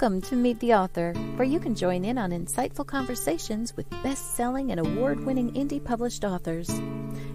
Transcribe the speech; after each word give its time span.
Welcome 0.00 0.20
to 0.28 0.36
Meet 0.36 0.60
the 0.60 0.74
Author, 0.74 1.12
where 1.34 1.48
you 1.48 1.58
can 1.58 1.74
join 1.74 2.04
in 2.04 2.18
on 2.18 2.30
insightful 2.30 2.86
conversations 2.86 3.76
with 3.76 3.90
best 4.04 4.36
selling 4.36 4.70
and 4.70 4.78
award 4.78 5.18
winning 5.18 5.52
indie 5.54 5.84
published 5.84 6.22
authors. 6.22 6.70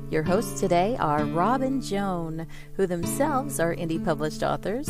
Your 0.10 0.24
hosts 0.24 0.62
today 0.62 0.96
are 0.98 1.26
Rob 1.26 1.62
and 1.62 1.84
Joan, 1.84 2.48
who 2.78 2.88
themselves 2.88 3.60
are 3.60 3.76
indie 3.76 4.02
published 4.02 4.44
authors, 4.44 4.88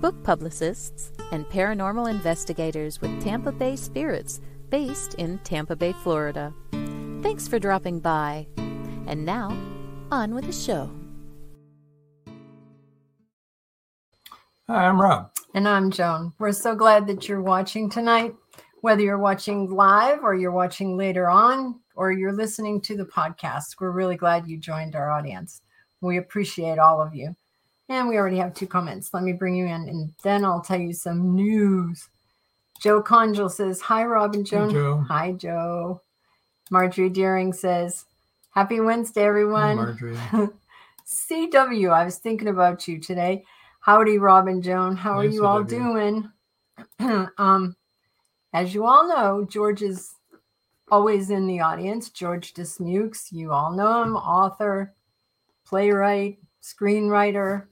book 0.00 0.22
publicists, 0.22 1.10
and 1.32 1.44
paranormal 1.46 2.08
investigators 2.08 3.00
with 3.00 3.20
Tampa 3.20 3.50
Bay 3.50 3.74
Spirits, 3.74 4.40
based 4.68 5.14
in 5.14 5.38
Tampa 5.38 5.74
Bay, 5.74 5.92
Florida. 6.04 6.54
Thanks 7.22 7.48
for 7.48 7.58
dropping 7.58 7.98
by. 7.98 8.46
And 9.08 9.24
now, 9.24 9.48
on 10.12 10.32
with 10.32 10.46
the 10.46 10.52
show. 10.52 10.99
Hi, 14.70 14.86
I'm 14.86 15.00
Rob. 15.00 15.32
And 15.54 15.66
I'm 15.66 15.90
Joan. 15.90 16.32
We're 16.38 16.52
so 16.52 16.76
glad 16.76 17.04
that 17.08 17.28
you're 17.28 17.42
watching 17.42 17.90
tonight, 17.90 18.36
whether 18.82 19.02
you're 19.02 19.18
watching 19.18 19.68
live 19.68 20.20
or 20.22 20.36
you're 20.36 20.52
watching 20.52 20.96
later 20.96 21.28
on 21.28 21.80
or 21.96 22.12
you're 22.12 22.32
listening 22.32 22.80
to 22.82 22.96
the 22.96 23.04
podcast. 23.04 23.80
We're 23.80 23.90
really 23.90 24.14
glad 24.14 24.46
you 24.46 24.58
joined 24.58 24.94
our 24.94 25.10
audience. 25.10 25.62
We 26.02 26.18
appreciate 26.18 26.78
all 26.78 27.02
of 27.02 27.16
you. 27.16 27.34
And 27.88 28.08
we 28.08 28.16
already 28.16 28.36
have 28.36 28.54
two 28.54 28.68
comments. 28.68 29.12
Let 29.12 29.24
me 29.24 29.32
bring 29.32 29.56
you 29.56 29.66
in 29.66 29.88
and 29.88 30.14
then 30.22 30.44
I'll 30.44 30.62
tell 30.62 30.78
you 30.78 30.92
some 30.92 31.34
news. 31.34 32.08
Joe 32.80 33.02
Conjal 33.02 33.50
says, 33.50 33.80
Hi, 33.80 34.04
Rob 34.04 34.36
and 34.36 34.46
Joan. 34.46 34.68
Hey, 34.68 34.74
Joe. 34.74 35.04
Hi, 35.08 35.32
Joe. 35.32 36.02
Marjorie 36.70 37.08
Deering 37.08 37.52
says, 37.52 38.04
Happy 38.52 38.78
Wednesday, 38.78 39.24
everyone. 39.24 39.78
Marjorie. 39.78 40.16
CW, 41.08 41.92
I 41.92 42.04
was 42.04 42.18
thinking 42.18 42.46
about 42.46 42.86
you 42.86 43.00
today. 43.00 43.42
Howdy, 43.80 44.18
Robin 44.18 44.60
Joan. 44.62 44.96
How 44.96 45.18
are 45.18 45.22
Hey, 45.22 45.30
you 45.30 45.46
all 45.46 45.64
doing? 45.64 46.30
um, 47.38 47.76
as 48.52 48.74
you 48.74 48.84
all 48.84 49.08
know, 49.08 49.46
George 49.48 49.82
is 49.82 50.12
always 50.90 51.30
in 51.30 51.46
the 51.46 51.60
audience. 51.60 52.10
George 52.10 52.52
Dismukes, 52.52 53.32
you 53.32 53.52
all 53.52 53.72
know 53.72 54.02
him, 54.02 54.16
author, 54.16 54.94
playwright, 55.64 56.38
screenwriter, 56.62 57.66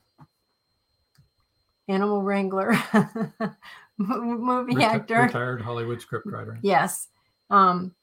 animal 1.89 2.23
wrangler, 2.23 2.73
movie 3.99 4.75
Reti- 4.75 4.83
actor. 4.83 5.23
Retired 5.23 5.61
Hollywood 5.61 6.01
scriptwriter. 6.01 6.59
Yes. 6.63 7.09
Um, 7.51 7.95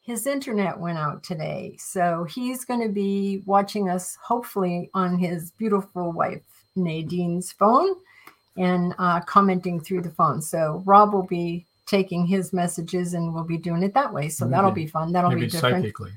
his 0.00 0.26
internet 0.26 0.78
went 0.78 0.98
out 0.98 1.22
today. 1.22 1.76
So 1.78 2.24
he's 2.24 2.64
going 2.64 2.80
to 2.82 2.90
be 2.92 3.42
watching 3.46 3.88
us, 3.88 4.16
hopefully, 4.22 4.90
on 4.94 5.18
his 5.18 5.50
beautiful 5.50 6.12
wife, 6.12 6.44
Nadine's 6.76 7.52
phone 7.52 7.94
and 8.56 8.94
uh, 8.98 9.20
commenting 9.20 9.80
through 9.80 10.02
the 10.02 10.10
phone. 10.10 10.40
So 10.40 10.82
Rob 10.84 11.12
will 11.12 11.26
be 11.26 11.66
taking 11.86 12.26
his 12.26 12.52
messages 12.52 13.14
and 13.14 13.34
we'll 13.34 13.44
be 13.44 13.58
doing 13.58 13.82
it 13.82 13.94
that 13.94 14.12
way. 14.12 14.28
So 14.28 14.46
that'll 14.46 14.70
be 14.70 14.86
fun. 14.86 15.12
That'll 15.12 15.30
Maybe 15.30 15.42
be 15.42 15.48
different. 15.48 15.76
psychically. 15.76 16.12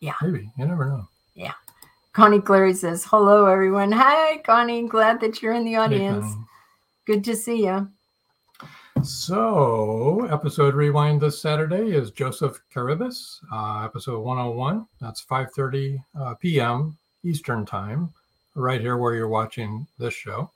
Yeah. 0.00 0.14
Maybe. 0.22 0.50
You 0.58 0.66
never 0.66 0.86
know. 0.86 1.08
Yeah. 1.34 1.54
Connie 2.12 2.40
Clary 2.40 2.74
says, 2.74 3.04
Hello, 3.04 3.46
everyone. 3.46 3.90
Hi, 3.92 4.38
Connie. 4.38 4.86
Glad 4.86 5.20
that 5.20 5.42
you're 5.42 5.54
in 5.54 5.64
the 5.64 5.76
audience. 5.76 6.24
Connie. 6.24 6.46
Good 7.06 7.24
to 7.24 7.36
see 7.36 7.64
you. 7.64 7.88
So, 9.02 10.26
episode 10.30 10.74
rewind 10.74 11.20
this 11.20 11.42
Saturday 11.42 11.90
is 11.90 12.10
Joseph 12.10 12.58
Caribus, 12.72 13.38
uh, 13.52 13.84
episode 13.84 14.20
101. 14.20 14.86
That's 15.00 15.22
5:30 15.22 16.02
uh, 16.18 16.34
p.m. 16.36 16.96
Eastern 17.22 17.66
time, 17.66 18.14
right 18.54 18.80
here 18.80 18.96
where 18.96 19.14
you're 19.14 19.28
watching 19.28 19.86
this 19.98 20.14
show. 20.14 20.50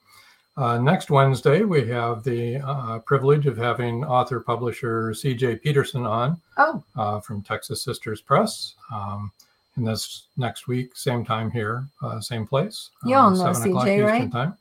Uh, 0.57 0.77
next 0.77 1.09
Wednesday, 1.09 1.63
we 1.63 1.87
have 1.87 2.25
the 2.25 2.57
uh, 2.57 2.99
privilege 3.01 3.47
of 3.47 3.57
having 3.57 4.05
author 4.05 4.41
publisher 4.41 5.15
C.J. 5.15 5.57
Peterson 5.57 6.05
on. 6.05 6.41
Oh, 6.57 6.83
uh, 6.97 7.21
from 7.21 7.43
Texas 7.43 7.83
Sisters 7.83 8.21
Press. 8.21 8.75
Um, 8.93 9.31
and 9.77 9.87
this 9.87 10.25
next 10.37 10.67
week, 10.67 10.97
same 10.97 11.25
time 11.25 11.53
here, 11.53 11.87
uh, 12.03 12.21
same 12.21 12.45
place. 12.45 12.91
You 13.05 13.15
all 13.15 13.31
know 13.31 13.53
7 13.53 13.71
o'clock 13.71 13.87
CJ, 13.87 14.05
right? 14.05 14.33
Time. 14.33 14.57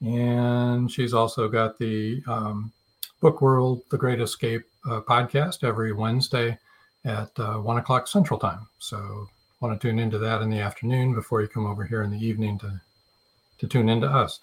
And 0.00 0.90
she's 0.90 1.12
also 1.12 1.48
got 1.48 1.78
the 1.78 2.22
um, 2.26 2.72
Book 3.20 3.42
World, 3.42 3.82
The 3.90 3.98
Great 3.98 4.20
Escape 4.20 4.62
uh, 4.86 5.02
podcast 5.02 5.62
every 5.62 5.92
Wednesday 5.92 6.58
at 7.04 7.30
uh, 7.38 7.56
1 7.56 7.78
o'clock 7.78 8.08
Central 8.08 8.38
Time. 8.38 8.66
So 8.78 9.28
want 9.60 9.78
to 9.80 9.88
tune 9.88 9.98
into 9.98 10.18
that 10.18 10.42
in 10.42 10.50
the 10.50 10.60
afternoon 10.60 11.14
before 11.14 11.40
you 11.40 11.48
come 11.48 11.66
over 11.66 11.84
here 11.84 12.02
in 12.02 12.10
the 12.10 12.24
evening 12.24 12.58
to, 12.60 12.80
to 13.58 13.66
tune 13.66 13.88
into 13.88 14.06
us. 14.06 14.40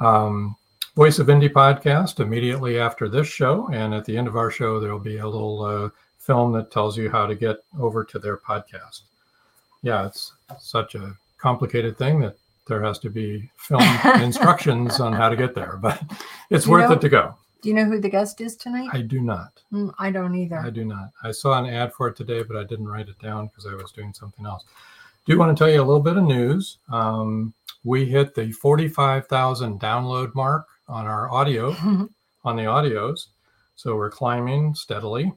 Um, 0.00 0.56
Voice 0.96 1.18
of 1.18 1.26
Indie 1.28 1.50
podcast 1.52 2.20
immediately 2.20 2.78
after 2.78 3.08
this 3.08 3.26
show. 3.26 3.68
And 3.72 3.94
at 3.94 4.04
the 4.04 4.16
end 4.16 4.28
of 4.28 4.36
our 4.36 4.50
show, 4.50 4.78
there'll 4.78 4.98
be 5.00 5.18
a 5.18 5.26
little 5.26 5.62
uh, 5.64 5.88
film 6.18 6.52
that 6.52 6.70
tells 6.70 6.96
you 6.96 7.10
how 7.10 7.26
to 7.26 7.34
get 7.34 7.56
over 7.80 8.04
to 8.04 8.18
their 8.18 8.36
podcast. 8.36 9.02
Yeah, 9.82 10.06
it's 10.06 10.32
such 10.60 10.94
a 10.94 11.16
complicated 11.38 11.98
thing 11.98 12.20
that 12.20 12.36
there 12.68 12.82
has 12.82 12.98
to 13.00 13.10
be 13.10 13.50
film 13.56 13.82
instructions 14.22 15.00
on 15.00 15.12
how 15.12 15.28
to 15.28 15.36
get 15.36 15.54
there, 15.54 15.78
but 15.82 16.00
it's 16.50 16.66
You 16.66 16.72
worth 16.72 16.88
know- 16.90 16.96
it 16.96 17.00
to 17.00 17.08
go. 17.08 17.34
Do 17.64 17.70
you 17.70 17.74
know 17.74 17.86
who 17.86 17.98
the 17.98 18.10
guest 18.10 18.42
is 18.42 18.56
tonight? 18.56 18.90
I 18.92 19.00
do 19.00 19.22
not. 19.22 19.62
Mm, 19.72 19.94
I 19.98 20.10
don't 20.10 20.34
either. 20.34 20.58
I 20.58 20.68
do 20.68 20.84
not. 20.84 21.12
I 21.22 21.30
saw 21.32 21.58
an 21.58 21.64
ad 21.64 21.94
for 21.94 22.08
it 22.08 22.14
today, 22.14 22.42
but 22.42 22.58
I 22.58 22.64
didn't 22.64 22.86
write 22.88 23.08
it 23.08 23.18
down 23.20 23.46
because 23.46 23.64
I 23.64 23.72
was 23.74 23.90
doing 23.90 24.12
something 24.12 24.44
else. 24.44 24.64
Do 25.24 25.32
you 25.32 25.38
want 25.38 25.56
to 25.56 25.64
tell 25.64 25.72
you 25.72 25.80
a 25.80 25.82
little 25.82 26.02
bit 26.02 26.18
of 26.18 26.24
news. 26.24 26.76
Um, 26.92 27.54
we 27.82 28.04
hit 28.04 28.34
the 28.34 28.52
45,000 28.52 29.80
download 29.80 30.34
mark 30.34 30.66
on 30.88 31.06
our 31.06 31.30
audio, 31.32 31.70
on 32.44 32.56
the 32.56 32.64
audios. 32.64 33.28
So 33.76 33.96
we're 33.96 34.10
climbing 34.10 34.74
steadily. 34.74 35.32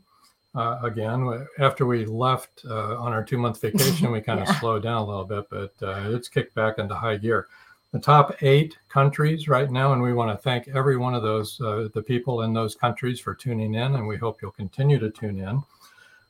Uh, 0.54 0.80
again, 0.84 1.48
after 1.60 1.86
we 1.86 2.04
left 2.06 2.64
uh, 2.70 2.98
on 2.98 3.14
our 3.14 3.24
two 3.24 3.38
month 3.38 3.62
vacation, 3.62 4.12
we 4.12 4.20
kind 4.20 4.40
of 4.42 4.48
Yeah. 4.50 4.60
slowed 4.60 4.84
down 4.84 5.02
a 5.02 5.06
little 5.06 5.24
bit, 5.24 5.46
but 5.50 5.72
uh, 5.82 6.10
it's 6.14 6.28
kicked 6.28 6.54
back 6.56 6.78
into 6.78 6.94
high 6.94 7.16
gear. 7.16 7.48
The 7.94 8.00
top 8.00 8.44
eight 8.44 8.78
countries 8.90 9.48
right 9.48 9.72
now, 9.72 9.94
and 9.94 10.02
we 10.02 10.14
want 10.14 10.30
to 10.30 10.44
thank 10.44 10.68
every 10.68 10.98
one 10.98 11.16
of 11.16 11.24
those, 11.24 11.60
uh, 11.62 11.88
the 11.94 12.02
people 12.02 12.42
in 12.42 12.54
those 12.54 12.76
countries 12.76 13.20
for 13.20 13.34
tuning 13.34 13.76
in, 13.76 13.96
and 13.96 14.08
we 14.08 14.18
hope 14.18 14.42
you'll 14.42 14.52
continue 14.52 15.00
to 15.00 15.10
tune 15.10 15.40
in. 15.40 15.64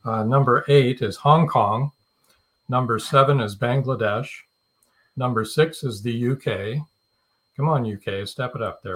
Uh, 0.05 0.23
number 0.23 0.63
eight 0.67 1.01
is 1.01 1.17
Hong 1.17 1.47
Kong. 1.47 1.91
Number 2.69 2.99
seven 2.99 3.39
is 3.39 3.55
Bangladesh. 3.55 4.29
Number 5.15 5.43
six 5.43 5.83
is 5.83 6.01
the 6.01 6.31
UK. 6.31 6.85
Come 7.57 7.69
on, 7.69 7.91
UK, 7.91 8.27
step 8.27 8.55
it 8.55 8.61
up 8.61 8.83
there. 8.83 8.93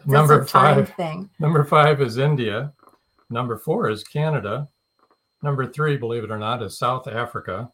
Number 0.06 0.44
five. 0.46 0.88
thing. 0.94 1.28
Number 1.38 1.62
five 1.62 2.00
is 2.00 2.16
India. 2.16 2.72
Number 3.28 3.58
four 3.58 3.90
is 3.90 4.02
Canada. 4.02 4.66
Number 5.42 5.66
three, 5.66 5.98
believe 5.98 6.24
it 6.24 6.30
or 6.30 6.38
not, 6.38 6.62
is 6.62 6.78
South 6.78 7.06
Africa. 7.06 7.70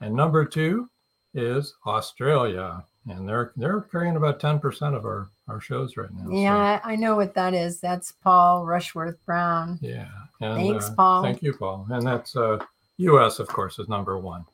And 0.00 0.14
number 0.14 0.44
two 0.44 0.88
is 1.34 1.74
Australia. 1.86 2.84
And 3.08 3.28
they're 3.28 3.52
they're 3.56 3.82
carrying 3.82 4.16
about 4.16 4.40
10% 4.40 4.96
of 4.96 5.04
our, 5.04 5.28
our 5.48 5.60
shows 5.60 5.96
right 5.96 6.12
now. 6.12 6.28
Yeah, 6.28 6.80
I 6.82 6.92
I 6.92 6.96
know 6.96 7.14
what 7.14 7.34
that 7.34 7.54
is. 7.54 7.78
That's 7.80 8.12
Paul 8.12 8.66
Rushworth 8.66 9.24
Brown. 9.24 9.78
Yeah. 9.80 10.08
And, 10.40 10.56
Thanks, 10.56 10.90
uh, 10.90 10.94
Paul. 10.94 11.22
Thank 11.22 11.42
you, 11.42 11.54
Paul. 11.54 11.86
And 11.88 12.06
that's 12.06 12.34
uh, 12.36 12.58
US, 12.98 13.38
of 13.38 13.48
course, 13.48 13.78
is 13.78 13.88
number 13.88 14.18
one. 14.18 14.44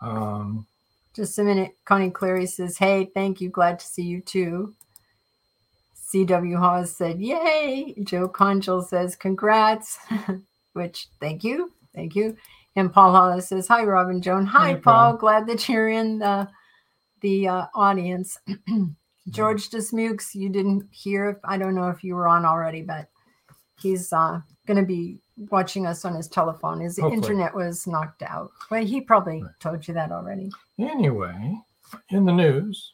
Um, 0.00 0.66
Just 1.14 1.38
a 1.38 1.44
minute. 1.44 1.74
Connie 1.84 2.10
Cleary 2.10 2.46
says, 2.46 2.76
Hey, 2.76 3.10
thank 3.14 3.40
you. 3.40 3.48
Glad 3.48 3.78
to 3.78 3.86
see 3.86 4.02
you 4.02 4.20
too. 4.20 4.74
CW 6.12 6.58
Hawes 6.58 6.94
said, 6.94 7.20
Yay. 7.20 7.94
Joe 8.04 8.28
Conjal 8.28 8.86
says, 8.86 9.16
Congrats, 9.16 9.98
which 10.74 11.08
thank 11.20 11.42
you. 11.42 11.72
Thank 11.94 12.14
you. 12.14 12.36
And 12.76 12.92
Paul 12.92 13.12
Hollis 13.12 13.48
says, 13.48 13.68
Hi, 13.68 13.84
Robin 13.84 14.20
Joan. 14.20 14.46
Hi, 14.46 14.72
Hi, 14.72 14.74
Paul. 14.74 15.10
Paul. 15.12 15.16
Glad 15.16 15.46
that 15.46 15.68
you're 15.68 15.88
in 15.88 16.18
the, 16.18 16.48
the 17.20 17.48
uh, 17.48 17.66
audience. 17.74 18.38
George 19.30 19.70
Dismukes, 19.70 20.34
you 20.34 20.48
didn't 20.48 20.86
hear. 20.92 21.40
I 21.44 21.58
don't 21.58 21.74
know 21.74 21.88
if 21.88 22.04
you 22.04 22.14
were 22.14 22.28
on 22.28 22.44
already, 22.44 22.82
but 22.82 23.08
he's 23.80 24.12
uh, 24.12 24.40
going 24.66 24.76
to 24.76 24.84
be 24.86 25.20
watching 25.50 25.84
us 25.86 26.04
on 26.04 26.14
his 26.14 26.28
telephone. 26.28 26.80
His 26.80 26.98
Hopefully. 26.98 27.16
internet 27.16 27.54
was 27.54 27.86
knocked 27.86 28.22
out. 28.22 28.52
Well, 28.70 28.84
he 28.84 29.00
probably 29.00 29.42
Right. 29.42 29.50
told 29.60 29.86
you 29.88 29.94
that 29.94 30.12
already. 30.12 30.50
anyway, 30.78 31.58
in 32.10 32.24
the 32.24 32.32
news, 32.32 32.92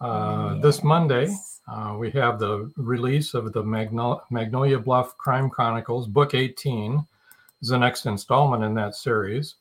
uh, 0.00 0.54
this 0.60 0.84
Monday, 0.84 1.28
uh, 1.66 1.96
we 1.98 2.10
have 2.12 2.38
the 2.38 2.70
release 2.76 3.34
of 3.34 3.52
the 3.52 3.62
Magno- 3.62 4.22
Magnolia 4.30 4.78
Bluff 4.78 5.16
Crime 5.18 5.50
Chronicles, 5.50 6.06
Book 6.06 6.34
18 6.34 7.04
is 7.60 7.68
the 7.70 7.78
next 7.78 8.06
installment 8.06 8.62
in 8.62 8.74
that 8.74 8.94
series. 8.94 9.56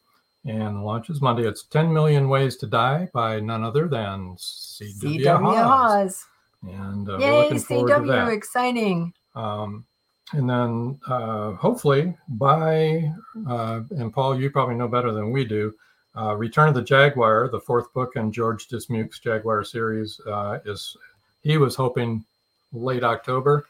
And 0.46 0.78
the 0.78 0.82
launch 0.82 1.10
is 1.10 1.22
Monday. 1.22 1.48
It's 1.48 1.64
10 1.64 1.92
Million 1.92 2.30
Ways 2.30 2.56
to 2.58 2.68
Die 2.68 3.10
by 3.14 3.40
none 3.40 3.64
other 3.64 3.88
than 3.88 4.36
C.W. 4.38 5.26
CW 5.26 5.64
Hawes. 5.64 6.26
And 6.64 7.10
uh, 7.10 7.18
we're 7.20 7.20
Yay, 7.20 7.44
looking 7.44 7.60
forward 7.60 7.90
to 7.90 7.94
CW, 7.96 8.08
that. 8.08 8.32
exciting. 8.32 9.14
Um, 9.36 9.86
and 10.34 10.50
then 10.50 11.00
uh, 11.08 11.54
hopefully 11.54 12.16
by, 12.30 13.12
uh, 13.48 13.82
and 13.92 14.12
Paul, 14.12 14.40
you 14.40 14.50
probably 14.50 14.76
know 14.76 14.88
better 14.88 15.12
than 15.12 15.32
we 15.32 15.46
do, 15.46 15.74
uh, 16.18 16.36
Return 16.36 16.70
of 16.70 16.76
the 16.76 16.82
Jaguar, 16.82 17.48
the 17.50 17.60
fourth 17.60 17.94
book 17.94 18.16
in 18.16 18.32
George 18.32 18.68
Dismuke's 18.68 19.20
Jaguar 19.20 19.64
series, 19.64 20.20
uh, 20.28 20.60
is 20.66 20.98
he 21.42 21.58
was 21.58 21.76
hoping 21.76 22.26
late 22.74 23.04
October, 23.04 23.66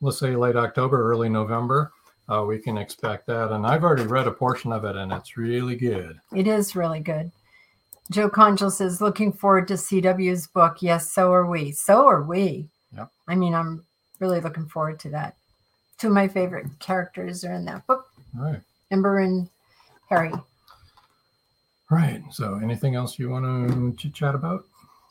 let's 0.00 0.18
say 0.18 0.34
late 0.34 0.56
October, 0.56 1.10
early 1.10 1.28
November. 1.28 1.92
Uh, 2.32 2.44
we 2.44 2.58
can 2.58 2.78
expect 2.78 3.26
that. 3.26 3.52
And 3.52 3.66
I've 3.66 3.84
already 3.84 4.04
read 4.04 4.26
a 4.26 4.32
portion 4.32 4.72
of 4.72 4.84
it 4.84 4.96
and 4.96 5.12
it's 5.12 5.36
really 5.36 5.76
good. 5.76 6.18
It 6.34 6.46
is 6.46 6.74
really 6.74 7.00
good. 7.00 7.30
Joe 8.10 8.30
Conjal 8.30 8.72
says, 8.72 9.02
looking 9.02 9.32
forward 9.32 9.68
to 9.68 9.74
CW's 9.74 10.46
book. 10.46 10.78
Yes, 10.80 11.12
so 11.12 11.30
are 11.32 11.46
we. 11.46 11.72
So 11.72 12.06
are 12.06 12.22
we. 12.22 12.68
Yep. 12.96 13.10
I 13.28 13.34
mean, 13.34 13.54
I'm 13.54 13.84
really 14.18 14.40
looking 14.40 14.66
forward 14.66 14.98
to 15.00 15.10
that. 15.10 15.36
Two 15.98 16.08
of 16.08 16.14
my 16.14 16.26
favorite 16.26 16.66
characters 16.78 17.44
are 17.44 17.52
in 17.52 17.66
that 17.66 17.86
book 17.86 18.06
All 18.38 18.44
right. 18.44 18.60
Ember 18.90 19.18
and 19.18 19.48
Harry. 20.08 20.32
Right. 21.90 22.22
So 22.30 22.60
anything 22.62 22.94
else 22.94 23.18
you 23.18 23.28
want 23.28 23.44
to 23.44 23.94
chit 23.98 24.14
chat 24.14 24.34
about? 24.34 24.64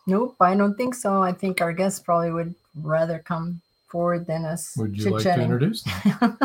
Nope, 0.08 0.36
I 0.40 0.56
don't 0.56 0.76
think 0.76 0.96
so. 0.96 1.22
I 1.22 1.34
think 1.34 1.62
our 1.62 1.72
guests 1.72 2.00
probably 2.00 2.32
would 2.32 2.56
rather 2.76 3.20
come 3.20 3.62
forward 3.92 4.26
than 4.26 4.46
us. 4.46 4.76
Would 4.78 4.98
you 4.98 5.12
like 5.12 5.24
to 5.24 5.42
introduce 5.42 5.84
them? 5.84 6.38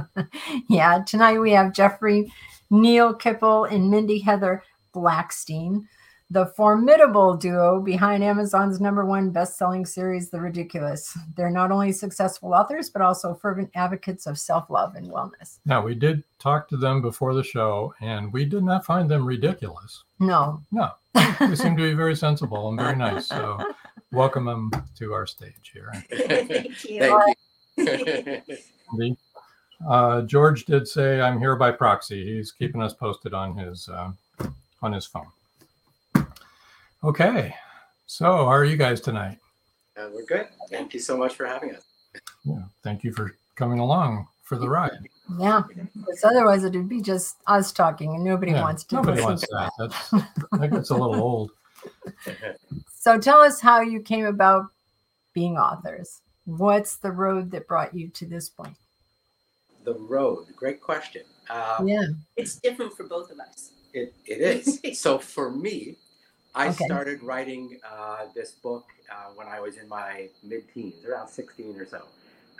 yeah, 0.68 1.02
tonight 1.04 1.40
we 1.40 1.50
have 1.50 1.74
Jeffrey 1.74 2.32
Neil 2.70 3.12
Kippel 3.14 3.64
and 3.64 3.90
Mindy 3.90 4.20
Heather 4.20 4.62
Blackstien, 4.94 5.84
the 6.30 6.46
formidable 6.46 7.36
duo 7.36 7.80
behind 7.80 8.24
Amazon's 8.24 8.80
number 8.80 9.04
one 9.04 9.30
best-selling 9.30 9.86
series, 9.86 10.30
The 10.30 10.40
Ridiculous. 10.40 11.16
They're 11.36 11.50
not 11.50 11.70
only 11.70 11.92
successful 11.92 12.52
authors, 12.52 12.90
but 12.90 13.02
also 13.02 13.34
fervent 13.34 13.70
advocates 13.74 14.26
of 14.26 14.38
self-love 14.38 14.96
and 14.96 15.08
wellness. 15.08 15.58
Now, 15.64 15.82
we 15.82 15.94
did 15.94 16.24
talk 16.40 16.68
to 16.68 16.76
them 16.76 17.00
before 17.00 17.34
the 17.34 17.44
show, 17.44 17.94
and 18.00 18.32
we 18.32 18.44
did 18.44 18.64
not 18.64 18.84
find 18.84 19.08
them 19.08 19.24
ridiculous. 19.24 20.02
No, 20.18 20.62
No, 20.72 20.90
they 21.14 21.54
seem 21.54 21.76
to 21.76 21.82
be 21.82 21.94
very 21.94 22.16
sensible 22.16 22.68
and 22.68 22.78
very 22.78 22.96
nice. 22.96 23.26
So, 23.26 23.58
welcome 24.12 24.44
them 24.44 24.70
to 24.98 25.12
our 25.12 25.26
stage 25.26 25.72
here. 25.72 25.92
Thank 26.10 26.84
you. 26.84 27.22
Thank 27.76 28.48
you. 28.98 29.16
Uh, 29.86 30.22
George 30.22 30.64
did 30.64 30.88
say, 30.88 31.20
"I'm 31.20 31.38
here 31.38 31.54
by 31.54 31.70
proxy." 31.70 32.24
He's 32.24 32.50
keeping 32.50 32.80
us 32.80 32.94
posted 32.94 33.34
on 33.34 33.54
his 33.58 33.90
uh, 33.90 34.10
on 34.80 34.90
his 34.94 35.04
phone. 35.04 35.26
Okay, 37.04 37.54
so 38.06 38.24
how 38.24 38.46
are 38.46 38.64
you 38.64 38.78
guys 38.78 39.02
tonight? 39.02 39.38
Uh, 39.94 40.08
we're 40.14 40.24
good. 40.24 40.46
Thank 40.70 40.94
you 40.94 41.00
so 41.00 41.14
much 41.18 41.34
for 41.34 41.44
having 41.44 41.74
us. 41.74 41.82
Yeah, 42.46 42.62
thank 42.82 43.04
you 43.04 43.12
for 43.12 43.34
coming 43.54 43.78
along 43.78 44.26
for 44.44 44.56
the 44.56 44.66
ride. 44.66 45.10
yeah, 45.38 45.60
because 45.68 46.24
otherwise 46.24 46.64
it 46.64 46.72
would 46.72 46.88
be 46.88 47.02
just 47.02 47.36
us 47.46 47.70
talking, 47.70 48.14
and 48.14 48.24
nobody 48.24 48.52
Yeah, 48.52 48.62
wants 48.62 48.82
to. 48.84 48.94
Nobody 48.94 49.16
listen 49.22 49.26
wants 49.28 49.42
to 49.42 49.48
that. 49.52 49.72
That's 49.78 50.10
that 50.58 50.70
gets 50.70 50.88
a 50.88 50.96
little 50.96 51.16
old. 51.16 51.50
So 53.06 53.16
tell 53.20 53.40
us 53.40 53.60
how 53.60 53.82
you 53.82 54.00
came 54.00 54.26
about 54.26 54.64
being 55.32 55.56
authors. 55.56 56.22
What's 56.44 56.96
the 56.96 57.12
road 57.12 57.52
that 57.52 57.68
brought 57.68 57.94
you 57.94 58.08
to 58.08 58.26
this 58.26 58.48
point? 58.48 58.74
The 59.84 59.94
road. 59.94 60.46
Great 60.56 60.80
question. 60.80 61.22
Uh, 61.48 61.84
Yeah. 61.84 62.06
It's 62.36 62.56
different 62.56 62.96
for 62.96 63.04
both 63.04 63.30
of 63.30 63.38
us. 63.38 63.70
It, 63.94 64.12
it 64.24 64.40
is. 64.82 65.00
so 65.00 65.20
for 65.20 65.52
me, 65.52 65.94
I 66.56 66.66
Okay. 66.70 66.84
started 66.84 67.22
writing 67.22 67.78
uh, 67.88 68.24
this 68.34 68.50
book 68.50 68.86
uh, 69.08 69.30
when 69.36 69.46
I 69.46 69.60
was 69.60 69.76
in 69.76 69.88
my 69.88 70.28
mid 70.42 70.64
teens, 70.74 71.04
around 71.04 71.28
16 71.28 71.78
or 71.78 71.86
so. 71.86 72.02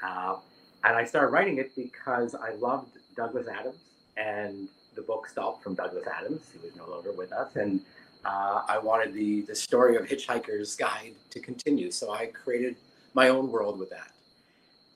Uh, 0.00 0.36
and 0.84 0.96
I 0.96 1.04
started 1.04 1.30
writing 1.32 1.58
it 1.58 1.74
because 1.74 2.36
I 2.36 2.52
loved 2.52 2.98
Douglas 3.16 3.48
Adams 3.48 3.80
and 4.16 4.68
the 4.94 5.02
book 5.02 5.26
stopped 5.26 5.64
from 5.64 5.74
Douglas 5.74 6.06
Adams, 6.06 6.42
who 6.52 6.64
is 6.68 6.76
no 6.76 6.88
longer 6.88 7.10
with 7.10 7.32
us. 7.32 7.56
And 7.56 7.80
uh, 8.24 8.62
I 8.68 8.78
wanted 8.78 9.14
the, 9.14 9.42
the 9.42 9.54
story 9.54 9.96
of 9.96 10.06
Hitchhiker's 10.06 10.74
Guide 10.74 11.14
to 11.30 11.40
continue. 11.40 11.90
So 11.90 12.12
I 12.12 12.26
created 12.26 12.76
my 13.14 13.28
own 13.28 13.50
world 13.50 13.78
with 13.78 13.90
that. 13.90 14.10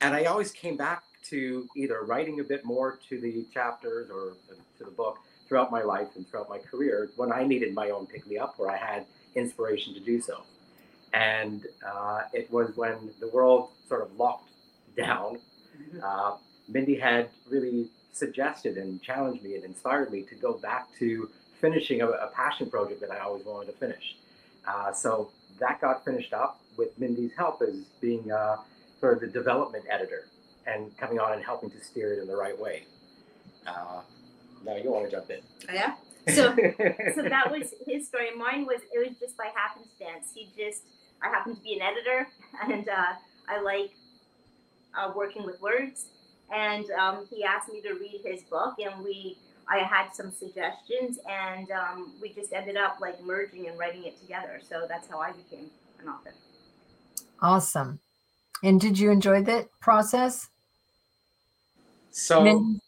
And 0.01 0.15
I 0.15 0.25
always 0.25 0.53
came 0.53 0.77
back 0.77 1.05
to 1.29 1.69
either 1.77 2.03
writing 2.03 2.41
a 2.41 2.45
bit 2.45 2.65
more 2.65 2.99
to 3.09 3.21
the 3.21 3.45
chapters 3.53 4.11
or 4.11 4.35
to 4.79 4.85
the 4.85 4.91
book 4.91 5.19
throughout 5.47 5.71
my 5.71 5.83
life 5.83 6.09
and 6.17 6.29
throughout 6.29 6.49
my 6.49 6.59
career 6.59 7.11
when 7.17 7.33
I 7.33 7.45
needed 7.45 7.75
my 7.75 7.91
own 7.91 8.07
pick 8.07 8.27
me 8.27 8.39
up, 8.39 8.59
where 8.59 8.71
I 8.71 8.77
had 8.77 9.05
inspiration 9.35 9.95
to 9.95 10.01
do 10.01 10.21
so. 10.21 10.43
And 11.13 11.67
uh, 11.87 12.23
it 12.33 12.51
was 12.51 12.77
when 12.77 13.11
the 13.21 13.29
world 13.29 13.71
sort 13.89 14.03
of 14.03 14.13
locked 14.17 14.51
down. 14.97 15.39
Uh, 16.03 16.37
Mindy 16.69 16.99
had 16.99 17.31
really 17.49 17.91
suggested 18.13 18.77
and 18.77 19.03
challenged 19.03 19.43
me 19.43 19.55
and 19.55 19.65
inspired 19.65 20.11
me 20.13 20.23
to 20.23 20.35
go 20.35 20.55
back 20.55 20.89
to 20.99 21.29
finishing 21.61 22.03
a, 22.03 22.09
a 22.09 22.29
passion 22.35 22.71
project 22.71 23.01
that 23.01 23.11
I 23.11 23.19
always 23.19 23.45
wanted 23.45 23.73
to 23.73 23.79
finish. 23.79 24.17
Uh, 24.67 24.93
so 24.93 25.31
that 25.59 25.81
got 25.81 26.05
finished 26.05 26.33
up 26.33 26.61
with 26.77 26.99
Mindy's 26.99 27.33
help 27.37 27.63
as 27.63 27.75
being 28.01 28.31
uh, 28.31 28.57
sort 29.01 29.15
of 29.15 29.21
the 29.21 29.27
development 29.27 29.85
editor 29.91 30.27
and 30.67 30.97
coming 30.99 31.19
on 31.19 31.33
and 31.33 31.45
helping 31.45 31.71
to 31.71 31.83
steer 31.83 32.15
it 32.15 32.21
in 32.21 32.27
the 32.27 32.37
right 32.37 32.59
way. 32.59 32.85
Uh, 33.67 34.01
now 34.65 34.77
you 34.77 34.91
want 34.91 35.05
to 35.05 35.11
jump 35.11 35.31
in. 35.31 35.41
Yeah. 35.73 35.95
So 36.29 36.55
so 37.15 37.23
that 37.23 37.51
was 37.51 37.75
his 37.87 38.07
story. 38.07 38.29
Mine 38.37 38.67
was 38.67 38.81
it 38.93 39.07
was 39.07 39.17
just 39.19 39.37
by 39.37 39.51
happenstance. 39.55 40.33
He 40.35 40.51
just 40.57 40.83
I 41.23 41.29
happened 41.29 41.57
to 41.57 41.63
be 41.63 41.75
an 41.75 41.83
editor 41.83 42.29
and 42.63 42.89
uh, 42.89 43.15
I 43.49 43.61
like 43.61 43.93
uh, 44.97 45.13
working 45.15 45.45
with 45.45 45.61
words. 45.61 46.07
And 46.53 46.91
um, 46.91 47.27
he 47.31 47.45
asked 47.45 47.73
me 47.73 47.81
to 47.83 47.93
read 47.95 48.23
his 48.25 48.43
book, 48.43 48.75
and 48.81 49.05
we 49.05 49.39
I 49.71 49.79
had 49.79 50.11
some 50.13 50.33
suggestions, 50.33 51.19
and 51.29 51.71
um, 51.71 52.13
we 52.21 52.31
just 52.31 52.53
ended 52.53 52.77
up 52.77 52.99
like 53.01 53.23
merging 53.23 53.69
and 53.69 53.79
writing 53.79 54.05
it 54.05 54.21
together. 54.21 54.61
So 54.69 54.87
that's 54.89 55.09
how 55.09 55.21
I 55.21 55.31
became 55.33 55.71
an 56.01 56.09
author. 56.09 56.35
Awesome. 57.41 58.01
And 58.63 58.81
did 58.81 58.99
you 58.99 59.11
enjoy 59.11 59.43
that 59.45 59.69
process? 59.81 60.49
So 62.11 62.43
Mindy? 62.43 62.81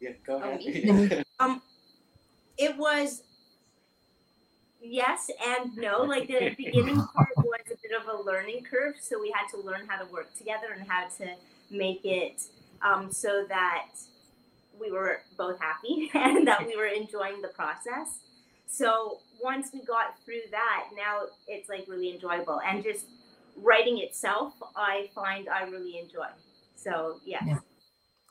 yeah, 0.00 0.10
go 0.26 0.42
Oh, 0.42 0.50
ahead. 0.50 1.24
Um, 1.38 1.62
it 2.58 2.76
was 2.76 3.22
yes 4.82 5.30
and 5.46 5.76
no. 5.76 6.02
Like 6.02 6.28
the 6.28 6.54
beginning 6.56 6.96
part 6.96 7.36
was 7.36 7.60
a 7.66 7.76
bit 7.82 7.92
of 8.00 8.08
a 8.08 8.22
learning 8.22 8.64
curve, 8.64 8.96
so 9.00 9.20
we 9.20 9.30
had 9.30 9.48
to 9.50 9.60
learn 9.64 9.86
how 9.86 10.02
to 10.02 10.10
work 10.12 10.34
together 10.36 10.72
and 10.76 10.88
how 10.88 11.06
to 11.18 11.34
make 11.70 12.04
it 12.04 12.42
um, 12.82 13.12
so 13.12 13.44
that 13.48 13.88
we 14.80 14.90
were 14.90 15.20
both 15.36 15.58
happy 15.60 16.10
and 16.14 16.46
that 16.46 16.66
we 16.66 16.76
were 16.76 16.86
enjoying 16.86 17.42
the 17.42 17.48
process. 17.48 18.20
So 18.66 19.20
once 19.42 19.70
we 19.72 19.82
got 19.84 20.20
through 20.24 20.42
that, 20.50 20.88
now 20.96 21.26
it's 21.46 21.68
like 21.68 21.86
really 21.88 22.12
enjoyable. 22.12 22.60
And 22.66 22.82
just 22.82 23.06
writing 23.56 23.98
itself, 23.98 24.54
I 24.74 25.10
find 25.14 25.48
I 25.48 25.64
really 25.64 25.98
enjoy. 25.98 26.26
So, 26.76 27.20
yes. 27.24 27.44
Yeah. 27.46 27.58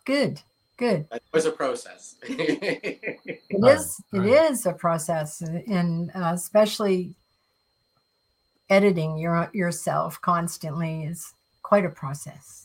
Good. 0.05 0.41
Good. 0.77 1.07
It 1.11 1.23
was 1.31 1.45
a 1.45 1.51
process. 1.51 2.15
it 2.23 3.29
is. 3.49 4.01
It 4.11 4.25
is 4.25 4.65
a 4.65 4.73
process, 4.73 5.41
and 5.41 6.11
uh, 6.13 6.31
especially 6.33 7.15
editing 8.69 9.17
your 9.17 9.49
yourself 9.53 10.19
constantly 10.21 11.05
is 11.05 11.33
quite 11.63 11.85
a 11.85 11.89
process. 11.89 12.64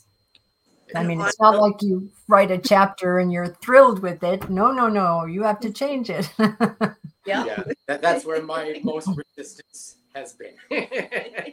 I 0.94 1.04
mean, 1.04 1.20
it's 1.20 1.40
not 1.40 1.59
like 1.59 1.82
you 1.82 2.11
write 2.28 2.50
a 2.50 2.59
chapter 2.59 3.18
and 3.18 3.32
you're 3.32 3.54
thrilled 3.62 4.00
with 4.00 4.23
it. 4.23 4.50
No, 4.50 4.73
no, 4.73 4.88
no. 4.88 5.25
You 5.25 5.42
have 5.42 5.61
to 5.61 5.70
change 5.70 6.11
it. 6.11 6.30
yeah. 6.38 7.44
Yeah. 7.44 7.62
That, 7.87 8.02
that's 8.02 8.25
where 8.25 8.42
my 8.42 8.80
most 8.85 9.09
resistance 9.16 9.97
has 10.14 10.32
been. 10.32 10.54
it 10.70 11.50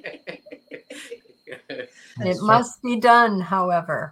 must 2.42 2.82
be 2.82 3.00
done, 3.00 3.40
however. 3.40 4.12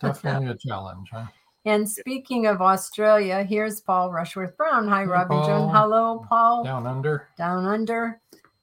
Definitely 0.00 0.48
a 0.48 0.56
challenge, 0.56 1.08
huh? 1.12 1.26
And 1.64 1.88
speaking 1.88 2.46
of 2.46 2.62
Australia, 2.62 3.44
here's 3.44 3.80
Paul 3.80 4.10
Rushworth 4.10 4.56
Brown. 4.56 4.88
Hi, 4.88 5.00
Hey, 5.00 5.06
Robin 5.06 5.36
Paul. 5.36 5.46
Joan. 5.46 5.74
Hello, 5.74 6.24
Paul. 6.28 6.64
Down 6.64 6.86
under. 6.86 7.28
Down 7.36 7.66
under. 7.66 8.20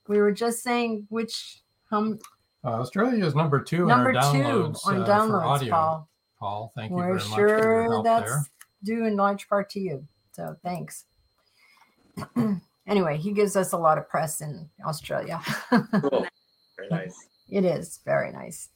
We 0.07 0.19
were 0.19 0.31
just 0.31 0.63
saying 0.63 1.05
which 1.09 1.61
um 1.91 2.19
Uh, 2.65 2.79
Australia 2.79 3.23
is 3.23 3.35
number 3.35 3.61
two 3.61 3.85
number 3.85 4.09
in 4.09 4.17
our 4.17 4.33
two 4.33 4.39
downloads, 4.39 4.87
on 4.87 5.01
uh, 5.01 5.05
for 5.05 5.11
downloads, 5.11 5.45
audio. 5.45 5.69
Paul. 5.71 6.09
Paul, 6.39 6.71
thank 6.75 6.89
you 6.89 6.95
We're 6.95 7.03
very 7.03 7.15
much 7.15 7.27
for 7.27 7.47
your 7.47 7.59
sure 7.61 7.83
help 7.83 8.05
that's 8.05 8.31
there. 8.31 8.45
due 8.83 9.05
in 9.05 9.15
large 9.15 9.47
part 9.47 9.69
to 9.71 9.79
you. 9.79 10.07
So 10.31 10.55
thanks. 10.63 11.05
anyway, 12.87 13.17
he 13.17 13.31
gives 13.33 13.55
us 13.55 13.73
a 13.73 13.77
lot 13.77 13.99
of 13.99 14.09
press 14.09 14.41
in 14.41 14.67
Australia. 14.85 15.39
cool. 15.69 16.25
Very 16.77 16.89
nice. 16.89 17.27
It 17.49 17.65
is 17.65 17.99
very 18.03 18.31
nice. 18.31 18.69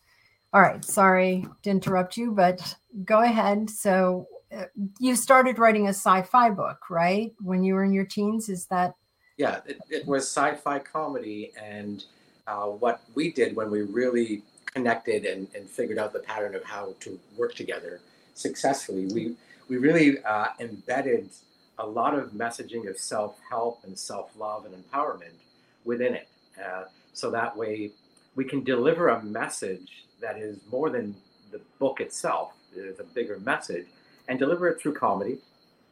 All 0.53 0.62
right. 0.62 0.86
Sorry 0.86 1.48
to 1.63 1.69
interrupt 1.69 2.15
you, 2.15 2.31
but 2.31 2.75
go 3.05 3.22
ahead. 3.22 3.69
So, 3.69 4.27
uh, 4.55 4.65
you 5.00 5.15
started 5.15 5.58
writing 5.58 5.88
a 5.88 5.93
sci 5.93 6.22
fi 6.24 6.51
book, 6.51 6.89
right? 6.89 7.34
When 7.41 7.63
you 7.63 7.74
were 7.74 7.84
in 7.84 7.93
your 7.93 8.05
teens? 8.05 8.50
Is 8.50 8.65
that? 8.67 8.93
Yeah, 9.38 9.62
it, 9.65 9.79
it 9.89 10.05
was 10.05 10.24
sci-fi 10.24 10.79
comedy, 10.79 11.53
and 11.62 12.03
uh, 12.49 12.65
what 12.65 13.01
we 13.13 13.31
did 13.31 13.55
when 13.55 13.69
we 13.69 13.81
really 13.83 14.41
connected 14.73 15.25
and, 15.25 15.47
and 15.55 15.69
figured 15.69 15.99
out 15.99 16.11
the 16.13 16.19
pattern 16.19 16.55
of 16.55 16.63
how 16.63 16.95
to 16.99 17.19
work 17.37 17.53
together 17.55 18.01
successfully, 18.33 19.05
we 19.13 19.35
we 19.69 19.77
really 19.77 20.23
uh, 20.23 20.47
embedded 20.59 21.29
a 21.77 21.85
lot 21.85 22.17
of 22.17 22.31
messaging 22.31 22.89
of 22.89 22.97
self-help 22.97 23.79
and 23.85 23.97
self-love 23.97 24.65
and 24.65 24.73
empowerment 24.73 25.37
within 25.85 26.15
it, 26.15 26.27
uh, 26.65 26.85
so 27.13 27.29
that 27.29 27.55
way 27.55 27.91
we 28.35 28.43
can 28.43 28.63
deliver 28.63 29.09
a 29.09 29.21
message 29.23 30.05
that 30.19 30.37
is 30.37 30.57
more 30.71 30.89
than 30.89 31.15
the 31.51 31.61
book 31.77 32.01
itself. 32.01 32.53
There's 32.75 32.99
a 32.99 33.03
bigger 33.03 33.39
message, 33.39 33.85
and 34.27 34.39
deliver 34.39 34.67
it 34.69 34.81
through 34.81 34.95
comedy. 34.95 35.37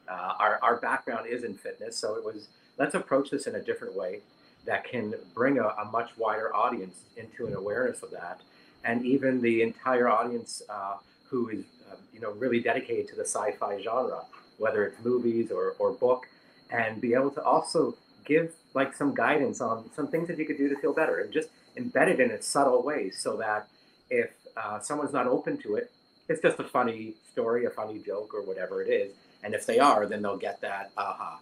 Uh, 0.09 0.33
our 0.39 0.59
our 0.63 0.77
background 0.77 1.27
is 1.27 1.43
in 1.43 1.53
fitness, 1.53 1.95
so 1.97 2.15
it 2.15 2.23
was 2.25 2.47
let's 2.79 2.95
approach 2.95 3.29
this 3.29 3.45
in 3.45 3.55
a 3.55 3.61
different 3.61 3.95
way 3.95 4.21
that 4.67 4.83
can 4.83 5.15
bring 5.33 5.57
a, 5.57 5.63
a 5.63 5.85
much 5.91 6.11
wider 6.17 6.55
audience 6.55 6.99
into 7.15 7.47
an 7.47 7.55
awareness 7.55 8.03
of 8.03 8.11
that 8.11 8.41
and 8.83 9.05
even 9.05 9.41
the 9.41 9.61
entire 9.61 10.07
audience 10.07 10.61
uh, 10.69 10.95
who 11.29 11.49
is 11.49 11.65
uh, 11.91 11.95
you 12.13 12.19
know 12.19 12.31
really 12.33 12.59
dedicated 12.59 13.07
to 13.07 13.15
the 13.15 13.25
sci-fi 13.25 13.81
genre 13.81 14.21
whether 14.57 14.85
it's 14.85 15.03
movies 15.03 15.51
or, 15.51 15.75
or 15.79 15.91
book 15.93 16.27
and 16.71 17.01
be 17.01 17.13
able 17.13 17.31
to 17.31 17.41
also 17.43 17.95
give 18.25 18.53
like 18.73 18.93
some 18.93 19.15
guidance 19.15 19.61
on 19.61 19.89
some 19.95 20.07
things 20.07 20.27
that 20.27 20.37
you 20.37 20.45
could 20.45 20.57
do 20.57 20.69
to 20.69 20.75
feel 20.77 20.93
better 20.93 21.19
and 21.19 21.31
just 21.31 21.49
embed 21.77 22.07
it 22.07 22.19
in 22.19 22.31
a 22.31 22.41
subtle 22.41 22.83
way 22.83 23.09
so 23.09 23.37
that 23.37 23.67
if 24.09 24.31
uh, 24.57 24.79
someone's 24.79 25.13
not 25.13 25.27
open 25.27 25.57
to 25.57 25.75
it 25.75 25.91
it's 26.29 26.41
just 26.41 26.59
a 26.59 26.63
funny 26.63 27.15
story 27.31 27.65
a 27.65 27.69
funny 27.69 27.99
joke 27.99 28.33
or 28.33 28.41
whatever 28.43 28.81
it 28.81 28.89
is 28.89 29.13
and 29.43 29.53
if 29.53 29.65
they 29.65 29.79
are 29.79 30.05
then 30.05 30.21
they'll 30.21 30.37
get 30.37 30.59
that 30.61 30.91
aha 30.97 31.39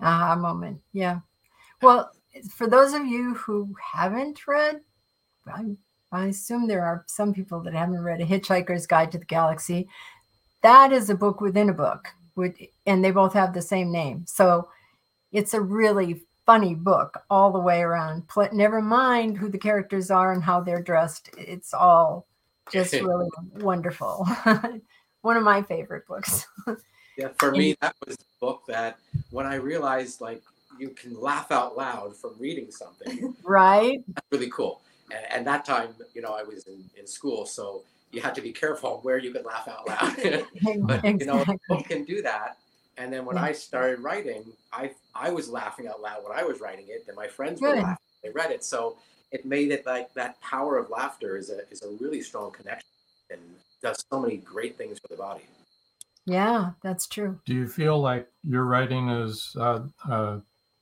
aha 0.00 0.36
moment. 0.36 0.80
Yeah. 0.92 1.20
Well, 1.82 2.10
for 2.50 2.68
those 2.68 2.94
of 2.94 3.06
you 3.06 3.34
who 3.34 3.74
haven't 3.92 4.46
read, 4.46 4.80
I, 5.46 5.76
I 6.12 6.26
assume 6.26 6.66
there 6.66 6.84
are 6.84 7.04
some 7.06 7.32
people 7.32 7.60
that 7.60 7.74
haven't 7.74 8.02
read 8.02 8.20
A 8.20 8.26
Hitchhiker's 8.26 8.86
Guide 8.86 9.12
to 9.12 9.18
the 9.18 9.24
Galaxy. 9.24 9.88
That 10.62 10.92
is 10.92 11.10
a 11.10 11.14
book 11.14 11.40
within 11.40 11.70
a 11.70 11.74
book, 11.74 12.08
with, 12.36 12.56
and 12.86 13.04
they 13.04 13.10
both 13.10 13.32
have 13.32 13.54
the 13.54 13.62
same 13.62 13.90
name. 13.90 14.24
So 14.26 14.68
it's 15.32 15.54
a 15.54 15.60
really 15.60 16.22
funny 16.46 16.74
book 16.74 17.22
all 17.30 17.52
the 17.52 17.60
way 17.60 17.80
around. 17.80 18.24
Never 18.52 18.82
mind 18.82 19.38
who 19.38 19.48
the 19.48 19.58
characters 19.58 20.10
are 20.10 20.32
and 20.32 20.42
how 20.42 20.60
they're 20.60 20.82
dressed. 20.82 21.30
It's 21.38 21.72
all 21.72 22.26
just 22.72 22.92
really 22.94 23.28
wonderful. 23.54 24.26
One 25.22 25.36
of 25.36 25.42
my 25.42 25.62
favorite 25.62 26.06
books. 26.06 26.46
Yeah, 27.16 27.28
for 27.38 27.52
me, 27.52 27.76
that 27.80 27.94
was 28.06 28.16
the 28.16 28.24
book 28.40 28.62
that 28.68 28.98
when 29.30 29.46
I 29.46 29.56
realized 29.56 30.20
like 30.20 30.42
you 30.80 30.90
can 30.90 31.14
laugh 31.20 31.50
out 31.50 31.76
loud 31.76 32.16
from 32.16 32.34
reading 32.38 32.70
something, 32.70 33.34
right? 33.44 33.98
that's 34.14 34.26
really 34.32 34.50
cool. 34.50 34.82
And, 35.10 35.26
and 35.32 35.46
that 35.46 35.64
time, 35.64 35.94
you 36.14 36.22
know, 36.22 36.32
I 36.34 36.42
was 36.42 36.64
in, 36.66 36.84
in 36.98 37.06
school, 37.06 37.46
so 37.46 37.84
you 38.12 38.20
had 38.20 38.34
to 38.36 38.40
be 38.40 38.52
careful 38.52 39.00
where 39.02 39.18
you 39.18 39.32
could 39.32 39.44
laugh 39.44 39.68
out 39.68 39.86
loud. 39.86 40.16
but 40.82 41.04
you 41.18 41.26
know, 41.26 41.42
a 41.42 41.46
book 41.68 41.86
can 41.86 42.04
do 42.04 42.22
that. 42.22 42.58
And 42.96 43.12
then 43.12 43.24
when 43.24 43.36
Yeah. 43.36 43.44
I 43.44 43.52
started 43.52 44.00
writing, 44.00 44.44
I 44.72 44.92
I 45.14 45.30
was 45.30 45.48
laughing 45.48 45.86
out 45.88 46.00
loud 46.02 46.24
when 46.24 46.36
I 46.36 46.42
was 46.44 46.60
writing 46.60 46.86
it, 46.88 47.04
and 47.08 47.16
my 47.16 47.28
friends 47.28 47.60
were 47.60 47.68
laughing. 47.68 47.84
when 47.84 47.96
They 48.22 48.30
read 48.30 48.50
it, 48.50 48.64
so 48.64 48.98
it 49.32 49.46
made 49.46 49.70
it 49.70 49.86
like 49.86 50.12
that 50.14 50.40
power 50.40 50.76
of 50.78 50.90
laughter 50.90 51.36
is 51.36 51.50
a 51.50 51.68
is 51.70 51.82
a 51.82 51.90
really 52.00 52.20
strong 52.22 52.50
connection 52.50 52.86
and 53.30 53.40
does 53.82 54.04
so 54.12 54.20
many 54.20 54.38
great 54.38 54.76
things 54.76 54.98
for 54.98 55.08
the 55.08 55.16
body. 55.16 55.42
Yeah, 56.26 56.72
that's 56.82 57.06
true. 57.06 57.40
Do 57.46 57.54
you 57.54 57.66
feel 57.66 57.98
like 58.00 58.28
your 58.44 58.64
writing 58.64 59.08
is 59.08 59.56
uh, 59.58 59.80
uh, 60.08 60.40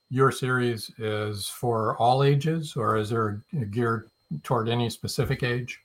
your 0.09 0.31
series 0.31 0.91
is 0.97 1.47
for 1.47 1.95
all 1.97 2.23
ages, 2.23 2.75
or 2.75 2.97
is 2.97 3.09
there 3.09 3.41
geared 3.71 4.09
toward 4.43 4.69
any 4.69 4.89
specific 4.89 5.43
age? 5.43 5.81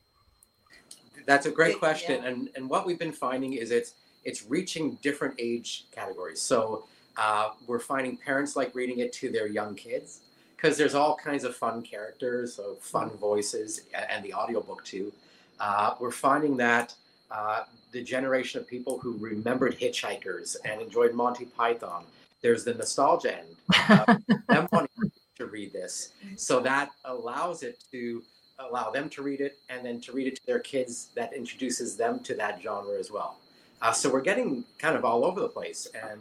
That's 1.26 1.46
a 1.46 1.50
great 1.50 1.78
question, 1.78 2.24
and 2.24 2.50
and 2.56 2.68
what 2.68 2.86
we've 2.86 2.98
been 2.98 3.12
finding 3.12 3.54
is 3.54 3.70
it's 3.70 3.94
it's 4.24 4.44
reaching 4.46 4.98
different 5.02 5.34
age 5.38 5.86
categories. 5.90 6.40
So 6.40 6.86
uh, 7.16 7.50
we're 7.66 7.78
finding 7.78 8.16
parents 8.16 8.56
like 8.56 8.74
reading 8.74 8.98
it 8.98 9.12
to 9.14 9.30
their 9.30 9.46
young 9.46 9.74
kids 9.74 10.20
because 10.56 10.76
there's 10.78 10.94
all 10.94 11.16
kinds 11.16 11.44
of 11.44 11.54
fun 11.54 11.82
characters, 11.82 12.54
so 12.54 12.76
fun 12.80 13.10
voices, 13.10 13.82
and 14.10 14.24
the 14.24 14.32
audiobook 14.32 14.84
too. 14.84 15.12
Uh, 15.60 15.94
we're 16.00 16.10
finding 16.10 16.56
that 16.56 16.94
uh, 17.30 17.64
the 17.92 18.02
generation 18.02 18.60
of 18.60 18.66
people 18.66 18.98
who 18.98 19.16
remembered 19.18 19.78
hitchhikers 19.78 20.56
and 20.64 20.80
enjoyed 20.80 21.14
Monty 21.14 21.44
Python, 21.44 22.04
there's 22.44 22.62
the 22.62 22.74
nostalgia 22.74 23.38
end. 23.38 24.20
Them 24.48 24.68
wanting 24.70 25.10
to 25.36 25.46
read 25.46 25.72
this, 25.72 26.12
so 26.36 26.60
that 26.60 26.90
allows 27.06 27.62
it 27.62 27.82
to 27.90 28.22
allow 28.60 28.88
them 28.88 29.08
to 29.08 29.20
read 29.20 29.40
it 29.40 29.58
and 29.68 29.84
then 29.84 30.00
to 30.00 30.12
read 30.12 30.28
it 30.28 30.36
to 30.36 30.46
their 30.46 30.60
kids 30.60 31.08
that 31.16 31.32
introduces 31.34 31.96
them 31.96 32.20
to 32.20 32.36
that 32.36 32.62
genre 32.62 32.96
as 32.96 33.10
well 33.10 33.40
uh, 33.82 33.90
so 33.90 34.08
we're 34.08 34.20
getting 34.20 34.64
kind 34.78 34.94
of 34.96 35.04
all 35.04 35.24
over 35.24 35.40
the 35.40 35.48
place 35.48 35.88
and 36.08 36.20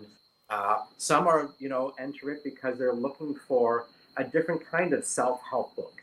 uh, 0.49 0.77
some 0.97 1.27
are 1.27 1.51
you 1.59 1.69
know 1.69 1.93
enter 1.99 2.31
it 2.31 2.43
because 2.43 2.75
they're 2.79 2.91
looking 2.91 3.35
for 3.47 3.85
a 4.17 4.23
different 4.23 4.65
kind 4.65 4.93
of 4.93 5.05
self-help 5.05 5.75
book 5.75 6.01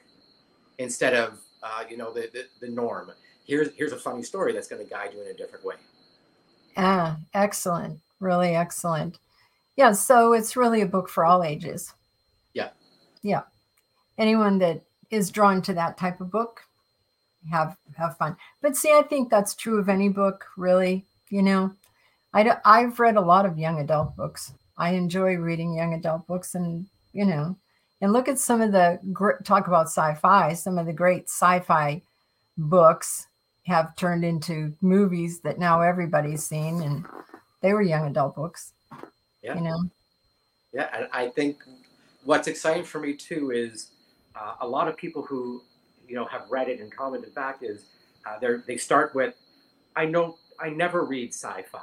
instead 0.79 1.15
of 1.15 1.41
uh, 1.65 1.83
you 1.91 1.97
know 1.97 2.13
the, 2.13 2.31
the, 2.33 2.45
the 2.65 2.73
norm 2.73 3.11
here's 3.45 3.71
here's 3.77 3.91
a 3.91 3.99
funny 3.99 4.23
story 4.23 4.53
that's 4.53 4.69
going 4.69 4.81
to 4.81 4.89
guide 4.89 5.11
you 5.13 5.21
in 5.21 5.27
a 5.27 5.35
different 5.35 5.65
way 5.65 5.75
Ah, 6.77 7.19
excellent. 7.35 8.01
Really 8.21 8.55
excellent. 8.55 9.19
Yeah, 9.77 9.93
so 9.93 10.33
it's 10.33 10.57
really 10.57 10.83
a 10.83 10.87
book 10.87 11.09
for 11.09 11.25
all 11.25 11.43
ages. 11.43 11.93
Yeah. 12.55 12.71
Yeah. 13.23 13.43
Anyone 14.19 14.59
that 14.59 14.83
is 15.11 15.31
drawn 15.31 15.63
to 15.63 15.75
that 15.75 15.97
type 15.97 16.21
of 16.21 16.31
book, 16.31 16.63
have 17.51 17.77
have 17.97 18.17
fun. 18.17 18.37
But 18.61 18.77
see, 18.77 18.93
I 18.93 19.03
think 19.03 19.31
that's 19.31 19.55
true 19.55 19.79
of 19.79 19.89
any 19.89 20.09
book, 20.09 20.47
really. 20.57 21.05
You 21.31 21.43
know, 21.43 21.73
I 22.35 22.43
do, 22.43 22.53
I've 22.65 23.01
read 23.01 23.17
a 23.17 23.21
lot 23.21 23.47
of 23.47 23.59
young 23.59 23.81
adult 23.81 24.17
books. 24.17 24.53
I 24.77 24.91
enjoy 24.91 25.37
reading 25.37 25.75
young 25.75 25.95
adult 25.95 26.27
books, 26.27 26.55
and 26.55 26.87
you 27.13 27.25
know, 27.25 27.57
and 28.01 28.13
look 28.13 28.29
at 28.29 28.39
some 28.39 28.61
of 28.61 28.73
the 28.73 28.99
talk 29.45 29.67
about 29.69 29.87
sci-fi. 29.87 30.55
Some 30.55 30.79
of 30.79 30.87
the 30.87 30.93
great 30.93 31.25
sci-fi 31.25 32.03
books 32.57 33.27
have 33.67 33.95
turned 33.97 34.25
into 34.25 34.75
movies 34.81 35.41
that 35.41 35.59
now 35.59 35.81
everybody's 35.81 36.45
seen, 36.45 36.83
and 36.83 37.07
they 37.63 37.73
were 37.73 37.83
young 37.83 38.07
adult 38.07 38.35
books. 38.35 38.73
Yeah. 39.43 39.55
You 39.57 39.61
know, 39.63 39.79
Yeah, 40.73 40.89
and 40.95 41.09
I 41.13 41.29
think 41.29 41.63
what's 42.25 42.49
exciting 42.49 42.85
for 42.85 43.01
me 43.01 43.15
too 43.15 43.51
is 43.51 43.91
uh, 44.37 44.55
a 44.61 44.69
lot 44.69 44.89
of 44.89 44.97
people 44.97 45.23
who 45.23 45.63
you 46.07 46.15
know 46.15 46.25
have 46.27 46.51
read 46.51 46.69
it 46.69 46.81
and 46.81 46.91
commented 46.93 47.35
back 47.35 47.59
is 47.63 47.85
uh, 48.27 48.39
they 48.39 48.57
they 48.67 48.77
start 48.77 49.15
with, 49.15 49.35
I 49.97 50.05
know 50.07 50.37
I 50.61 50.71
never 50.71 51.05
read 51.05 51.31
sci-fi, 51.33 51.81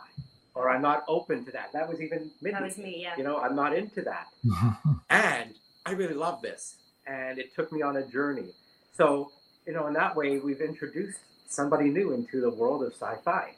or 0.53 0.69
I'm 0.69 0.81
not 0.81 1.03
open 1.07 1.43
to 1.45 1.51
that. 1.51 1.71
That 1.73 1.89
was 1.89 2.01
even 2.01 2.31
Mindy. 2.41 2.53
That 2.59 2.63
was 2.63 2.77
me, 2.77 3.01
yeah. 3.01 3.15
You 3.17 3.23
know, 3.23 3.37
I'm 3.39 3.55
not 3.55 3.75
into 3.75 4.01
that. 4.03 4.27
and 5.09 5.55
I 5.85 5.91
really 5.93 6.13
love 6.13 6.41
this. 6.41 6.77
And 7.07 7.39
it 7.39 7.55
took 7.55 7.71
me 7.71 7.81
on 7.81 7.97
a 7.97 8.05
journey. 8.05 8.53
So, 8.93 9.31
you 9.65 9.73
know, 9.73 9.87
in 9.87 9.93
that 9.93 10.15
way, 10.15 10.39
we've 10.39 10.61
introduced 10.61 11.19
somebody 11.47 11.89
new 11.89 12.13
into 12.13 12.41
the 12.41 12.49
world 12.49 12.83
of 12.83 12.93
sci-fi. 12.93 13.55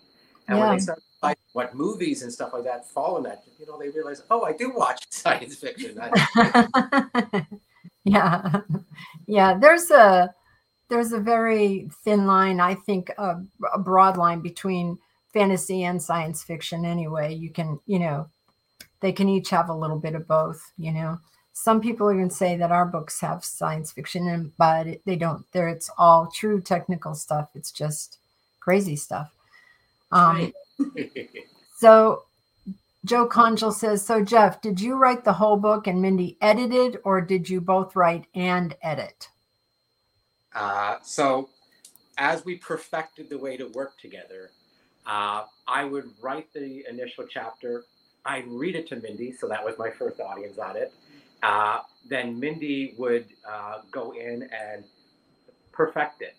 And 0.47 0.59
when 0.59 0.69
Yeah. 0.69 0.75
they 0.75 0.79
start 0.79 1.01
Oh. 1.21 1.27
like 1.27 1.37
what 1.53 1.75
movies 1.75 2.23
and 2.23 2.31
stuff 2.31 2.53
like 2.53 2.63
that 2.63 2.89
fall 2.89 3.17
in 3.17 3.23
that, 3.23 3.43
you 3.59 3.65
know, 3.65 3.77
they 3.77 3.89
realize, 3.89 4.23
oh, 4.29 4.43
I 4.43 4.53
do 4.53 4.71
watch 4.73 5.05
science 5.09 5.55
fiction. 5.55 5.99
I, 6.01 7.45
yeah. 8.03 8.61
Yeah 9.27 9.57
there's 9.57 9.91
a 9.91 10.33
there's 10.89 11.11
a 11.11 11.19
very 11.19 11.87
thin 12.03 12.25
line 12.25 12.59
i 12.59 12.73
think 12.73 13.11
a, 13.19 13.39
a 13.73 13.77
broad 13.77 14.17
line 14.17 14.39
between 14.39 14.97
fantasy 15.33 15.83
and 15.83 16.01
science 16.01 16.43
fiction 16.43 16.85
anyway. 16.85 17.33
You 17.33 17.49
can 17.49 17.79
you 17.85 17.99
know 17.99 18.27
they 19.01 19.11
can 19.11 19.29
each 19.29 19.49
have 19.49 19.69
a 19.69 19.73
little 19.73 19.99
bit 19.99 20.15
of 20.15 20.27
both 20.27 20.71
you 20.77 20.91
know. 20.91 21.19
Some 21.53 21.81
people 21.81 22.11
even 22.11 22.29
say 22.29 22.55
that 22.55 22.71
our 22.71 22.85
books 22.85 23.19
have 23.19 23.43
science 23.43 23.91
fiction 23.91 24.27
in 24.27 24.53
but 24.57 24.87
they 25.05 25.15
don't. 25.15 25.45
There 25.51 25.67
it's 25.67 25.89
all 25.97 26.31
true 26.33 26.61
technical 26.61 27.15
stuff. 27.15 27.49
It's 27.55 27.71
just 27.71 28.17
crazy 28.59 28.95
stuff 28.95 29.31
um 30.11 30.53
Right. 30.79 31.29
so 31.77 32.23
Joe 33.05 33.27
Conjal 33.27 33.73
says, 33.73 34.05
So 34.05 34.23
Jeff, 34.23 34.61
did 34.61 34.79
you 34.79 34.95
write 34.95 35.23
the 35.23 35.33
whole 35.33 35.57
book 35.57 35.87
and 35.87 36.01
Mindy 36.01 36.37
edited, 36.41 36.99
or 37.03 37.21
did 37.21 37.49
you 37.49 37.61
both 37.61 37.95
write 37.95 38.25
and 38.35 38.75
edit? 38.81 39.29
Uh, 40.53 40.97
so, 41.01 41.49
as 42.17 42.43
we 42.43 42.57
perfected 42.57 43.29
the 43.29 43.37
way 43.37 43.55
to 43.55 43.67
work 43.67 43.97
together, 43.99 44.51
uh, 45.05 45.43
I 45.67 45.85
would 45.85 46.09
write 46.21 46.51
the 46.53 46.83
initial 46.89 47.25
chapter. 47.29 47.83
I'd 48.25 48.47
read 48.47 48.75
it 48.75 48.87
to 48.89 48.97
Mindy, 48.97 49.31
so 49.31 49.47
that 49.47 49.63
was 49.63 49.77
my 49.77 49.89
first 49.89 50.19
audience 50.19 50.57
on 50.57 50.75
it. 50.75 50.93
Uh, 51.41 51.79
then 52.09 52.37
Mindy 52.37 52.95
would 52.97 53.27
uh, 53.49 53.79
go 53.91 54.11
in 54.11 54.49
and 54.51 54.83
perfect 55.71 56.21
it, 56.21 56.35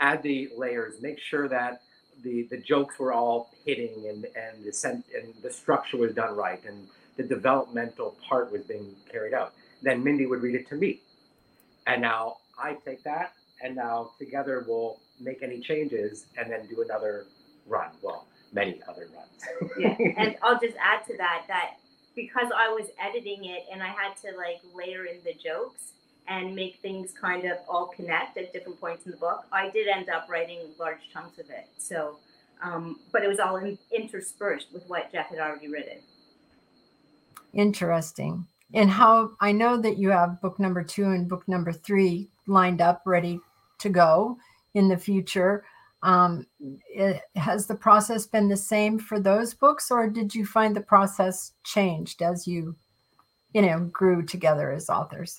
add 0.00 0.22
the 0.22 0.50
layers, 0.56 1.00
make 1.00 1.18
sure 1.18 1.48
that 1.48 1.80
the, 2.22 2.42
the 2.50 2.58
jokes 2.58 2.98
were 2.98 3.12
all 3.12 3.50
hitting 3.64 4.06
and, 4.08 4.24
and 4.24 4.64
the 4.64 4.72
sen- 4.72 5.04
and 5.14 5.34
the 5.42 5.50
structure 5.50 5.96
was 5.96 6.14
done 6.14 6.34
right 6.34 6.62
and 6.66 6.86
the 7.16 7.22
developmental 7.22 8.16
part 8.26 8.50
was 8.52 8.62
being 8.62 8.94
carried 9.10 9.34
out. 9.34 9.52
Then 9.82 10.02
Mindy 10.02 10.26
would 10.26 10.42
read 10.42 10.54
it 10.54 10.68
to 10.68 10.76
me. 10.76 11.00
And 11.86 12.02
now 12.02 12.38
I 12.58 12.74
take 12.84 13.02
that 13.04 13.32
and 13.62 13.76
now 13.76 14.12
together 14.18 14.64
we'll 14.66 14.98
make 15.20 15.42
any 15.42 15.60
changes 15.60 16.26
and 16.38 16.50
then 16.50 16.66
do 16.68 16.82
another 16.82 17.26
run. 17.66 17.90
Well, 18.02 18.26
many 18.52 18.80
other 18.88 19.08
runs. 19.14 19.72
yeah. 19.78 19.96
And 20.16 20.36
I'll 20.42 20.60
just 20.60 20.76
add 20.80 21.06
to 21.06 21.16
that 21.18 21.44
that 21.48 21.74
because 22.14 22.48
I 22.56 22.68
was 22.68 22.88
editing 23.00 23.44
it 23.44 23.64
and 23.72 23.82
I 23.82 23.88
had 23.88 24.16
to 24.22 24.36
like 24.36 24.60
layer 24.74 25.06
in 25.06 25.18
the 25.24 25.32
jokes 25.32 25.92
and 26.28 26.54
make 26.54 26.78
things 26.82 27.12
kind 27.12 27.44
of 27.44 27.58
all 27.68 27.86
connect 27.88 28.36
at 28.36 28.52
different 28.52 28.80
points 28.80 29.04
in 29.06 29.10
the 29.12 29.16
book, 29.16 29.44
I 29.52 29.70
did 29.70 29.88
end 29.88 30.08
up 30.08 30.28
writing 30.28 30.60
large 30.78 31.00
chunks 31.12 31.38
of 31.38 31.50
it. 31.50 31.68
So, 31.78 32.16
um, 32.62 33.00
but 33.12 33.22
it 33.22 33.28
was 33.28 33.40
all 33.40 33.56
in, 33.56 33.78
interspersed 33.94 34.68
with 34.72 34.84
what 34.86 35.10
Jeff 35.12 35.28
had 35.28 35.38
already 35.38 35.68
written. 35.68 35.98
Interesting. 37.52 38.46
And 38.74 38.88
how 38.88 39.32
I 39.40 39.52
know 39.52 39.76
that 39.76 39.98
you 39.98 40.10
have 40.10 40.40
book 40.40 40.58
number 40.58 40.82
two 40.82 41.04
and 41.04 41.28
book 41.28 41.46
number 41.46 41.72
three 41.72 42.30
lined 42.46 42.80
up, 42.80 43.02
ready 43.04 43.38
to 43.80 43.88
go 43.90 44.38
in 44.74 44.88
the 44.88 44.96
future. 44.96 45.64
Um, 46.02 46.46
it, 46.88 47.20
has 47.36 47.66
the 47.66 47.74
process 47.74 48.26
been 48.26 48.48
the 48.48 48.56
same 48.56 48.98
for 48.98 49.20
those 49.20 49.54
books, 49.54 49.90
or 49.90 50.08
did 50.08 50.34
you 50.34 50.46
find 50.46 50.74
the 50.74 50.80
process 50.80 51.52
changed 51.64 52.22
as 52.22 52.46
you, 52.46 52.74
you 53.52 53.62
know, 53.62 53.80
grew 53.92 54.22
together 54.22 54.72
as 54.72 54.88
authors? 54.88 55.38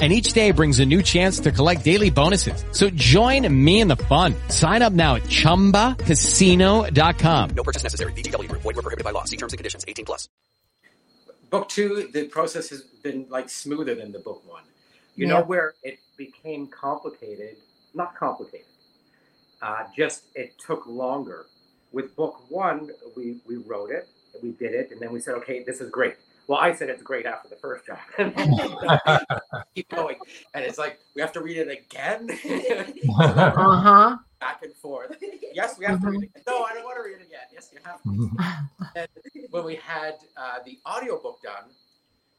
And 0.00 0.12
each 0.14 0.32
day 0.32 0.50
brings 0.50 0.80
a 0.80 0.86
new 0.86 1.02
chance 1.02 1.40
to 1.40 1.52
collect 1.52 1.84
daily 1.84 2.08
bonuses. 2.08 2.64
So 2.72 2.88
join 2.90 3.46
me 3.52 3.80
in 3.80 3.88
the 3.88 3.96
fun. 3.96 4.34
Sign 4.48 4.80
up 4.80 4.94
now 4.94 5.16
at 5.16 5.24
chumbacasino.com. 5.24 7.50
No 7.50 7.62
purchase 7.62 7.82
necessary. 7.82 8.12
VGW 8.14 8.48
Group. 8.48 8.62
Void 8.62 8.76
were 8.76 8.82
prohibited 8.82 9.04
by 9.04 9.10
law. 9.10 9.24
See 9.24 9.36
terms 9.36 9.52
and 9.52 9.58
conditions. 9.58 9.84
18 9.86 10.06
plus. 10.06 10.26
book 11.50 11.68
two, 11.68 12.08
the 12.14 12.28
process 12.28 12.70
has 12.70 12.80
been 13.02 13.26
like 13.28 13.50
smoother 13.50 13.94
than 13.94 14.10
the 14.12 14.20
book 14.20 14.42
one. 14.48 14.62
You 15.16 15.26
Yeah. 15.26 15.40
know 15.40 15.44
where 15.44 15.74
it 15.82 15.98
became 16.16 16.66
complicated, 16.68 17.56
not 17.92 18.16
complicated. 18.16 18.64
Uh, 19.60 19.84
just 19.94 20.22
it 20.34 20.54
took 20.64 20.86
longer. 20.86 21.44
With 21.92 22.14
book 22.16 22.40
one, 22.48 22.90
we 23.16 23.40
we 23.48 23.56
wrote 23.56 23.90
it, 23.90 24.08
we 24.42 24.52
did 24.52 24.74
it, 24.74 24.92
and 24.92 25.00
then 25.00 25.10
we 25.12 25.20
said, 25.20 25.34
okay, 25.34 25.64
this 25.64 25.80
is 25.80 25.90
great. 25.90 26.14
Well, 26.50 26.58
I 26.58 26.74
said 26.74 26.88
it's 26.88 27.04
great 27.04 27.26
after 27.26 27.48
the 27.48 27.54
first 27.54 27.84
draft. 27.84 28.10
Keep 29.76 29.88
going, 29.90 30.16
and 30.52 30.64
it's 30.64 30.78
like 30.78 30.98
we 31.14 31.22
have 31.22 31.30
to 31.34 31.40
read 31.40 31.58
it 31.58 31.68
again. 31.68 32.28
Uh 33.20 33.76
huh. 33.76 34.16
Back 34.40 34.64
and 34.64 34.74
forth. 34.74 35.16
Yes, 35.54 35.78
we 35.78 35.84
have 35.84 36.00
to 36.00 36.08
read 36.08 36.24
it. 36.24 36.30
Again. 36.30 36.42
No, 36.48 36.64
I 36.64 36.74
don't 36.74 36.82
want 36.82 36.96
to 36.96 37.04
read 37.04 37.20
it 37.20 37.26
again. 37.28 37.46
Yes, 37.52 37.70
you 37.72 37.78
have 37.84 38.02
to 38.02 38.80
and 38.96 39.08
when 39.52 39.64
we 39.64 39.76
had 39.76 40.14
uh, 40.36 40.58
the 40.66 40.80
audiobook 40.88 41.40
done, 41.40 41.70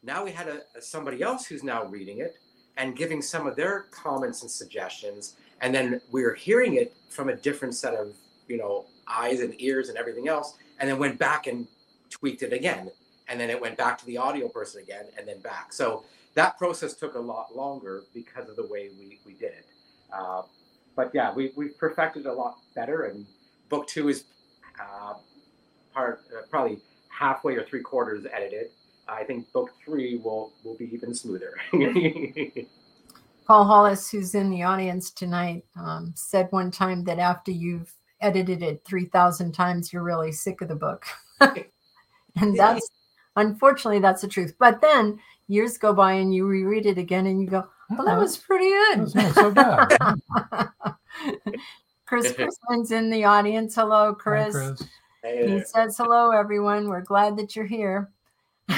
now 0.04 0.26
we 0.26 0.32
had 0.32 0.50
a, 0.50 0.60
a- 0.76 0.82
somebody 0.82 1.22
else 1.22 1.46
who's 1.46 1.64
now 1.64 1.86
reading 1.86 2.18
it 2.20 2.36
and 2.76 2.98
giving 2.98 3.22
some 3.22 3.48
of 3.48 3.56
their 3.56 3.86
comments 3.92 4.42
and 4.42 4.52
suggestions, 4.52 5.38
and 5.62 5.74
then 5.74 6.02
we 6.12 6.24
were 6.24 6.34
hearing 6.34 6.74
it 6.74 6.94
from 7.08 7.30
a 7.30 7.36
different 7.38 7.76
set 7.76 7.94
of 7.94 8.14
you 8.50 8.58
know 8.58 8.88
eyes 9.08 9.40
and 9.40 9.54
ears 9.62 9.88
and 9.88 9.98
everything 9.98 10.28
else, 10.28 10.58
and 10.82 10.90
then 10.90 11.00
went 11.00 11.18
back 11.18 11.48
and 11.48 11.66
tweaked 12.10 12.44
it 12.44 12.52
again, 12.52 12.92
and 13.32 13.40
then 13.40 13.50
it 13.50 13.60
went 13.60 13.78
back 13.78 13.98
to 13.98 14.06
the 14.06 14.18
audio 14.18 14.50
person 14.50 14.82
again, 14.82 15.06
and 15.18 15.26
then 15.26 15.40
back. 15.40 15.72
So 15.72 16.04
that 16.36 16.58
process 16.58 16.94
took 16.94 17.16
a 17.16 17.20
lot 17.20 17.56
longer 17.56 18.04
because 18.14 18.50
of 18.50 18.58
the 18.58 18.68
way 18.68 18.90
we, 19.00 19.20
we 19.26 19.34
did 19.34 19.54
it. 19.54 19.66
Uh, 20.14 20.42
but 20.96 21.12
yeah, 21.14 21.34
we 21.34 21.54
we 21.56 21.70
perfected 21.70 22.26
it 22.26 22.30
a 22.30 22.34
lot 22.34 22.58
better, 22.76 23.04
and 23.04 23.26
book 23.70 23.88
two 23.88 24.10
is 24.10 24.26
uh, 24.80 25.14
part 25.94 26.22
uh, 26.38 26.42
probably 26.50 26.80
halfway 27.08 27.56
or 27.56 27.64
three 27.64 27.82
quarters 27.82 28.26
edited. 28.32 28.68
I 29.08 29.24
think 29.24 29.52
book 29.54 29.70
three 29.84 30.18
will 30.18 30.52
will 30.66 30.76
be 30.76 30.94
even 30.94 31.14
smoother. 31.14 31.54
Paul 33.48 33.66
Hollis, 33.66 34.12
who's 34.12 34.36
in 34.36 34.50
the 34.50 34.64
audience 34.64 35.10
tonight, 35.12 35.66
um, 35.76 36.14
said 36.16 36.48
one 36.52 36.70
time 36.70 37.04
that 37.06 37.20
after 37.20 37.52
you've 37.52 37.94
edited 38.22 38.62
it 38.62 38.84
3,000 38.86 39.52
times, 39.52 39.92
you're 39.92 40.04
really 40.04 40.32
sick 40.32 40.62
of 40.62 40.68
the 40.68 40.76
book. 40.76 41.06
and 41.42 42.58
that's 42.58 42.88
unfortunately 43.42 44.00
that's 44.00 44.22
the 44.22 44.28
truth. 44.28 44.56
But 44.58 44.82
then 44.82 45.20
years 45.48 45.78
go 45.78 45.94
by 45.94 46.14
and 46.14 46.34
you 46.34 46.46
reread 46.46 46.86
it 46.86 46.98
again 46.98 47.26
and 47.26 47.42
you 47.42 47.48
go, 47.48 47.68
well, 47.90 48.06
that 48.06 48.12
mm-hmm. 48.12 48.22
was 48.22 48.38
pretty 48.38 48.70
That's 48.96 49.14
good. 49.14 49.24
not 49.24 49.36
so 49.36 49.52
bad. 49.52 50.70
Chris 52.06 52.34
Chrisman's 52.34 52.92
in 52.92 53.10
the 53.10 53.24
audience. 53.26 53.76
Hello, 53.76 54.14
Hi, 54.14 54.20
Chris. 54.20 54.56
Chris. 54.56 54.84
He 55.24 55.62
says 55.66 55.98
hello, 55.98 56.32
everyone. 56.32 56.88
We're 56.88 57.02
glad 57.02 57.38
that 57.38 57.56
you're 57.56 57.66
here. 57.66 58.10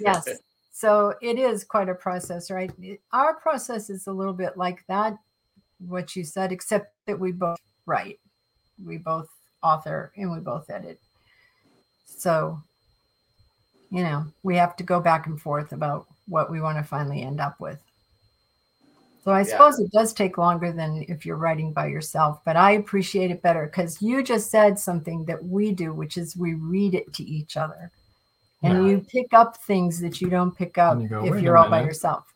yes. 0.00 0.28
So 0.72 1.14
it 1.22 1.38
is 1.38 1.64
quite 1.64 1.88
a 1.88 1.94
process, 1.94 2.50
right? 2.50 2.70
Our 3.12 3.34
process 3.34 3.88
is 3.90 4.06
a 4.06 4.12
little 4.12 4.34
bit 4.34 4.56
like 4.56 4.84
that, 4.88 5.16
what 5.78 6.14
you 6.14 6.22
said, 6.22 6.52
except 6.52 6.94
that 7.06 7.18
we 7.18 7.32
both 7.32 7.58
write, 7.86 8.20
we 8.84 8.98
both 8.98 9.28
author, 9.62 10.12
and 10.16 10.30
we 10.30 10.38
both 10.38 10.68
edit. 10.70 11.00
So, 12.04 12.60
you 13.90 14.02
know, 14.02 14.26
we 14.42 14.56
have 14.56 14.76
to 14.76 14.84
go 14.84 15.00
back 15.00 15.26
and 15.26 15.40
forth 15.40 15.72
about 15.72 16.06
what 16.28 16.50
we 16.50 16.60
want 16.60 16.78
to 16.78 16.84
finally 16.84 17.22
end 17.22 17.40
up 17.40 17.60
with. 17.60 17.78
So 19.22 19.32
I 19.32 19.40
Yeah. 19.40 19.46
suppose 19.46 19.78
it 19.80 19.90
does 19.90 20.12
take 20.12 20.38
longer 20.38 20.72
than 20.72 21.04
if 21.08 21.26
you're 21.26 21.36
writing 21.36 21.72
by 21.72 21.86
yourself, 21.86 22.40
but 22.44 22.56
I 22.56 22.72
appreciate 22.72 23.30
it 23.30 23.42
better 23.42 23.66
because 23.66 24.00
you 24.00 24.22
just 24.22 24.50
said 24.50 24.78
something 24.78 25.24
that 25.24 25.42
we 25.44 25.72
do, 25.72 25.92
which 25.92 26.16
is 26.16 26.36
we 26.36 26.54
read 26.54 26.94
it 26.94 27.12
to 27.14 27.24
each 27.24 27.56
other. 27.56 27.90
And 28.62 28.84
Yeah. 28.84 28.88
you 28.90 29.00
pick 29.00 29.32
up 29.32 29.56
things 29.64 30.00
that 30.00 30.20
you 30.20 30.28
don't 30.28 30.56
pick 30.56 30.78
up 30.78 31.00
you 31.00 31.08
go, 31.08 31.24
if 31.24 31.42
you're 31.42 31.56
all 31.56 31.68
by 31.68 31.82
yourself. 31.82 32.32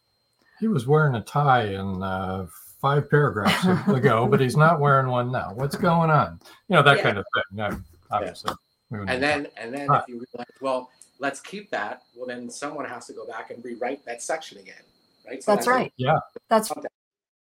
He 0.58 0.68
was 0.68 0.86
wearing 0.86 1.14
a 1.14 1.22
tie 1.22 1.66
in 1.66 2.02
uh, 2.02 2.46
five 2.80 3.08
paragraphs 3.08 3.64
ago, 3.88 4.26
but 4.26 4.40
he's 4.40 4.56
not 4.56 4.80
wearing 4.80 5.08
one 5.08 5.30
now. 5.30 5.52
What's 5.54 5.76
going 5.76 6.10
on? 6.10 6.40
You 6.68 6.76
know 6.76 6.82
that 6.82 6.98
Yeah. 6.98 7.02
kind 7.02 7.18
of 7.18 7.24
thing. 7.34 7.42
No, 7.52 7.80
obviously. 8.10 8.52
we 8.90 8.98
wouldn't 8.98 9.14
and 9.14 9.22
then 9.22 9.46
and 9.56 9.72
then 9.72 9.88
Right. 9.88 10.02
if 10.02 10.08
you 10.08 10.14
realize, 10.34 10.50
well, 10.60 10.90
let's 11.20 11.40
keep 11.40 11.70
that. 11.70 12.02
Well, 12.16 12.26
then 12.26 12.50
someone 12.50 12.86
has 12.86 13.06
to 13.06 13.12
go 13.12 13.26
back 13.26 13.50
and 13.50 13.64
rewrite 13.64 14.04
that 14.06 14.22
section 14.22 14.58
again, 14.58 14.82
right? 15.26 15.42
So 15.42 15.54
That's 15.54 15.68
right. 15.68 15.92
Yeah. 15.96 16.18
That's 16.48 16.70
Okay. 16.72 16.80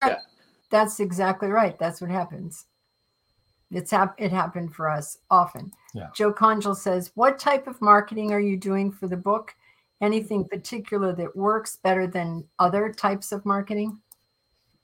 right. 0.02 0.10
Yeah. 0.12 0.18
that's 0.70 1.00
exactly 1.00 1.48
right. 1.48 1.78
That's 1.78 2.00
what 2.00 2.10
happens. 2.10 2.66
It's 3.70 3.90
hap- 3.90 4.20
it 4.20 4.32
happened 4.32 4.74
for 4.74 4.88
us 4.90 5.18
often. 5.30 5.72
Yeah. 5.94 6.08
Joe 6.14 6.32
Conjal 6.32 6.76
says, 6.76 7.12
"What 7.14 7.38
type 7.38 7.66
of 7.66 7.80
marketing 7.80 8.32
are 8.32 8.40
you 8.40 8.56
doing 8.56 8.90
for 8.90 9.06
the 9.08 9.16
book? 9.16 9.54
Anything 10.00 10.44
particular 10.48 11.12
that 11.14 11.36
works 11.36 11.76
better 11.76 12.06
than 12.06 12.48
other 12.58 12.92
types 12.92 13.30
of 13.32 13.44
marketing?" 13.46 14.00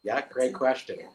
Yeah, 0.03 0.21
great 0.29 0.55
question. 0.55 1.09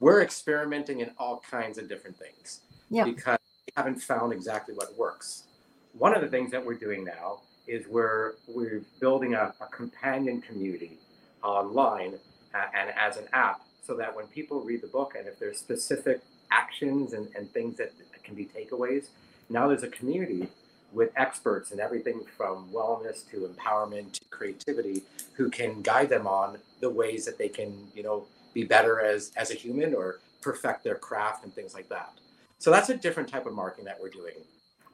We're 0.00 0.22
experimenting 0.22 1.00
in 1.00 1.10
all 1.18 1.40
kinds 1.40 1.76
of 1.78 1.88
different 1.88 2.16
things 2.18 2.60
Yeah. 2.88 3.04
because 3.04 3.38
we 3.66 3.72
haven't 3.76 4.00
found 4.00 4.32
exactly 4.32 4.74
what 4.74 4.96
works. 4.96 5.44
One 5.92 6.14
of 6.14 6.22
the 6.22 6.28
things 6.28 6.50
that 6.52 6.64
we're 6.64 6.74
doing 6.74 7.04
now 7.04 7.40
is 7.66 7.86
we're 7.86 8.34
we're 8.48 8.82
building 9.00 9.34
a, 9.34 9.54
a 9.60 9.66
companion 9.66 10.40
community 10.40 10.98
online 11.42 12.14
uh, 12.54 12.64
and 12.74 12.90
as 12.98 13.16
an 13.16 13.24
app 13.32 13.60
so 13.86 13.94
that 13.96 14.14
when 14.14 14.26
people 14.28 14.60
read 14.60 14.80
the 14.80 14.86
book 14.88 15.14
and 15.18 15.26
if 15.26 15.38
there's 15.38 15.58
specific 15.58 16.20
actions 16.50 17.12
and, 17.12 17.28
and 17.36 17.50
things 17.52 17.76
that 17.76 17.92
can 18.22 18.34
be 18.34 18.46
takeaways, 18.46 19.06
now 19.48 19.66
there's 19.68 19.82
a 19.82 19.88
community 19.88 20.48
with 20.92 21.10
experts 21.16 21.72
in 21.72 21.80
everything 21.80 22.22
from 22.36 22.68
wellness 22.70 23.28
to 23.30 23.48
empowerment 23.48 24.12
to 24.12 24.20
creativity 24.30 25.02
who 25.34 25.48
can 25.48 25.80
guide 25.82 26.08
them 26.08 26.26
on 26.26 26.58
the 26.80 26.90
ways 26.90 27.24
that 27.24 27.38
they 27.38 27.48
can, 27.48 27.86
you 27.94 28.02
know, 28.02 28.26
be 28.54 28.64
better 28.64 29.00
as 29.00 29.32
as 29.36 29.50
a 29.50 29.54
human 29.54 29.94
or 29.94 30.20
perfect 30.40 30.84
their 30.84 30.96
craft 30.96 31.44
and 31.44 31.54
things 31.54 31.74
like 31.74 31.88
that. 31.88 32.12
So 32.58 32.70
that's 32.70 32.90
a 32.90 32.96
different 32.96 33.28
type 33.28 33.46
of 33.46 33.54
marketing 33.54 33.86
that 33.86 33.98
we're 34.00 34.10
doing. 34.10 34.34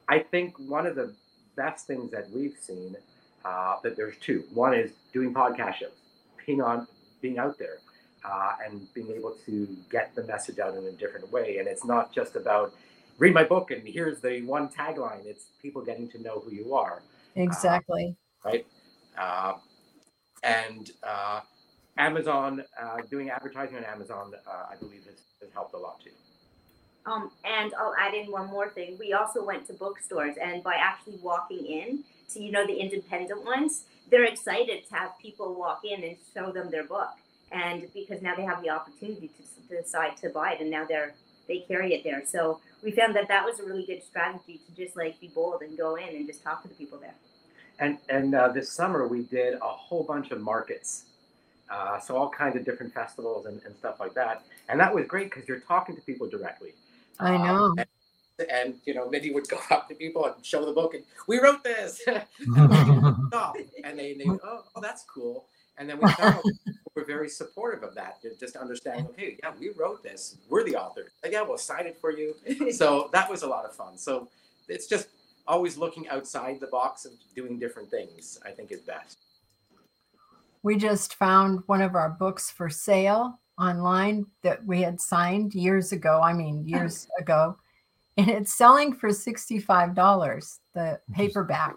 I 0.09 0.19
think 0.19 0.57
one 0.57 0.87
of 0.87 0.95
the 0.95 1.13
best 1.55 1.85
things 1.85 2.11
that 2.11 2.29
we've 2.31 2.57
seen 2.59 2.95
uh, 3.45 3.75
that 3.83 3.95
there's 3.95 4.15
two. 4.19 4.43
One 4.53 4.73
is 4.73 4.91
doing 5.13 5.33
podcast 5.33 5.75
shows, 5.75 5.91
being 6.45 6.61
on, 6.61 6.87
being 7.21 7.37
out 7.37 7.57
there, 7.59 7.77
uh, 8.25 8.53
and 8.65 8.91
being 8.93 9.11
able 9.11 9.35
to 9.45 9.67
get 9.91 10.13
the 10.15 10.23
message 10.23 10.59
out 10.59 10.75
in 10.75 10.83
a 10.85 10.91
different 10.91 11.31
way. 11.31 11.59
And 11.59 11.67
it's 11.67 11.85
not 11.85 12.11
just 12.13 12.35
about 12.35 12.73
read 13.19 13.33
my 13.33 13.43
book 13.43 13.69
and 13.71 13.87
here's 13.87 14.19
the 14.19 14.41
one 14.41 14.67
tagline. 14.69 15.25
It's 15.25 15.45
people 15.61 15.83
getting 15.83 16.09
to 16.09 16.21
know 16.21 16.39
who 16.39 16.51
you 16.51 16.73
are, 16.73 17.01
Exactly. 17.35 18.15
right? 18.43 18.65
Uh, 19.17 19.53
and 20.43 20.91
uh, 21.03 21.41
Amazon, 21.97 22.63
uh, 22.81 22.97
doing 23.09 23.29
advertising 23.29 23.77
on 23.77 23.83
Amazon, 23.83 24.33
uh, 24.47 24.65
I 24.71 24.75
believe 24.77 25.03
has, 25.05 25.21
has 25.41 25.51
helped 25.53 25.73
a 25.73 25.77
lot 25.77 26.01
too. 26.01 26.11
Um, 27.09 27.31
and 27.43 27.73
I'll 27.79 27.95
add 27.99 28.13
in 28.13 28.31
one 28.31 28.47
more 28.47 28.69
thing. 28.69 28.97
We 28.99 29.13
also 29.13 29.43
went 29.43 29.65
to 29.67 29.73
bookstores, 29.73 30.35
and 30.41 30.63
by 30.63 30.75
actually 30.75 31.17
walking 31.21 31.65
in 31.65 32.03
to, 32.33 32.39
you 32.39 32.51
know, 32.51 32.65
the 32.67 32.75
independent 32.75 33.43
ones, 33.43 33.85
they're 34.11 34.25
excited 34.25 34.87
to 34.87 34.95
have 34.95 35.11
people 35.19 35.55
walk 35.55 35.81
in 35.83 36.03
and 36.03 36.17
show 36.33 36.51
them 36.51 36.69
their 36.69 36.83
book. 36.83 37.09
And 37.51 37.87
because 37.93 38.21
now 38.21 38.35
they 38.35 38.43
have 38.43 38.61
the 38.61 38.69
opportunity 38.69 39.27
to, 39.27 39.75
decide 39.75 40.17
to 40.17 40.29
buy 40.29 40.53
it, 40.53 40.61
and 40.61 40.69
now 40.69 40.85
they're 40.85 41.13
they 41.47 41.59
carry 41.67 41.93
it 41.93 42.03
there. 42.03 42.23
So 42.25 42.59
we 42.83 42.91
found 42.91 43.15
that 43.15 43.27
that 43.27 43.43
was 43.45 43.59
a 43.59 43.63
really 43.63 43.85
good 43.85 44.03
strategy 44.03 44.59
to 44.65 44.75
just 44.75 44.95
like 44.95 45.19
be 45.19 45.27
bold 45.27 45.61
and 45.61 45.77
go 45.77 45.95
in 45.95 46.09
and 46.09 46.27
just 46.27 46.43
talk 46.43 46.61
to 46.63 46.67
the 46.67 46.73
people 46.73 46.99
there. 46.99 47.13
And 47.79 47.97
and 48.09 48.33
uh, 48.33 48.49
this 48.49 48.71
summer 48.71 49.07
we 49.07 49.23
did 49.23 49.55
a 49.55 49.59
whole 49.59 50.03
bunch 50.03 50.31
of 50.31 50.41
markets, 50.41 51.05
uh, 51.69 51.99
so 51.99 52.17
all 52.17 52.29
kinds 52.29 52.55
of 52.55 52.65
different 52.65 52.93
festivals 52.93 53.45
and, 53.45 53.61
and 53.65 53.75
stuff 53.75 53.99
like 53.99 54.15
that. 54.15 54.43
And 54.69 54.79
that 54.79 54.93
was 54.93 55.05
great 55.05 55.29
because 55.29 55.47
you're 55.47 55.59
talking 55.59 55.95
to 55.95 56.01
people 56.01 56.27
directly. 56.27 56.73
I 57.19 57.35
Um, 57.35 57.43
know. 57.43 57.75
and, 58.39 58.49
and 58.49 58.75
you 58.85 58.93
know, 58.93 59.09
Mindy 59.09 59.31
would 59.31 59.47
go 59.47 59.57
up 59.71 59.87
to 59.89 59.95
people 59.95 60.25
and 60.25 60.45
show 60.45 60.65
the 60.65 60.71
book, 60.73 60.93
and 60.93 61.03
we 61.27 61.39
wrote 61.39 61.63
this. 61.63 62.01
And 63.83 63.97
they, 63.97 64.13
they 64.13 64.25
oh, 64.27 64.63
oh, 64.75 64.81
that's 64.81 65.03
cool. 65.03 65.47
And 65.77 65.89
then 65.89 65.97
we 66.01 66.09
found 66.11 66.35
out 66.35 66.43
people 66.43 66.91
were 66.95 67.05
very 67.05 67.29
supportive 67.29 67.83
of 67.83 67.95
that, 67.95 68.21
ju- 68.21 68.35
just 68.39 68.55
understanding, 68.57 69.05
okay, 69.07 69.37
yeah, 69.41 69.51
we 69.57 69.69
wrote 69.77 70.03
this. 70.03 70.37
We're 70.49 70.63
the 70.65 70.75
authors. 70.75 71.11
Yeah, 71.27 71.41
we'll 71.43 71.57
sign 71.57 71.87
it 71.87 71.97
for 72.01 72.11
you. 72.11 72.35
So 72.71 73.09
that 73.13 73.29
was 73.29 73.43
a 73.43 73.47
lot 73.47 73.63
of 73.65 73.73
fun. 73.75 73.97
So 73.97 74.27
it's 74.67 74.87
just 74.87 75.07
always 75.47 75.77
looking 75.77 76.09
outside 76.09 76.59
the 76.59 76.67
box 76.67 77.05
and 77.05 77.15
doing 77.33 77.57
different 77.59 77.89
things, 77.89 78.39
I 78.45 78.51
think 78.51 78.71
is 78.73 78.81
best. 78.81 79.17
We 80.63 80.75
just 80.75 81.15
found 81.15 81.63
one 81.67 81.81
of 81.81 81.95
our 81.95 82.09
books 82.09 82.51
for 82.51 82.69
sale 82.69 83.39
online 83.59 84.25
that 84.43 84.65
we 84.65 84.81
had 84.81 84.99
signed 85.01 85.53
years 85.53 85.91
ago. 85.91 86.21
I 86.21 86.33
mean, 86.33 86.67
years 86.67 87.07
ago. 87.19 87.57
And 88.17 88.29
it's 88.29 88.53
selling 88.53 88.93
for 88.93 89.09
$65, 89.09 90.59
the 90.73 90.99
paperback, 91.13 91.75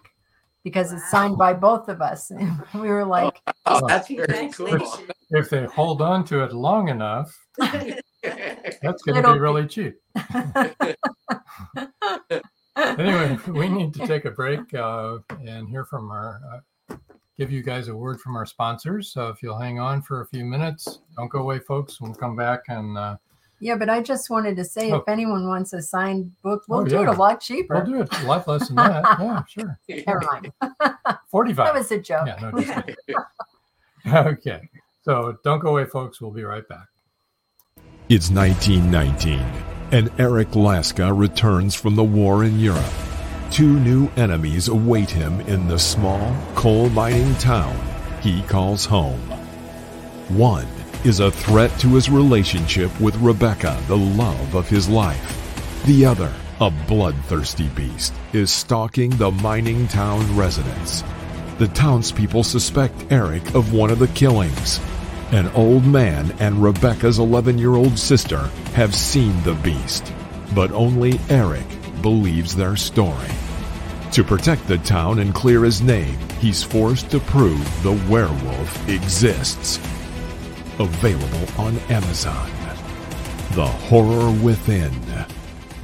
because 0.64 0.92
it's 0.92 1.10
signed 1.10 1.38
by 1.38 1.52
both 1.52 1.88
of 1.88 2.00
us. 2.00 2.30
And 2.30 2.60
we 2.74 2.88
were 2.88 3.04
like, 3.04 3.40
Oh, 3.66 3.86
that's 3.86 4.08
very 4.08 4.26
cool. 4.26 4.66
Congratulations. 4.68 5.10
if 5.30 5.50
they 5.50 5.64
hold 5.66 6.02
on 6.02 6.24
to 6.26 6.42
it 6.42 6.52
long 6.52 6.88
enough, 6.88 7.32
that's 7.58 9.02
going 9.02 9.22
to 9.22 9.28
be 9.28 9.34
be- 9.34 9.38
really 9.38 9.66
cheap. 9.66 9.94
anyway, 12.76 13.38
we 13.48 13.68
need 13.68 13.94
to 13.94 14.06
take 14.06 14.24
a 14.24 14.30
break 14.30 14.74
uh, 14.74 15.18
and 15.46 15.68
hear 15.68 15.84
from 15.84 16.10
our, 16.10 16.40
uh, 16.52 16.60
give 17.38 17.50
you 17.50 17.62
guys 17.62 17.88
a 17.88 17.96
word 17.96 18.20
from 18.20 18.36
our 18.36 18.46
sponsors. 18.46 19.12
So 19.12 19.28
if 19.28 19.42
you'll 19.42 19.58
hang 19.58 19.78
on 19.78 20.02
for 20.02 20.20
a 20.20 20.26
few 20.26 20.44
minutes, 20.44 21.00
don't 21.16 21.28
go 21.30 21.40
away, 21.40 21.58
folks. 21.60 22.00
We'll 22.00 22.14
come 22.14 22.36
back 22.36 22.60
and 22.68 22.96
uh, 22.98 23.16
yeah, 23.60 23.76
but 23.76 23.88
I 23.88 24.02
just 24.02 24.28
wanted 24.28 24.56
to 24.56 24.64
say 24.64 24.88
if 24.90 24.94
Oh. 24.94 25.04
anyone 25.06 25.46
wants 25.46 25.72
a 25.72 25.80
signed 25.80 26.32
book, 26.42 26.64
we'll 26.68 26.80
Oh, 26.80 26.84
do 26.84 27.02
it 27.02 27.08
a 27.08 27.12
lot 27.12 27.40
cheaper. 27.40 27.76
we'll 27.76 27.84
do 27.86 28.00
it 28.02 28.12
a 28.20 28.24
lot 28.26 28.46
less 28.48 28.66
than 28.66 28.76
that. 28.76 29.04
Yeah, 29.20 29.42
sure. 29.48 29.78
Never 29.88 30.20
mind. 30.32 30.52
45. 31.30 31.66
That 31.66 31.74
was 31.74 31.90
a 31.92 31.98
joke. 31.98 32.26
Yeah, 32.26 32.50
no, 34.04 34.14
okay. 34.30 34.68
So 35.04 35.36
don't 35.44 35.60
go 35.60 35.68
away, 35.68 35.84
folks. 35.84 36.20
We'll 36.20 36.32
be 36.32 36.42
right 36.44 36.66
back. 36.68 36.86
It's 38.08 38.30
1919, 38.30 39.38
and 39.92 40.10
Eric 40.18 40.54
Laska 40.56 41.12
returns 41.14 41.74
from 41.74 41.94
the 41.96 42.04
war 42.04 42.44
in 42.44 42.58
Europe. 42.58 42.84
Two 43.52 43.78
new 43.80 44.10
enemies 44.16 44.68
await 44.68 45.10
him 45.10 45.42
in 45.42 45.68
the 45.68 45.78
small 45.78 46.34
coal 46.54 46.88
mining 46.88 47.34
town 47.34 47.78
he 48.22 48.40
calls 48.44 48.86
home. 48.86 49.20
One 50.28 50.66
is 51.04 51.20
a 51.20 51.30
threat 51.30 51.70
to 51.80 51.88
his 51.88 52.08
relationship 52.08 52.98
with 52.98 53.14
Rebecca, 53.16 53.78
the 53.88 53.96
love 53.98 54.54
of 54.54 54.70
his 54.70 54.88
life. 54.88 55.84
The 55.84 56.06
other, 56.06 56.32
a 56.62 56.70
bloodthirsty 56.70 57.68
beast, 57.68 58.14
is 58.32 58.50
stalking 58.50 59.10
the 59.10 59.30
mining 59.30 59.86
town 59.86 60.34
residents. 60.34 61.04
The 61.58 61.68
townspeople 61.68 62.44
suspect 62.44 63.12
Eric 63.12 63.54
of 63.54 63.74
one 63.74 63.90
of 63.90 63.98
the 63.98 64.08
killings. 64.08 64.80
An 65.30 65.48
old 65.48 65.84
man 65.84 66.34
and 66.40 66.62
Rebecca's 66.62 67.18
11 67.18 67.58
year 67.58 67.74
old 67.74 67.98
sister 67.98 68.46
have 68.72 68.94
seen 68.94 69.42
the 69.42 69.56
beast, 69.56 70.10
but 70.54 70.72
only 70.72 71.20
Eric 71.28 71.66
believes 72.02 72.54
their 72.54 72.76
story. 72.76 73.30
To 74.12 74.22
protect 74.22 74.66
the 74.68 74.78
town 74.78 75.20
and 75.20 75.34
clear 75.34 75.64
his 75.64 75.80
name, 75.80 76.18
he's 76.40 76.62
forced 76.62 77.10
to 77.12 77.20
prove 77.20 77.82
the 77.82 77.98
werewolf 78.10 78.88
exists. 78.88 79.78
Available 80.78 81.62
on 81.62 81.78
Amazon. 81.88 82.50
The 83.52 83.66
Horror 83.66 84.30
Within 84.42 84.92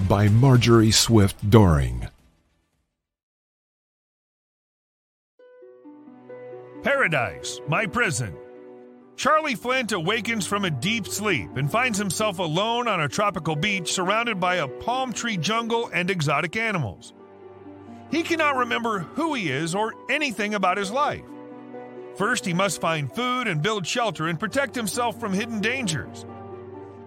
by 0.08 0.28
Marjorie 0.28 0.90
Swift 0.90 1.48
Doring. 1.48 2.06
Paradise, 6.82 7.60
my 7.68 7.86
prison. 7.86 8.36
Charlie 9.18 9.56
Flint 9.56 9.90
awakens 9.90 10.46
from 10.46 10.64
a 10.64 10.70
deep 10.70 11.08
sleep 11.08 11.56
and 11.56 11.68
finds 11.68 11.98
himself 11.98 12.38
alone 12.38 12.86
on 12.86 13.00
a 13.00 13.08
tropical 13.08 13.56
beach 13.56 13.92
surrounded 13.92 14.38
by 14.38 14.54
a 14.56 14.68
palm 14.68 15.12
tree 15.12 15.36
jungle 15.36 15.90
and 15.92 16.08
exotic 16.08 16.54
animals. 16.54 17.12
He 18.12 18.22
cannot 18.22 18.58
remember 18.58 19.00
who 19.00 19.34
he 19.34 19.50
is 19.50 19.74
or 19.74 19.92
anything 20.08 20.54
about 20.54 20.76
his 20.76 20.92
life. 20.92 21.24
First, 22.14 22.46
he 22.46 22.54
must 22.54 22.80
find 22.80 23.12
food 23.12 23.48
and 23.48 23.60
build 23.60 23.84
shelter 23.84 24.28
and 24.28 24.38
protect 24.38 24.76
himself 24.76 25.18
from 25.18 25.32
hidden 25.32 25.60
dangers. 25.60 26.24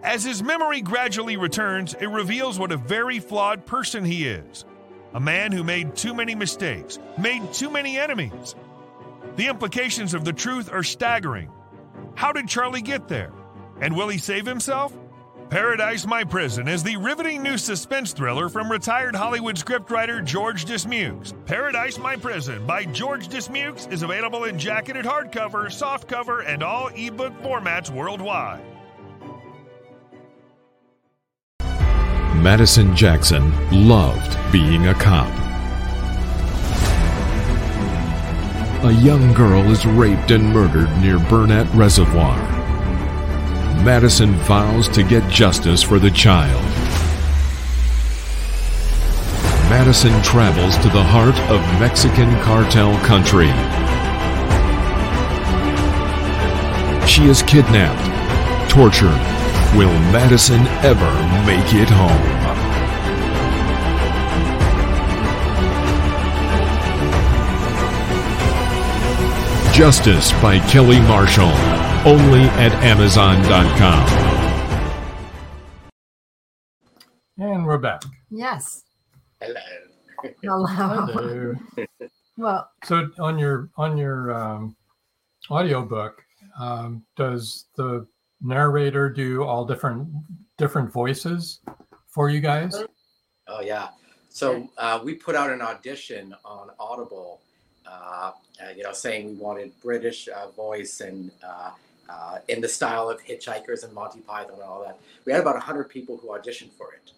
As 0.03 0.25
his 0.25 0.43
memory 0.43 0.81
gradually 0.81 1.37
returns, 1.37 1.93
it 1.93 2.07
reveals 2.07 2.59
what 2.59 2.73
a 2.73 2.77
very 2.77 3.19
flawed 3.19 3.65
person 3.65 4.03
he 4.03 4.27
is 4.27 4.65
a 5.13 5.19
man 5.21 5.53
who 5.53 5.63
made 5.63 5.95
too 5.95 6.13
many 6.13 6.35
mistakes, 6.35 6.99
made 7.17 7.53
too 7.53 7.69
many 7.69 7.97
enemies. 7.97 8.53
The 9.37 9.47
implications 9.47 10.13
of 10.13 10.25
the 10.25 10.33
truth 10.33 10.69
are 10.73 10.83
staggering. 10.83 11.49
How 12.15 12.31
did 12.31 12.47
Charlie 12.47 12.81
get 12.81 13.07
there? 13.07 13.31
And 13.79 13.95
will 13.95 14.09
he 14.09 14.17
save 14.17 14.45
himself? 14.45 14.93
Paradise 15.49 16.07
My 16.07 16.23
Prison 16.23 16.69
is 16.69 16.81
the 16.81 16.95
riveting 16.95 17.43
new 17.43 17.57
suspense 17.57 18.13
thriller 18.13 18.47
from 18.47 18.71
retired 18.71 19.15
Hollywood 19.15 19.57
scriptwriter 19.57 20.23
George 20.23 20.63
Dismukes. 20.63 21.33
Paradise 21.45 21.97
My 21.97 22.15
Prison 22.15 22.65
by 22.65 22.85
George 22.85 23.27
Dismukes 23.27 23.85
is 23.87 24.01
available 24.01 24.45
in 24.45 24.57
jacketed 24.57 25.03
hardcover, 25.03 25.65
softcover, 25.65 26.47
and 26.47 26.63
all 26.63 26.87
ebook 26.95 27.33
formats 27.41 27.89
worldwide. 27.89 28.61
Madison 32.41 32.95
Jackson 32.95 33.51
loved 33.87 34.37
being 34.53 34.87
a 34.87 34.93
cop. 34.93 35.50
A 38.83 38.91
young 38.91 39.31
girl 39.33 39.61
is 39.69 39.85
raped 39.85 40.31
and 40.31 40.43
murdered 40.51 40.89
near 41.01 41.19
Burnett 41.19 41.71
Reservoir. 41.75 42.35
Madison 43.83 44.31
vows 44.45 44.89
to 44.89 45.03
get 45.03 45.29
justice 45.29 45.83
for 45.83 45.99
the 45.99 46.09
child. 46.09 46.59
Madison 49.69 50.19
travels 50.23 50.77
to 50.77 50.89
the 50.89 51.03
heart 51.03 51.37
of 51.51 51.61
Mexican 51.79 52.31
cartel 52.41 52.97
country. 53.05 53.51
She 57.07 57.25
is 57.25 57.43
kidnapped, 57.43 58.71
tortured. 58.71 59.09
Will 59.77 59.93
Madison 60.11 60.61
ever 60.81 61.45
make 61.45 61.71
it 61.75 61.87
home? 61.87 62.50
Justice 69.81 70.31
by 70.33 70.59
Kelly 70.69 70.99
Marshall. 70.99 71.49
Only 72.05 72.41
at 72.61 72.71
Amazon.com. 72.83 74.07
And 77.39 77.65
we're 77.65 77.79
back. 77.79 78.03
Yes. 78.29 78.83
Hello. 79.41 79.59
Hello. 80.43 80.65
Hello. 80.67 81.55
Well, 82.37 82.69
So 82.83 83.09
on 83.17 83.39
your 83.39 83.71
on 83.75 83.97
your 83.97 84.31
um, 84.31 84.75
audiobook, 85.49 86.23
um, 86.59 87.03
does 87.15 87.65
the 87.75 88.05
narrator 88.39 89.09
do 89.09 89.43
all 89.43 89.65
different 89.65 90.07
different 90.59 90.93
voices 90.93 91.59
for 92.07 92.29
you 92.29 92.39
guys? 92.39 92.83
Oh 93.47 93.61
yeah. 93.61 93.87
So 94.29 94.69
uh, 94.77 94.99
we 95.03 95.15
put 95.15 95.33
out 95.33 95.49
an 95.49 95.63
audition 95.63 96.35
on 96.45 96.69
Audible, 96.79 97.41
uh, 97.87 97.89
uh, 97.89 98.31
you 98.75 98.83
know, 98.83 98.93
saying 98.93 99.27
we 99.27 99.33
wanted 99.33 99.71
British 99.81 100.27
uh, 100.27 100.49
voice 100.49 101.01
and 101.01 101.31
uh, 101.43 101.71
uh, 102.09 102.39
in 102.49 102.61
the 102.61 102.67
style 102.67 103.09
of 103.09 103.21
Hitchhikers 103.23 103.83
and 103.83 103.93
Monty 103.93 104.19
Python 104.21 104.55
and 104.55 104.63
all 104.63 104.83
that. 104.83 104.99
We 105.25 105.31
had 105.31 105.41
about 105.41 105.61
hundred 105.61 105.89
people 105.89 106.17
who 106.17 106.29
auditioned 106.29 106.71
for 106.71 106.93
it, 106.93 107.11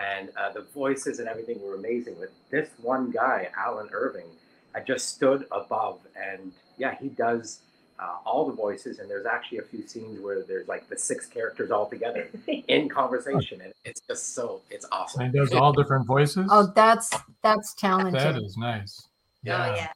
and 0.00 0.30
uh, 0.36 0.52
the 0.52 0.62
voices 0.74 1.18
and 1.18 1.28
everything 1.28 1.60
were 1.62 1.74
amazing. 1.74 2.16
But 2.18 2.30
this 2.50 2.68
one 2.80 3.10
guy, 3.10 3.48
Alan 3.56 3.88
Irving, 3.92 4.26
I 4.74 4.80
just 4.80 5.08
stood 5.10 5.46
above, 5.50 6.00
and 6.16 6.52
yeah, 6.78 6.96
he 7.00 7.08
does. 7.08 7.60
Uh, 7.96 8.16
all 8.26 8.44
the 8.44 8.52
voices, 8.52 8.98
and 8.98 9.08
there's 9.08 9.24
actually 9.24 9.58
a 9.58 9.62
few 9.62 9.86
scenes 9.86 10.18
where 10.18 10.42
there's 10.42 10.66
like 10.66 10.88
the 10.88 10.98
six 10.98 11.26
characters 11.26 11.70
all 11.70 11.88
together 11.88 12.28
in 12.66 12.88
conversation, 12.88 13.60
and 13.60 13.72
it's 13.84 14.00
just 14.00 14.34
so 14.34 14.60
it's 14.68 14.84
awesome. 14.90 15.22
And 15.22 15.32
does 15.32 15.52
all 15.52 15.72
different 15.72 16.04
voices? 16.04 16.48
oh, 16.50 16.72
that's 16.74 17.08
that's 17.44 17.72
talented. 17.74 18.14
that 18.20 18.36
is 18.36 18.56
nice. 18.56 19.06
Yeah. 19.44 19.70
Oh 19.70 19.76
yeah. 19.76 19.88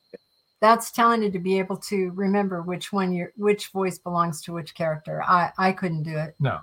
That's 0.61 0.91
talented 0.91 1.33
to 1.35 1.39
be 1.39 1.59
able 1.59 1.77
to 1.77 2.11
remember 2.13 2.63
which 2.63 2.93
one 2.93 3.13
your 3.13 3.33
which 3.37 3.69
voice 3.69 3.99
belongs 3.99 4.43
to 4.43 4.53
which 4.53 4.75
character. 4.75 5.23
I 5.23 5.53
I 5.57 5.73
couldn't 5.73 6.03
do 6.03 6.17
it. 6.17 6.35
No, 6.41 6.51
I 6.51 6.61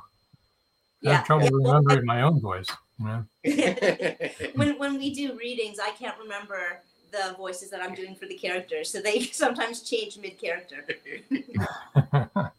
Yeah. 1.02 1.14
have 1.18 1.26
trouble 1.26 1.50
remembering 1.50 2.06
my 2.06 2.22
own 2.22 2.42
voice. 2.42 2.68
You 3.00 3.06
know? 3.06 3.26
when 4.56 4.78
when 4.78 4.98
we 4.98 5.14
do 5.14 5.38
readings, 5.38 5.80
I 5.80 5.92
can't 5.92 6.18
remember 6.20 6.82
the 7.12 7.36
voices 7.38 7.70
that 7.70 7.82
I'm 7.82 7.94
doing 7.94 8.16
for 8.16 8.26
the 8.26 8.36
characters, 8.36 8.90
so 8.90 9.00
they 9.02 9.22
sometimes 9.32 9.82
change 9.82 10.18
mid 10.18 10.38
character. 10.38 10.86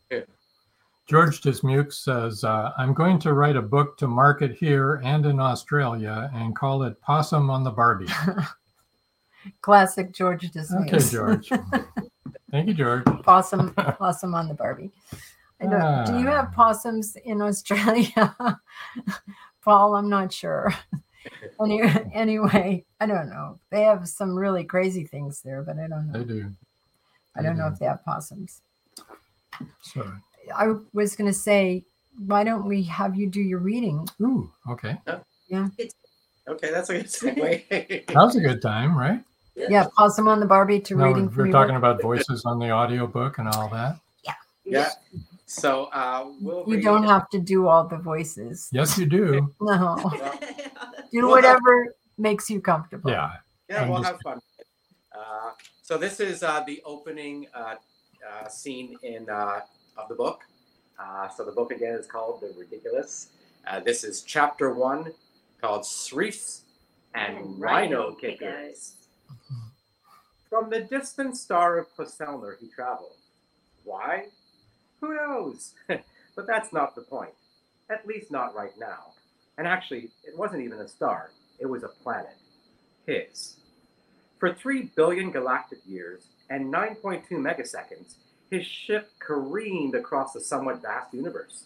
George 1.08 1.40
Dismuke 1.40 1.92
says, 1.92 2.42
uh, 2.42 2.72
I'm 2.76 2.92
going 2.92 3.20
to 3.20 3.32
write 3.32 3.54
a 3.54 3.62
book 3.62 3.96
to 3.98 4.08
market 4.08 4.56
here 4.56 4.96
and 5.04 5.24
in 5.24 5.38
Australia 5.38 6.28
and 6.34 6.56
call 6.56 6.82
it 6.82 7.00
Possum 7.00 7.48
on 7.48 7.62
the 7.62 7.70
Barbie. 7.70 8.08
Classic 9.60 10.12
George 10.12 10.50
Disney. 10.50 10.86
Okay, 10.92 10.98
George. 10.98 11.48
Thank 12.50 12.68
you, 12.68 12.74
George. 12.74 13.04
possum 13.22 13.72
possum 13.98 14.34
on 14.34 14.48
the 14.48 14.54
Barbie. 14.54 14.90
I 15.60 15.66
don't, 15.66 16.04
do 16.06 16.18
you 16.18 16.26
have 16.26 16.48
Ah. 16.50 16.54
possums 16.54 17.16
in 17.24 17.40
Australia? 17.40 18.36
Paul, 19.64 19.96
I'm 19.96 20.08
not 20.08 20.32
sure. 20.32 20.72
Any, 21.60 21.82
anyway, 22.12 22.84
I 23.00 23.06
don't 23.06 23.28
know. 23.30 23.58
They 23.70 23.82
have 23.82 24.06
some 24.08 24.36
really 24.36 24.64
crazy 24.64 25.04
things 25.04 25.40
there, 25.42 25.62
but 25.62 25.78
I 25.78 25.88
don't 25.88 26.06
know. 26.06 26.12
They 26.12 26.18
know. 26.20 26.24
do. 26.42 26.50
I 27.34 27.42
don't 27.42 27.56
know 27.58 27.66
if 27.68 27.78
they 27.78 27.86
have 27.86 28.04
possums. 28.04 28.60
So, 29.82 30.06
I 30.54 30.74
was 30.92 31.16
going 31.16 31.26
to 31.28 31.34
say, 31.36 31.84
why 32.26 32.44
don't 32.44 32.66
we 32.66 32.82
have 32.84 33.16
you 33.16 33.26
do 33.28 33.40
your 33.40 33.58
reading? 33.58 34.06
ooh, 34.20 34.50
okay. 34.70 34.98
Yeah. 35.48 35.68
Okay, 36.48 36.70
that's 36.70 36.90
a 36.90 36.94
good 36.94 37.06
segue. 37.06 38.06
That 38.06 38.14
was 38.14 38.36
a 38.36 38.40
good 38.40 38.62
time, 38.62 38.96
right? 38.96 39.20
Yeah, 39.56 39.86
pause 39.96 40.16
them 40.16 40.28
on 40.28 40.38
the 40.40 40.46
Barbie 40.46 40.80
to 40.80 40.94
No, 40.96 41.06
reading 41.06 41.26
we're, 41.26 41.32
from 41.32 41.46
we're 41.46 41.52
talking 41.52 41.74
book. 41.74 41.78
about 41.78 42.02
voices 42.02 42.44
on 42.44 42.58
the 42.58 42.70
audiobook 42.70 43.38
and 43.38 43.48
all 43.48 43.68
that. 43.70 43.98
yeah. 44.24 44.34
Yeah. 44.64 44.90
So 45.46 45.84
uh, 45.86 46.26
we'll 46.40 46.64
You 46.66 46.74
read- 46.76 46.84
don't 46.84 47.04
have 47.04 47.28
to 47.30 47.38
do 47.38 47.68
all 47.68 47.86
the 47.86 47.96
voices. 47.96 48.68
Yes, 48.72 48.98
you 48.98 49.06
do. 49.06 49.54
No, 49.60 49.96
Well, 49.96 50.10
do 51.12 51.22
Well, 51.22 51.30
whatever 51.30 51.94
makes 52.18 52.50
you 52.50 52.60
comfortable. 52.60 53.10
Yeah. 53.10 53.30
yeah, 53.70 53.82
I'm 53.82 53.88
we'll 53.88 54.00
just- 54.00 54.12
have 54.12 54.20
fun. 54.22 54.40
Uh, 55.16 55.50
so 55.82 55.96
this 55.96 56.20
is 56.20 56.42
uh, 56.42 56.62
the 56.66 56.82
opening 56.84 57.46
uh, 57.54 57.76
uh, 58.28 58.48
scene 58.48 58.96
in 59.02 59.30
uh, 59.30 59.60
of 59.96 60.08
the 60.08 60.14
book. 60.14 60.40
Uh, 60.98 61.28
so 61.28 61.44
the 61.44 61.52
book 61.52 61.70
again 61.72 61.94
is 61.94 62.06
called 62.06 62.40
The 62.42 62.52
Ridiculous. 62.58 63.28
Uh, 63.66 63.80
this 63.80 64.02
is 64.04 64.22
chapter 64.22 64.74
one, 64.74 65.12
called 65.60 65.82
Sreefs 65.84 66.62
and 67.14 67.58
Rhino 67.58 68.12
Kickers. 68.12 68.94
From 70.48 70.70
the 70.70 70.80
distant 70.80 71.36
star 71.36 71.78
of 71.78 71.94
Poselner 71.96 72.56
he 72.58 72.68
traveled. 72.68 73.16
Why? 73.84 74.26
Who 75.00 75.14
knows? 75.14 75.74
but 75.88 76.46
that's 76.46 76.72
not 76.72 76.94
the 76.94 77.02
point. 77.02 77.34
At 77.90 78.06
least 78.06 78.30
not 78.30 78.54
right 78.54 78.72
now. 78.78 79.12
And 79.58 79.66
actually, 79.66 80.10
it 80.24 80.36
wasn't 80.36 80.62
even 80.62 80.80
a 80.80 80.88
star, 80.88 81.30
it 81.58 81.66
was 81.66 81.82
a 81.82 81.88
planet. 81.88 82.36
His. 83.06 83.56
For 84.38 84.52
3 84.52 84.90
billion 84.94 85.30
galactic 85.30 85.78
years 85.86 86.26
and 86.50 86.72
9.2 86.72 87.28
megaseconds, 87.30 88.14
his 88.50 88.66
ship 88.66 89.10
careened 89.18 89.94
across 89.94 90.32
the 90.32 90.40
somewhat 90.40 90.82
vast 90.82 91.12
universe, 91.14 91.64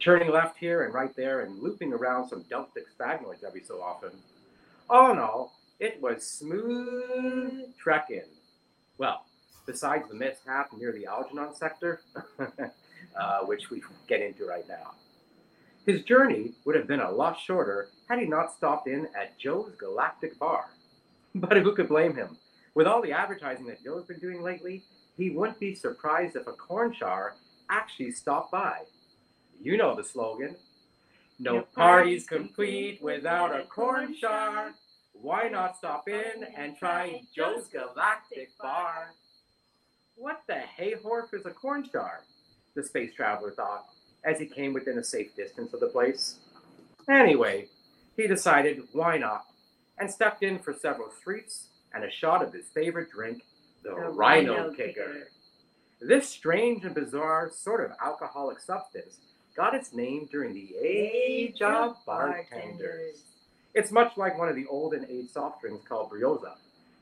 turning 0.00 0.30
left 0.30 0.56
here 0.58 0.84
and 0.84 0.94
right 0.94 1.14
there 1.16 1.40
and 1.40 1.62
looping 1.62 1.92
around 1.92 2.28
some 2.28 2.44
Delphic 2.48 2.84
sphagnoids 2.96 3.44
every 3.44 3.62
so 3.62 3.82
often. 3.82 4.10
All 4.88 5.10
in 5.10 5.18
all, 5.18 5.52
it 5.82 6.00
was 6.00 6.24
smooth 6.24 7.76
trekking. 7.76 8.22
Well, 8.98 9.24
besides 9.66 10.04
the 10.08 10.14
mishap 10.14 10.72
near 10.78 10.92
the 10.92 11.06
Algernon 11.06 11.56
sector, 11.56 12.02
uh, 12.38 13.40
which 13.46 13.68
we 13.68 13.82
get 14.06 14.22
into 14.22 14.46
right 14.46 14.66
now. 14.68 14.92
His 15.84 16.02
journey 16.04 16.52
would 16.64 16.76
have 16.76 16.86
been 16.86 17.00
a 17.00 17.10
lot 17.10 17.36
shorter 17.36 17.88
had 18.08 18.20
he 18.20 18.26
not 18.26 18.52
stopped 18.52 18.86
in 18.86 19.08
at 19.20 19.36
Joe's 19.40 19.72
Galactic 19.76 20.38
Bar. 20.38 20.66
But 21.34 21.56
who 21.56 21.74
could 21.74 21.88
blame 21.88 22.14
him? 22.14 22.36
With 22.76 22.86
all 22.86 23.02
the 23.02 23.10
advertising 23.10 23.66
that 23.66 23.82
Joe's 23.82 24.06
been 24.06 24.20
doing 24.20 24.40
lately, 24.40 24.84
he 25.16 25.30
wouldn't 25.30 25.58
be 25.58 25.74
surprised 25.74 26.36
if 26.36 26.46
a 26.46 26.52
corn 26.52 26.92
char 26.92 27.34
actually 27.68 28.12
stopped 28.12 28.52
by. 28.52 28.82
You 29.60 29.76
know 29.76 29.96
the 29.96 30.04
slogan. 30.04 30.54
No 31.40 31.62
party's 31.74 32.24
complete 32.24 33.02
without 33.02 33.52
a 33.52 33.64
corn 33.64 34.14
char. 34.14 34.74
Why 35.22 35.48
not 35.48 35.76
stop 35.76 36.08
in 36.08 36.44
and 36.56 36.76
try 36.76 37.22
Joe's 37.34 37.68
Galactic 37.68 38.50
Bar? 38.60 39.14
What 40.16 40.42
the 40.48 40.58
hay 40.58 40.94
horf 40.94 41.32
is 41.32 41.46
a 41.46 41.50
corn 41.50 41.88
char? 41.88 42.24
The 42.74 42.82
space 42.82 43.14
traveler 43.14 43.52
thought 43.52 43.86
as 44.24 44.40
he 44.40 44.46
came 44.46 44.72
within 44.72 44.98
a 44.98 45.04
safe 45.04 45.28
distance 45.36 45.72
of 45.72 45.78
the 45.78 45.86
place. 45.86 46.40
Anyway, 47.08 47.68
he 48.16 48.26
decided 48.26 48.82
why 48.90 49.16
not 49.16 49.44
and 49.96 50.10
stepped 50.10 50.42
in 50.42 50.58
for 50.58 50.72
several 50.72 51.12
streets 51.12 51.68
and 51.94 52.02
a 52.02 52.10
shot 52.10 52.42
of 52.42 52.52
his 52.52 52.66
favorite 52.74 53.12
drink, 53.12 53.44
the, 53.84 53.90
The 53.90 53.94
Rhino, 53.94 54.56
Rhino 54.56 54.70
Kicker. 54.70 54.86
Kicker. 54.86 55.28
This 56.00 56.28
strange 56.28 56.84
and 56.84 56.96
bizarre 56.96 57.48
sort 57.54 57.84
of 57.84 57.96
alcoholic 58.04 58.58
substance 58.58 59.18
got 59.56 59.72
its 59.72 59.94
name 59.94 60.28
during 60.32 60.52
the 60.52 60.74
age 60.82 61.62
of 61.62 61.94
bartenders. 62.04 63.22
It's 63.74 63.90
much 63.90 64.16
like 64.16 64.38
one 64.38 64.48
of 64.48 64.56
the 64.56 64.66
olden 64.66 65.06
age 65.08 65.30
soft 65.30 65.62
drinks 65.62 65.88
called 65.88 66.10
Brioza, 66.10 66.56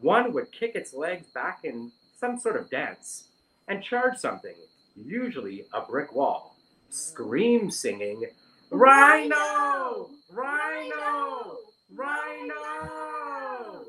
one 0.00 0.32
would 0.32 0.50
kick 0.50 0.74
its 0.74 0.92
legs 0.92 1.28
back 1.28 1.60
in 1.64 1.92
some 2.18 2.36
sort 2.38 2.56
of 2.56 2.68
dance 2.68 3.28
and 3.68 3.80
charge 3.82 4.18
something, 4.18 4.56
usually 4.96 5.66
a 5.72 5.80
brick 5.80 6.12
wall, 6.14 6.53
scream 6.94 7.70
singing, 7.70 8.24
Rhino! 8.70 10.10
Rhino! 10.30 11.56
Rhino! 11.92 13.84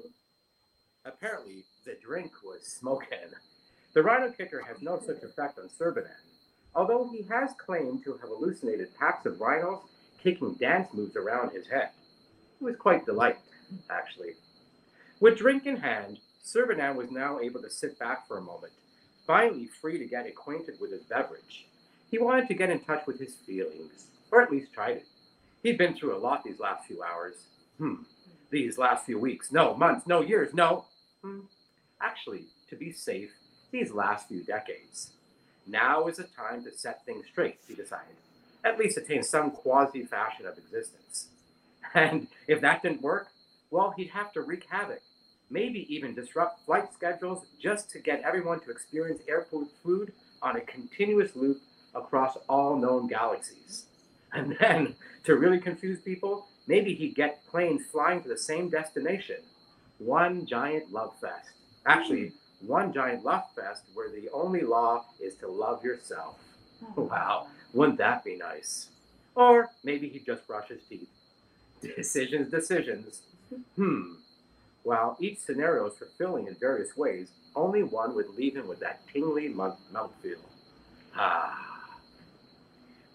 Apparently, 1.05 1.65
the 1.85 1.95
drink 2.01 2.31
was 2.43 2.65
smoking. 2.65 3.29
The 3.93 4.01
rhino 4.01 4.31
kicker 4.31 4.61
has 4.61 4.81
no 4.81 4.99
such 4.99 5.21
effect 5.23 5.59
on 5.59 5.69
Servanan, 5.69 6.09
although 6.73 7.07
he 7.11 7.21
has 7.23 7.51
claimed 7.57 8.03
to 8.03 8.13
have 8.13 8.21
hallucinated 8.21 8.95
packs 8.97 9.25
of 9.25 9.39
rhinos 9.39 9.83
kicking 10.21 10.55
dance 10.55 10.91
moves 10.93 11.15
around 11.15 11.51
his 11.51 11.67
head. 11.67 11.91
He 12.57 12.65
was 12.65 12.75
quite 12.75 13.05
delighted, 13.05 13.41
actually. 13.89 14.33
With 15.19 15.37
drink 15.37 15.67
in 15.67 15.77
hand, 15.77 16.19
Servanan 16.43 16.95
was 16.95 17.11
now 17.11 17.39
able 17.39 17.61
to 17.61 17.69
sit 17.69 17.99
back 17.99 18.27
for 18.27 18.39
a 18.39 18.41
moment, 18.41 18.73
finally 19.27 19.67
free 19.67 19.99
to 19.99 20.05
get 20.05 20.27
acquainted 20.27 20.79
with 20.81 20.91
his 20.91 21.03
beverage. 21.03 21.67
He 22.09 22.17
wanted 22.17 22.47
to 22.47 22.53
get 22.53 22.69
in 22.69 22.79
touch 22.79 23.05
with 23.07 23.19
his 23.19 23.35
feelings, 23.45 24.07
or 24.31 24.41
at 24.41 24.51
least 24.51 24.73
tried 24.73 24.97
it. 24.97 25.05
He'd 25.63 25.77
been 25.77 25.95
through 25.95 26.15
a 26.15 26.19
lot 26.19 26.43
these 26.43 26.59
last 26.59 26.85
few 26.85 27.01
hours. 27.03 27.35
Hmm. 27.77 28.03
These 28.51 28.77
last 28.77 29.05
few 29.05 29.19
weeks. 29.19 29.51
No, 29.51 29.73
months, 29.75 30.05
no 30.07 30.21
years, 30.21 30.53
no. 30.53 30.85
Hmm. 31.23 31.41
Actually, 32.01 32.45
to 32.69 32.75
be 32.75 32.91
safe, 32.91 33.31
these 33.71 33.91
last 33.91 34.27
few 34.27 34.43
decades. 34.43 35.11
Now 35.67 36.07
is 36.07 36.17
the 36.17 36.25
time 36.25 36.63
to 36.63 36.77
set 36.77 37.03
things 37.05 37.25
straight, 37.31 37.57
he 37.67 37.73
decided. 37.73 38.15
At 38.63 38.77
least 38.77 38.97
attain 38.97 39.23
some 39.23 39.51
quasi 39.51 40.03
fashion 40.03 40.45
of 40.45 40.57
existence. 40.57 41.29
And 41.93 42.27
if 42.47 42.59
that 42.59 42.81
didn't 42.81 43.01
work, 43.01 43.29
well, 43.71 43.93
he'd 43.95 44.09
have 44.09 44.33
to 44.33 44.41
wreak 44.41 44.65
havoc. 44.69 45.01
Maybe 45.49 45.85
even 45.93 46.13
disrupt 46.13 46.65
flight 46.65 46.93
schedules 46.93 47.45
just 47.61 47.89
to 47.91 47.99
get 47.99 48.21
everyone 48.21 48.59
to 48.61 48.71
experience 48.71 49.21
airport 49.29 49.67
food 49.81 50.11
on 50.41 50.57
a 50.57 50.61
continuous 50.61 51.35
loop 51.35 51.61
across 51.95 52.37
all 52.47 52.75
known 52.75 53.07
galaxies. 53.07 53.85
And 54.33 54.55
then, 54.59 54.95
to 55.23 55.35
really 55.37 55.59
confuse 55.59 55.99
people, 56.01 56.47
maybe 56.67 56.93
he'd 56.93 57.15
get 57.15 57.45
planes 57.47 57.83
flying 57.91 58.21
to 58.21 58.27
the 58.27 58.37
same 58.37 58.69
destination. 58.69 59.37
One 59.97 60.45
giant 60.45 60.91
love 60.91 61.13
fest. 61.19 61.49
Actually, 61.85 62.33
one 62.61 62.91
giant 62.93 63.23
love 63.23 63.43
fest 63.55 63.83
where 63.93 64.09
the 64.09 64.29
only 64.31 64.61
law 64.61 65.05
is 65.21 65.35
to 65.35 65.47
love 65.47 65.83
yourself. 65.83 66.37
Wow, 66.95 67.47
wouldn't 67.73 67.97
that 67.99 68.23
be 68.23 68.35
nice? 68.35 68.89
Or 69.35 69.69
maybe 69.83 70.09
he'd 70.09 70.25
just 70.25 70.45
brush 70.47 70.69
his 70.69 70.81
teeth. 70.89 71.09
Decisions, 71.81 72.51
decisions. 72.51 73.21
Hmm. 73.75 74.13
While 74.83 75.17
each 75.19 75.37
scenario 75.37 75.85
is 75.85 75.97
fulfilling 75.97 76.47
in 76.47 76.55
various 76.55 76.97
ways, 76.97 77.29
only 77.55 77.83
one 77.83 78.15
would 78.15 78.29
leave 78.29 78.55
him 78.55 78.67
with 78.67 78.79
that 78.79 79.01
tingly 79.13 79.47
mouth 79.49 79.77
feel. 80.21 80.39
Ah. 81.15 81.74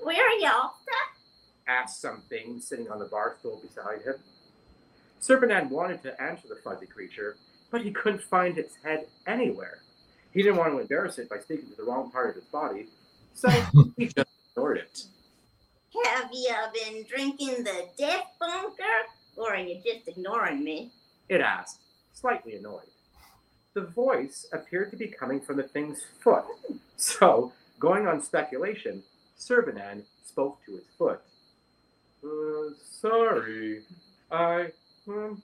Where 0.02 0.26
are 0.26 0.38
y'all? 0.38 0.72
asked 1.68 2.00
something 2.00 2.60
sitting 2.60 2.90
on 2.90 2.98
the 2.98 3.04
bar 3.04 3.36
stool 3.38 3.60
beside 3.62 4.02
him. 4.02 4.14
Servanan 5.20 5.68
wanted 5.68 6.02
to 6.02 6.20
answer 6.20 6.48
the 6.48 6.56
fuzzy 6.56 6.86
creature, 6.86 7.36
but 7.70 7.82
he 7.82 7.92
couldn't 7.92 8.22
find 8.22 8.58
its 8.58 8.74
head 8.82 9.06
anywhere. 9.26 9.82
He 10.32 10.42
didn't 10.42 10.58
want 10.58 10.72
to 10.72 10.78
embarrass 10.78 11.18
it 11.18 11.28
by 11.28 11.38
speaking 11.38 11.68
to 11.70 11.76
the 11.76 11.84
wrong 11.84 12.10
part 12.10 12.30
of 12.30 12.36
its 12.36 12.50
body, 12.50 12.86
so 13.34 13.48
he 13.96 14.06
just 14.06 14.26
ignored 14.50 14.78
it. 14.78 15.04
Have 16.04 16.30
you 16.32 16.54
been 16.72 17.04
drinking 17.04 17.64
the 17.64 17.88
death 17.98 18.26
bunker, 18.38 18.82
or 19.36 19.54
are 19.54 19.58
you 19.58 19.80
just 19.84 20.08
ignoring 20.08 20.64
me? 20.64 20.92
It 21.28 21.40
asked, 21.40 21.80
slightly 22.12 22.56
annoyed. 22.56 22.88
The 23.74 23.82
voice 23.82 24.46
appeared 24.52 24.90
to 24.90 24.96
be 24.96 25.06
coming 25.08 25.40
from 25.40 25.56
the 25.56 25.62
thing's 25.64 26.00
foot, 26.20 26.44
so, 26.96 27.52
going 27.78 28.06
on 28.06 28.22
speculation, 28.22 29.02
Servanan 29.40 30.02
spoke 30.22 30.58
to 30.66 30.76
its 30.76 30.92
foot. 30.98 31.20
Uh, 32.22 32.74
sorry, 32.84 33.82
I, 34.30 34.66
um, 35.08 35.42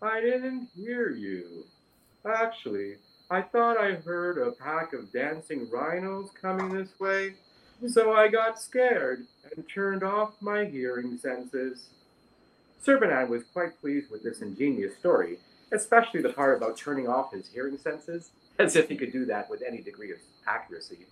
I 0.00 0.20
didn't 0.20 0.68
hear 0.74 1.10
you. 1.10 1.66
Actually, 2.24 2.96
I 3.30 3.42
thought 3.42 3.76
I 3.76 3.92
heard 3.92 4.38
a 4.38 4.52
pack 4.52 4.94
of 4.94 5.12
dancing 5.12 5.68
rhinos 5.70 6.30
coming 6.40 6.72
this 6.72 6.98
way, 6.98 7.34
so 7.86 8.12
I 8.12 8.28
got 8.28 8.60
scared 8.60 9.26
and 9.54 9.68
turned 9.68 10.02
off 10.02 10.32
my 10.40 10.64
hearing 10.64 11.18
senses. 11.18 11.90
Servanan 12.84 13.28
was 13.28 13.42
quite 13.52 13.78
pleased 13.78 14.10
with 14.10 14.22
this 14.22 14.40
ingenious 14.40 14.96
story, 14.96 15.38
especially 15.72 16.22
the 16.22 16.32
part 16.32 16.56
about 16.56 16.78
turning 16.78 17.06
off 17.06 17.32
his 17.32 17.48
hearing 17.48 17.76
senses, 17.76 18.30
as 18.58 18.74
if 18.74 18.88
he 18.88 18.96
could 18.96 19.12
do 19.12 19.26
that 19.26 19.50
with 19.50 19.62
any 19.62 19.82
degree 19.82 20.12
of 20.12 20.18
accuracy. 20.46 21.06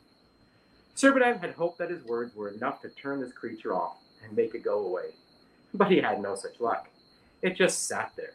Servanan 0.96 1.38
had 1.40 1.52
hoped 1.52 1.76
that 1.78 1.90
his 1.90 2.02
words 2.04 2.34
were 2.34 2.48
enough 2.48 2.80
to 2.80 2.88
turn 2.88 3.20
this 3.20 3.32
creature 3.32 3.74
off 3.74 3.98
and 4.24 4.34
make 4.34 4.54
it 4.54 4.64
go 4.64 4.86
away, 4.86 5.10
but 5.74 5.90
he 5.90 5.98
had 5.98 6.22
no 6.22 6.34
such 6.34 6.58
luck. 6.58 6.88
It 7.42 7.54
just 7.54 7.86
sat 7.86 8.12
there, 8.16 8.32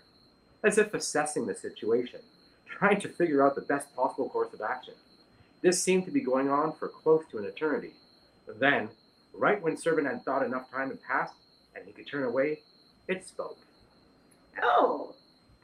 as 0.64 0.78
if 0.78 0.94
assessing 0.94 1.48
the 1.48 1.56
situation, 1.56 2.20
trying 2.68 3.02
to 3.02 3.10
figure 3.10 3.44
out 3.44 3.56
the 3.56 3.62
best 3.62 3.94
possible 3.96 4.30
course 4.30 4.54
of 4.54 4.62
action. 4.62 4.94
This 5.64 5.82
seemed 5.82 6.06
to 6.06 6.12
be 6.12 6.22
going 6.22 6.50
on 6.50 6.74
for 6.74 6.88
close 6.88 7.24
to 7.32 7.40
an 7.40 7.46
eternity. 7.46 7.94
Then, 8.60 8.90
right 9.34 9.60
when 9.60 9.76
Servanan 9.76 10.24
thought 10.24 10.46
enough 10.46 10.70
time 10.70 10.90
had 10.90 11.02
passed 11.02 11.34
and 11.76 11.84
he 11.86 11.92
could 11.92 12.08
turn 12.08 12.24
away, 12.24 12.60
it 13.08 13.26
spoke. 13.28 13.58
Oh, 14.62 15.16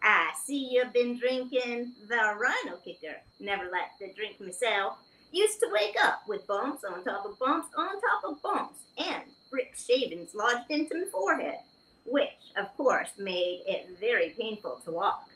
I 0.01 0.31
see 0.43 0.69
you've 0.71 0.93
been 0.93 1.19
drinking 1.19 1.93
the 2.07 2.15
Rhino 2.15 2.77
Kicker. 2.83 3.17
Never 3.39 3.65
liked 3.65 3.99
to 3.99 4.12
drink 4.13 4.39
myself. 4.39 4.97
Used 5.32 5.60
to 5.60 5.70
wake 5.72 5.96
up 6.02 6.22
with 6.28 6.48
bumps 6.48 6.84
on 6.84 7.04
top 7.04 7.26
of 7.26 7.38
bumps 7.38 7.68
on 7.76 7.88
top 7.88 8.24
of 8.24 8.42
bumps 8.42 8.80
and 8.98 9.24
brick 9.52 9.76
shavings 9.76 10.34
lodged 10.34 10.70
into 10.70 10.96
my 10.96 11.06
forehead, 11.12 11.60
which, 12.06 12.30
of 12.58 12.76
course, 12.78 13.10
made 13.18 13.63
it 13.68 13.90
very 14.00 14.36
painful 14.40 14.82
to 14.86 14.92
walk. 14.92 15.28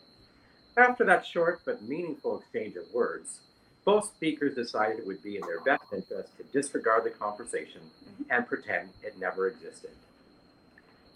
After 0.78 1.04
that 1.06 1.26
short 1.26 1.62
but 1.66 1.82
meaningful 1.84 2.40
exchange 2.40 2.76
of 2.78 2.86
words, 2.94 3.40
both 3.84 4.06
speakers 4.06 4.56
decided 4.56 5.00
it 5.00 5.08
would 5.08 5.22
be 5.24 5.36
in 5.36 5.42
their 5.42 5.60
best 5.62 5.84
interest 5.92 6.38
to 6.38 6.44
disregard 6.54 7.04
the 7.04 7.10
conversation 7.10 7.82
and 8.30 8.48
pretend 8.48 8.90
it 9.04 9.20
never 9.20 9.48
existed. 9.48 9.92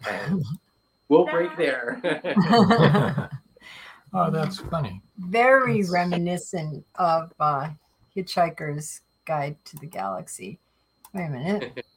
And 0.07 0.43
we'll 1.07 1.25
break 1.25 1.57
there. 1.57 1.99
oh, 4.13 4.29
that's 4.29 4.59
funny. 4.59 5.01
Very 5.17 5.83
reminiscent 5.83 6.85
of 6.95 7.33
uh, 7.39 7.69
Hitchhiker's 8.15 9.01
Guide 9.25 9.57
to 9.65 9.77
the 9.77 9.87
Galaxy. 9.87 10.59
Wait 11.13 11.25
a 11.25 11.29
minute. 11.29 11.85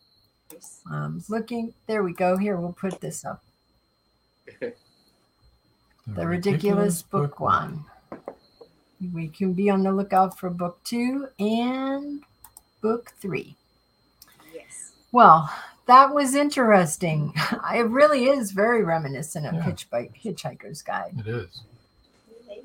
Um, 0.90 1.22
looking, 1.28 1.74
there 1.86 2.02
we 2.02 2.14
go. 2.14 2.38
Here, 2.38 2.56
we'll 2.56 2.72
put 2.72 3.02
this 3.02 3.22
up. 3.22 3.44
The, 4.60 4.72
the 6.06 6.26
Ridiculous, 6.26 6.26
Ridiculous 6.26 7.02
Book, 7.02 7.30
Book 7.32 7.40
One. 7.40 7.84
We 9.12 9.28
can 9.28 9.52
be 9.52 9.68
on 9.68 9.82
the 9.82 9.92
lookout 9.92 10.38
for 10.38 10.48
book 10.48 10.82
two 10.84 11.28
and 11.38 12.22
book 12.80 13.12
three. 13.20 13.56
Yes. 14.54 14.92
Well, 15.12 15.52
that 15.86 16.14
was 16.14 16.34
interesting. 16.34 17.34
It 17.74 17.86
really 17.86 18.24
is 18.24 18.52
very 18.52 18.82
reminiscent 18.82 19.46
of 19.46 19.54
yeah. 19.54 20.10
Hitchhiker's 20.24 20.80
Guide. 20.80 21.12
It 21.18 21.28
is. 21.28 21.60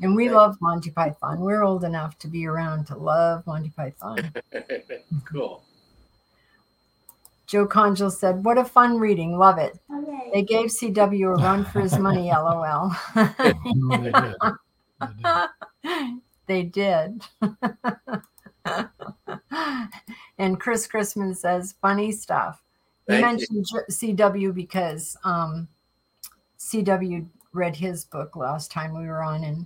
And 0.01 0.15
we 0.15 0.29
love 0.29 0.57
Monty 0.61 0.91
Python. 0.91 1.39
We're 1.39 1.63
old 1.63 1.83
enough 1.83 2.17
to 2.19 2.27
be 2.27 2.45
around 2.45 2.85
to 2.87 2.97
love 2.97 3.45
Monty 3.45 3.69
Python. 3.69 4.33
cool. 5.31 5.63
Joe 7.45 7.67
Conjal 7.67 8.11
said, 8.11 8.43
What 8.43 8.57
a 8.57 8.65
fun 8.65 8.97
reading. 8.99 9.37
Love 9.37 9.59
it. 9.59 9.77
Okay. 9.93 10.29
They 10.33 10.41
gave 10.43 10.67
CW 10.67 11.37
a 11.37 11.43
run 11.43 11.65
for 11.65 11.81
his 11.81 11.97
money, 11.99 12.31
lol. 12.31 12.91
they 16.47 16.63
did. 16.63 17.21
and 20.37 20.59
Chris 20.59 20.87
Christmas 20.87 21.41
says, 21.41 21.75
Funny 21.81 22.11
stuff. 22.11 22.63
He 23.07 23.21
mentioned 23.21 23.67
you. 23.71 23.81
CW 23.91 24.55
because 24.55 25.17
um, 25.23 25.67
CW 26.57 27.27
read 27.51 27.75
his 27.75 28.05
book 28.05 28.35
last 28.35 28.71
time 28.71 28.97
we 28.97 29.05
were 29.05 29.21
on 29.21 29.43
and. 29.43 29.65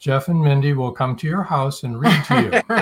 Jeff 0.00 0.26
and 0.26 0.42
Mindy 0.42 0.72
will 0.72 0.90
come 0.90 1.14
to 1.16 1.26
your 1.28 1.44
house 1.44 1.84
and 1.84 2.00
read 2.00 2.24
to 2.24 2.64
you. 2.68 2.76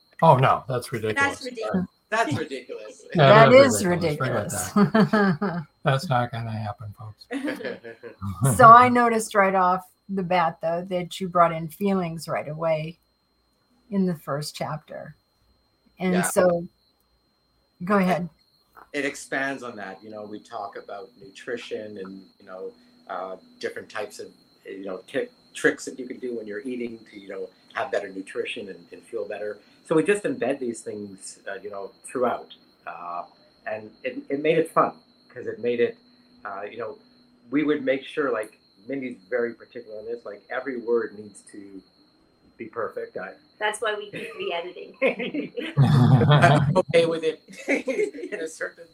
oh 0.22 0.36
no, 0.36 0.64
that's 0.66 0.90
ridiculous. 0.92 1.22
That's 1.22 1.44
ridiculous. 1.44 1.86
That's 2.10 2.36
ridiculous. 2.36 3.04
That 3.14 3.50
that 3.50 3.52
is 3.52 3.76
is 3.76 3.84
ridiculous. 3.84 4.72
ridiculous. 4.74 5.62
That's 5.84 6.08
not 6.08 6.32
gonna 6.32 6.50
happen, 6.50 6.92
folks. 6.98 8.56
so 8.56 8.68
I 8.68 8.88
noticed 8.88 9.36
right 9.36 9.54
off 9.54 9.84
the 10.08 10.24
bat, 10.24 10.58
though, 10.60 10.84
that 10.90 11.20
you 11.20 11.28
brought 11.28 11.52
in 11.52 11.68
feelings 11.68 12.26
right 12.26 12.48
away 12.48 12.98
in 13.90 14.06
the 14.06 14.16
first 14.16 14.54
chapter. 14.56 15.16
And 15.98 16.14
Yeah. 16.14 16.22
so 16.24 16.66
go 17.84 17.96
ahead. 17.98 18.28
it 18.92 19.04
expands 19.04 19.62
on 19.62 19.76
that. 19.76 20.02
You 20.02 20.10
know, 20.10 20.24
we 20.24 20.40
talk 20.40 20.76
about 20.76 21.10
nutrition 21.22 21.98
and 21.98 22.22
you 22.38 22.46
know 22.46 22.72
uh, 23.08 23.36
different 23.60 23.88
types 23.88 24.18
of 24.20 24.28
you 24.64 24.84
know 24.84 25.02
t- 25.06 25.28
tricks 25.54 25.84
that 25.86 25.98
you 25.98 26.06
can 26.06 26.18
do 26.18 26.36
when 26.36 26.46
you're 26.46 26.62
eating 26.62 26.98
to 27.12 27.20
you 27.20 27.28
know 27.28 27.48
have 27.74 27.90
better 27.92 28.08
nutrition 28.10 28.68
and, 28.68 28.86
and 28.92 29.02
feel 29.04 29.26
better. 29.28 29.58
So 29.84 29.94
we 29.96 30.04
just 30.04 30.24
embed 30.24 30.60
these 30.60 30.80
things, 30.82 31.40
uh, 31.50 31.56
you 31.62 31.70
know, 31.70 31.92
throughout, 32.04 32.54
uh, 32.86 33.24
and 33.66 33.90
it, 34.04 34.18
it 34.28 34.42
made 34.42 34.58
it 34.58 34.70
fun 34.70 34.94
because 35.28 35.46
it 35.46 35.60
made 35.60 35.80
it, 35.80 35.96
uh, 36.44 36.62
you 36.70 36.78
know, 36.78 36.98
we 37.50 37.64
would 37.64 37.84
make 37.84 38.04
sure 38.04 38.32
like 38.32 38.58
Mindy's 38.88 39.18
very 39.28 39.54
particular 39.54 39.98
on 39.98 40.06
this. 40.06 40.24
Like 40.24 40.42
every 40.50 40.78
word 40.78 41.18
needs 41.18 41.42
to 41.52 41.82
be 42.58 42.66
perfect. 42.66 43.16
I, 43.16 43.32
That's 43.60 43.80
why 43.80 43.94
we 43.94 44.10
keep 44.10 44.34
re-editing. 44.36 45.52
I'm 46.28 46.76
okay 46.78 47.06
with 47.06 47.22
it 47.22 47.42
in 48.32 48.40
a 48.40 48.48
certain 48.48 48.86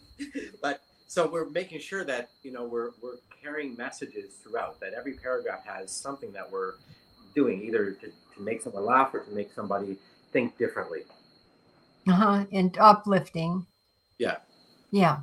but 0.62 0.80
so 1.06 1.28
we're 1.28 1.48
making 1.50 1.80
sure 1.80 2.04
that 2.04 2.30
you 2.42 2.52
know 2.52 2.64
we're 2.64 2.90
we're 3.02 3.16
carrying 3.42 3.76
messages 3.76 4.34
throughout 4.42 4.78
that 4.80 4.92
every 4.92 5.14
paragraph 5.14 5.64
has 5.64 5.90
something 5.90 6.32
that 6.32 6.50
we're 6.50 6.74
doing 7.34 7.62
either 7.62 7.92
to, 7.92 8.06
to 8.06 8.40
make 8.40 8.62
someone 8.62 8.84
laugh 8.84 9.14
or 9.14 9.20
to 9.20 9.30
make 9.30 9.52
somebody 9.52 9.96
think 10.32 10.56
differently 10.58 11.02
uh-huh. 12.08 12.44
and 12.52 12.76
uplifting 12.78 13.64
yeah 14.18 14.36
yeah 14.90 15.18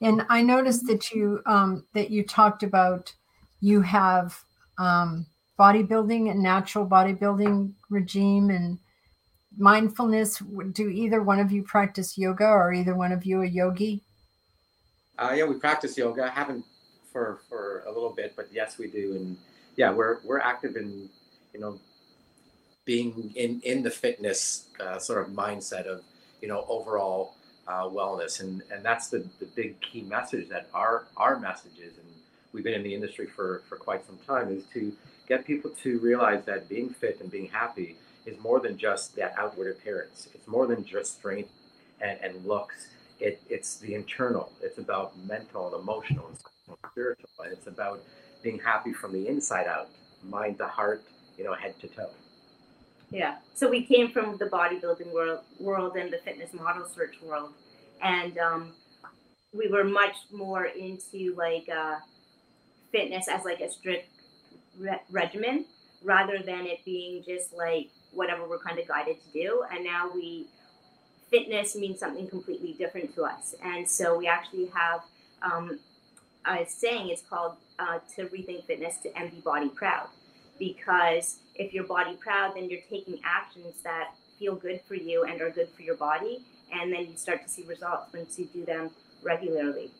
and 0.00 0.22
i 0.28 0.40
noticed 0.40 0.86
that 0.86 1.10
you 1.10 1.40
um 1.46 1.84
that 1.92 2.10
you 2.10 2.22
talked 2.22 2.62
about 2.62 3.12
you 3.60 3.80
have 3.80 4.42
um 4.78 5.26
bodybuilding 5.58 6.30
and 6.30 6.42
natural 6.42 6.86
bodybuilding 6.86 7.72
regime 7.90 8.50
and 8.50 8.78
mindfulness 9.56 10.42
do 10.72 10.88
either 10.88 11.22
one 11.22 11.40
of 11.40 11.50
you 11.50 11.62
practice 11.62 12.18
yoga 12.18 12.44
or 12.44 12.72
either 12.72 12.94
one 12.94 13.12
of 13.12 13.24
you 13.24 13.42
a 13.42 13.46
yogi? 13.46 14.02
Uh, 15.18 15.32
yeah 15.34 15.44
we 15.44 15.54
practice 15.54 15.96
yoga. 15.96 16.24
I 16.24 16.30
haven't 16.30 16.64
for 17.12 17.40
for 17.48 17.84
a 17.86 17.92
little 17.92 18.10
bit 18.10 18.34
but 18.36 18.48
yes 18.52 18.78
we 18.78 18.88
do. 18.88 19.16
And 19.16 19.36
yeah 19.76 19.90
we're 19.90 20.18
we're 20.24 20.40
active 20.40 20.76
in 20.76 21.08
you 21.54 21.60
know 21.60 21.80
being 22.84 23.32
in 23.34 23.60
in 23.64 23.82
the 23.82 23.90
fitness 23.90 24.66
uh, 24.80 24.98
sort 24.98 25.26
of 25.26 25.32
mindset 25.32 25.86
of 25.86 26.02
you 26.40 26.48
know 26.48 26.64
overall 26.68 27.34
uh, 27.66 27.84
wellness. 27.84 28.40
And 28.40 28.62
and 28.72 28.84
that's 28.84 29.08
the 29.08 29.26
the 29.40 29.46
big 29.54 29.80
key 29.80 30.02
message 30.02 30.48
that 30.48 30.68
our 30.74 31.06
our 31.16 31.38
message 31.38 31.78
is 31.78 31.98
and 31.98 32.06
we've 32.52 32.64
been 32.64 32.74
in 32.74 32.82
the 32.82 32.94
industry 32.94 33.26
for 33.26 33.62
for 33.68 33.76
quite 33.76 34.04
some 34.06 34.18
time 34.26 34.50
is 34.50 34.64
to 34.72 34.92
get 35.28 35.44
people 35.44 35.70
to 35.82 35.98
realize 35.98 36.44
that 36.46 36.68
being 36.68 36.88
fit 36.88 37.20
and 37.20 37.30
being 37.30 37.48
happy 37.48 37.96
is 38.26 38.38
more 38.40 38.60
than 38.60 38.76
just 38.76 39.16
that 39.16 39.34
outward 39.38 39.70
appearance. 39.70 40.28
It's 40.34 40.46
more 40.48 40.66
than 40.66 40.84
just 40.84 41.18
strength 41.18 41.50
and, 42.00 42.18
and 42.22 42.44
looks. 42.44 42.88
It, 43.20 43.40
it's 43.48 43.76
the 43.76 43.94
internal. 43.94 44.52
It's 44.60 44.78
about 44.78 45.16
mental 45.26 45.72
and 45.72 45.82
emotional 45.82 46.28
and 46.28 46.76
spiritual. 46.90 47.30
And 47.42 47.52
it's 47.52 47.66
about 47.66 48.02
being 48.42 48.58
happy 48.58 48.92
from 48.92 49.12
the 49.12 49.26
inside 49.28 49.66
out 49.66 49.88
mind 50.22 50.58
to 50.58 50.66
heart 50.66 51.02
you 51.36 51.44
know 51.44 51.54
head 51.54 51.78
to 51.80 51.88
toe. 51.88 52.10
Yeah. 53.10 53.36
So 53.54 53.68
we 53.68 53.84
came 53.84 54.10
from 54.10 54.36
the 54.38 54.46
bodybuilding 54.46 55.12
world, 55.12 55.40
world 55.60 55.96
and 55.96 56.12
the 56.12 56.18
fitness 56.18 56.52
model 56.52 56.86
search 56.86 57.16
world, 57.22 57.52
and 58.02 58.36
um, 58.38 58.72
we 59.52 59.68
were 59.68 59.84
much 59.84 60.16
more 60.32 60.64
into 60.64 61.34
like 61.36 61.68
uh, 61.68 61.96
fitness 62.90 63.28
as 63.28 63.44
like 63.44 63.60
a 63.60 63.70
strict 63.70 64.08
re- 64.78 65.00
regimen, 65.10 65.66
rather 66.02 66.38
than 66.38 66.66
it 66.66 66.84
being 66.84 67.22
just 67.24 67.52
like 67.52 67.90
whatever 68.16 68.48
we're 68.48 68.58
kind 68.58 68.78
of 68.78 68.88
guided 68.88 69.16
to 69.22 69.32
do. 69.32 69.64
And 69.72 69.84
now 69.84 70.10
we 70.12 70.48
fitness 71.30 71.76
means 71.76 71.98
something 72.00 72.26
completely 72.28 72.72
different 72.72 73.14
to 73.14 73.24
us, 73.24 73.54
and 73.62 73.88
so 73.88 74.16
we 74.16 74.26
actually 74.26 74.66
have 74.74 75.00
um, 75.42 75.78
a 76.46 76.64
saying. 76.66 77.08
It's 77.10 77.22
called 77.22 77.56
uh, 77.78 77.98
"To 78.16 78.26
rethink 78.26 78.64
fitness 78.66 78.96
to 79.04 79.16
and 79.16 79.42
body 79.44 79.68
proud." 79.68 80.08
because 80.58 81.38
if 81.54 81.72
you're 81.72 81.84
body 81.84 82.16
proud, 82.16 82.54
then 82.56 82.68
you're 82.68 82.80
taking 82.88 83.20
actions 83.24 83.74
that 83.84 84.14
feel 84.38 84.54
good 84.54 84.80
for 84.86 84.94
you 84.94 85.24
and 85.24 85.40
are 85.40 85.50
good 85.50 85.68
for 85.74 85.82
your 85.82 85.96
body, 85.96 86.44
and 86.72 86.92
then 86.92 87.06
you 87.06 87.16
start 87.16 87.42
to 87.42 87.48
see 87.48 87.62
results 87.64 88.12
once 88.12 88.38
you 88.38 88.46
do 88.52 88.64
them 88.64 88.90
regularly. 89.22 89.90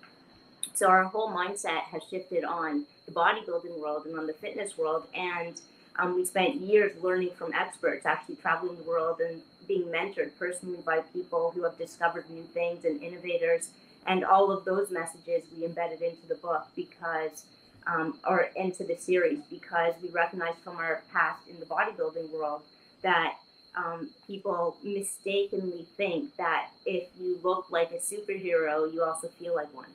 So 0.74 0.88
our 0.88 1.04
whole 1.04 1.30
mindset 1.30 1.82
has 1.90 2.02
shifted 2.10 2.44
on 2.44 2.84
the 3.06 3.12
bodybuilding 3.12 3.78
world 3.80 4.06
and 4.06 4.18
on 4.18 4.26
the 4.26 4.34
fitness 4.34 4.76
world, 4.76 5.06
and 5.14 5.60
um, 5.98 6.14
we 6.14 6.24
spent 6.24 6.56
years 6.56 6.92
learning 7.02 7.30
from 7.36 7.52
experts, 7.52 8.06
actually 8.06 8.36
traveling 8.36 8.76
the 8.76 8.82
world 8.82 9.20
and 9.20 9.40
being 9.66 9.84
mentored 9.84 10.30
personally 10.38 10.78
by 10.84 11.00
people 11.12 11.50
who 11.54 11.64
have 11.64 11.76
discovered 11.78 12.28
new 12.30 12.44
things 12.54 12.84
and 12.84 13.02
innovators. 13.02 13.70
And 14.06 14.24
all 14.24 14.52
of 14.52 14.64
those 14.64 14.90
messages 14.90 15.42
we 15.56 15.64
embedded 15.64 16.00
into 16.00 16.26
the 16.28 16.36
book 16.36 16.66
because 16.76 17.44
um, 17.86 18.18
or 18.28 18.48
into 18.56 18.84
the 18.84 18.96
series 18.96 19.40
because 19.50 19.94
we 20.02 20.08
recognize 20.10 20.54
from 20.62 20.76
our 20.76 21.02
past 21.12 21.48
in 21.48 21.58
the 21.60 21.66
bodybuilding 21.66 22.32
world 22.32 22.62
that 23.02 23.34
um, 23.76 24.10
people 24.26 24.76
mistakenly 24.82 25.86
think 25.96 26.34
that 26.36 26.70
if 26.84 27.08
you 27.18 27.38
look 27.42 27.70
like 27.70 27.92
a 27.92 27.98
superhero, 27.98 28.92
you 28.92 29.02
also 29.02 29.28
feel 29.38 29.54
like 29.54 29.72
one. 29.74 29.90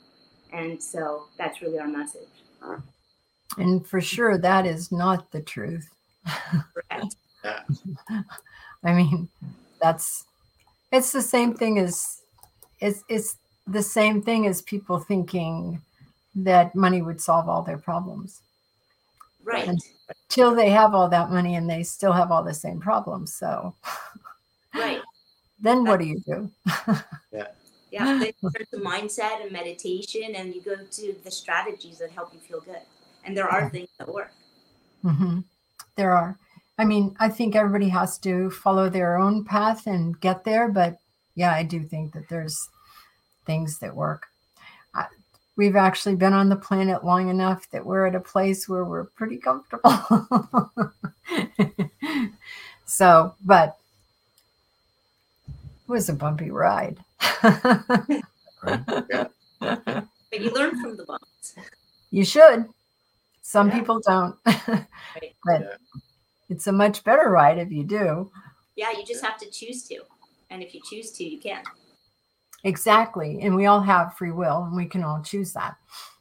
And 0.54 0.82
so 0.82 1.26
that's 1.38 1.62
really 1.62 1.80
our 1.80 1.88
message. 1.88 2.28
And 3.58 3.86
for 3.86 4.02
sure 4.02 4.38
that 4.38 4.66
is 4.66 4.92
not 4.92 5.32
the 5.32 5.42
truth 5.42 5.90
Correct. 6.74 7.16
yeah 7.44 7.62
I 8.84 8.94
mean, 8.94 9.30
that's 9.82 10.26
it's 10.92 11.12
the 11.12 11.22
same 11.22 11.54
thing 11.54 11.80
as 11.80 12.22
it's 12.80 13.04
it's 13.08 13.38
the 13.68 13.84
same 13.84 14.22
thing 14.22 14.48
as 14.48 14.62
people 14.62 15.00
thinking 15.00 15.82
that 16.36 16.76
money 16.76 17.02
would 17.02 17.22
solve 17.22 17.48
all 17.48 17.62
their 17.62 17.78
problems. 17.78 18.42
Right. 19.44 19.70
Until 20.30 20.56
they 20.56 20.70
have 20.70 20.94
all 20.94 21.10
that 21.10 21.30
money 21.30 21.56
and 21.56 21.70
they 21.70 21.84
still 21.84 22.12
have 22.12 22.32
all 22.32 22.44
the 22.44 22.54
same 22.54 22.80
problems. 22.80 23.34
So 23.34 23.76
Right. 24.74 25.02
then 25.60 25.86
what 25.86 26.00
do 26.00 26.06
you 26.06 26.20
do? 26.26 26.52
Yeah. 27.32 27.48
Yeah. 27.92 28.06
Then 28.06 28.32
you 28.42 28.50
turn 28.52 28.66
to 28.72 28.78
mindset 28.78 29.42
and 29.42 29.52
meditation, 29.52 30.36
and 30.36 30.56
you 30.56 30.62
go 30.62 30.78
to 30.78 31.16
the 31.26 31.30
strategies 31.30 31.98
that 31.98 32.10
help 32.10 32.34
you 32.34 32.40
feel 32.40 32.62
good. 32.62 32.80
And 33.24 33.36
there 33.36 33.50
are 33.50 33.70
things 33.70 33.90
that 34.00 34.08
work. 34.08 34.32
hmm 35.04 35.40
There 35.96 36.12
are. 36.12 36.38
I 36.78 36.86
mean, 36.86 37.16
I 37.20 37.30
think 37.30 37.56
everybody 37.56 37.90
has 37.90 38.18
to 38.20 38.50
follow 38.50 38.90
their 38.90 39.18
own 39.18 39.44
path 39.46 39.86
and 39.88 40.20
get 40.20 40.44
there. 40.44 40.68
But 40.70 40.98
yeah, 41.36 41.54
I 41.54 41.64
do 41.64 41.84
think 41.84 42.14
that 42.14 42.30
there's 42.30 42.70
things 43.46 43.80
that 43.80 43.96
work. 43.96 44.28
I, 44.96 45.06
we've 45.58 45.76
actually 45.76 46.16
been 46.16 46.34
on 46.34 46.50
the 46.50 46.56
planet 46.56 47.04
long 47.06 47.30
enough 47.30 47.70
that 47.72 47.86
we're 47.86 48.08
at 48.08 48.16
a 48.16 48.20
place 48.20 48.68
where 48.70 48.86
we're 48.86 49.06
pretty 49.06 49.38
comfortable. 49.38 49.92
so, 52.86 53.36
but 53.44 53.78
it 55.48 55.90
was 55.92 56.10
a 56.10 56.14
bumpy 56.14 56.52
ride. 56.52 56.98
Yeah. 59.10 59.28
But 60.32 60.42
you 60.42 60.52
learn 60.52 60.80
from 60.82 60.98
the 60.98 61.06
bumps. 61.06 61.56
you 62.12 62.24
should. 62.24 62.66
Some 63.52 63.68
Yeah. 63.68 63.80
people 63.80 64.00
don't, 64.00 64.38
Right. 64.46 65.36
but 65.44 65.62
Yeah. 65.62 65.76
it's 66.48 66.68
a 66.68 66.72
much 66.72 67.04
better 67.04 67.30
ride 67.30 67.58
if 67.58 67.70
you 67.70 67.84
do. 67.84 68.32
Yeah, 68.78 68.92
you 68.92 69.04
just 69.06 69.22
have 69.26 69.38
to 69.40 69.50
choose 69.52 69.84
to. 69.90 70.04
And 70.50 70.64
if 70.64 70.74
you 70.74 70.80
choose 70.90 71.12
to, 71.18 71.26
you 71.26 71.38
can. 71.38 71.62
Exactly. 72.64 73.42
And 73.42 73.54
we 73.54 73.66
all 73.66 73.82
have 73.82 74.16
free 74.18 74.32
will 74.32 74.64
and 74.64 74.74
we 74.76 74.86
can 74.86 75.04
all 75.04 75.22
choose 75.22 75.52
that. 75.52 75.76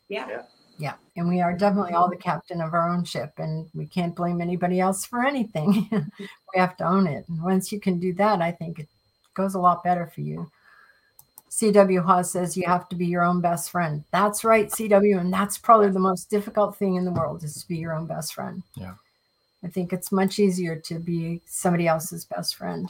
Yeah. 0.09 0.27
Yeah. 0.29 0.43
Yeah. 0.79 0.95
And 1.17 1.29
we 1.29 1.41
are 1.41 1.57
definitely 1.57 1.93
all 1.93 2.11
the 2.11 2.17
captain 2.17 2.61
of 2.61 2.75
our 2.75 2.89
own 2.89 3.05
ship 3.05 3.33
and 3.39 3.69
we 3.75 3.87
can't 3.87 4.17
blame 4.17 4.41
anybody 4.41 4.81
else 4.81 5.05
for 5.07 5.25
anything. 5.25 5.89
we 6.19 6.27
have 6.57 6.77
to 6.79 6.85
own 6.85 7.07
it. 7.07 7.29
And 7.29 7.41
once 7.45 7.71
you 7.71 7.79
can 7.79 8.01
do 8.01 8.13
that, 8.15 8.43
I 8.43 8.51
think 8.51 8.81
it 8.81 8.89
goes 9.35 9.55
a 9.55 9.61
lot 9.61 9.85
better 9.85 10.07
for 10.13 10.23
you. 10.23 10.51
CW 11.51 12.05
Hawes 12.05 12.31
says 12.31 12.57
you 12.57 12.65
have 12.67 12.89
to 12.91 12.97
be 12.97 13.07
your 13.07 13.25
own 13.25 13.41
best 13.41 13.71
friend. 13.71 14.05
That's 14.13 14.45
right, 14.45 14.69
CW. 14.71 15.19
And 15.21 15.33
that's 15.33 15.59
probably 15.59 15.91
the 15.91 15.99
most 15.99 16.31
difficult 16.31 16.77
thing 16.77 16.95
in 16.95 17.05
the 17.05 17.11
world 17.11 17.43
is 17.43 17.61
to 17.61 17.69
be 17.69 17.77
your 17.77 17.93
own 17.95 18.07
best 18.07 18.35
friend. 18.35 18.63
Yeah. 18.77 18.95
I 19.65 19.69
think 19.69 19.93
it's 19.93 20.13
much 20.13 20.39
easier 20.39 20.77
to 20.77 20.99
be 20.99 21.43
somebody 21.47 21.87
else's 21.89 22.25
best 22.25 22.55
friend. 22.57 22.89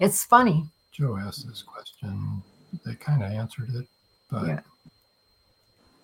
It's 0.00 0.24
funny. 0.24 0.66
Joe 0.92 1.16
asked 1.16 1.46
this 1.48 1.62
question. 1.62 2.42
They 2.86 2.94
kind 2.94 3.22
of 3.22 3.30
answered 3.32 3.70
it, 3.74 3.86
but 4.30 4.46
Yeah. 4.46 4.60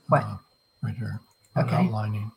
What? 0.09 0.25
uh, 0.25 0.37
right 0.83 0.95
here, 0.97 1.21
Okay. 1.57 1.77
outlining. 1.87 2.33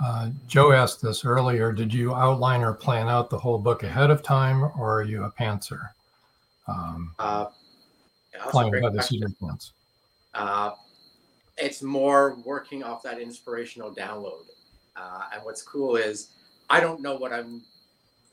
Uh, 0.00 0.30
Joe 0.46 0.72
asked 0.72 1.02
this 1.02 1.24
earlier. 1.24 1.72
Did 1.72 1.92
you 1.92 2.14
outline 2.14 2.62
or 2.62 2.72
plan 2.72 3.08
out 3.08 3.30
the 3.30 3.38
whole 3.38 3.58
book 3.58 3.82
ahead 3.82 4.10
of 4.10 4.22
time, 4.22 4.62
or 4.64 5.00
are 5.00 5.02
you 5.02 5.24
a 5.24 5.30
pantser? 5.30 5.90
Um, 6.68 7.14
Uh, 7.18 7.46
flying 8.50 8.70
by 8.72 8.80
the 8.80 8.90
question. 8.96 9.18
seat 9.18 9.24
of 9.24 9.38
your. 9.40 9.72
Uh, 10.34 10.72
it's 11.56 11.82
more 11.82 12.36
working 12.44 12.84
off 12.84 13.02
that 13.02 13.18
inspirational 13.20 13.92
download. 13.94 14.44
Uh, 14.96 15.24
and 15.32 15.44
what's 15.44 15.62
cool 15.62 15.96
is 15.96 16.28
I 16.70 16.80
don't 16.80 17.00
know 17.00 17.16
what 17.16 17.32
I'm 17.32 17.62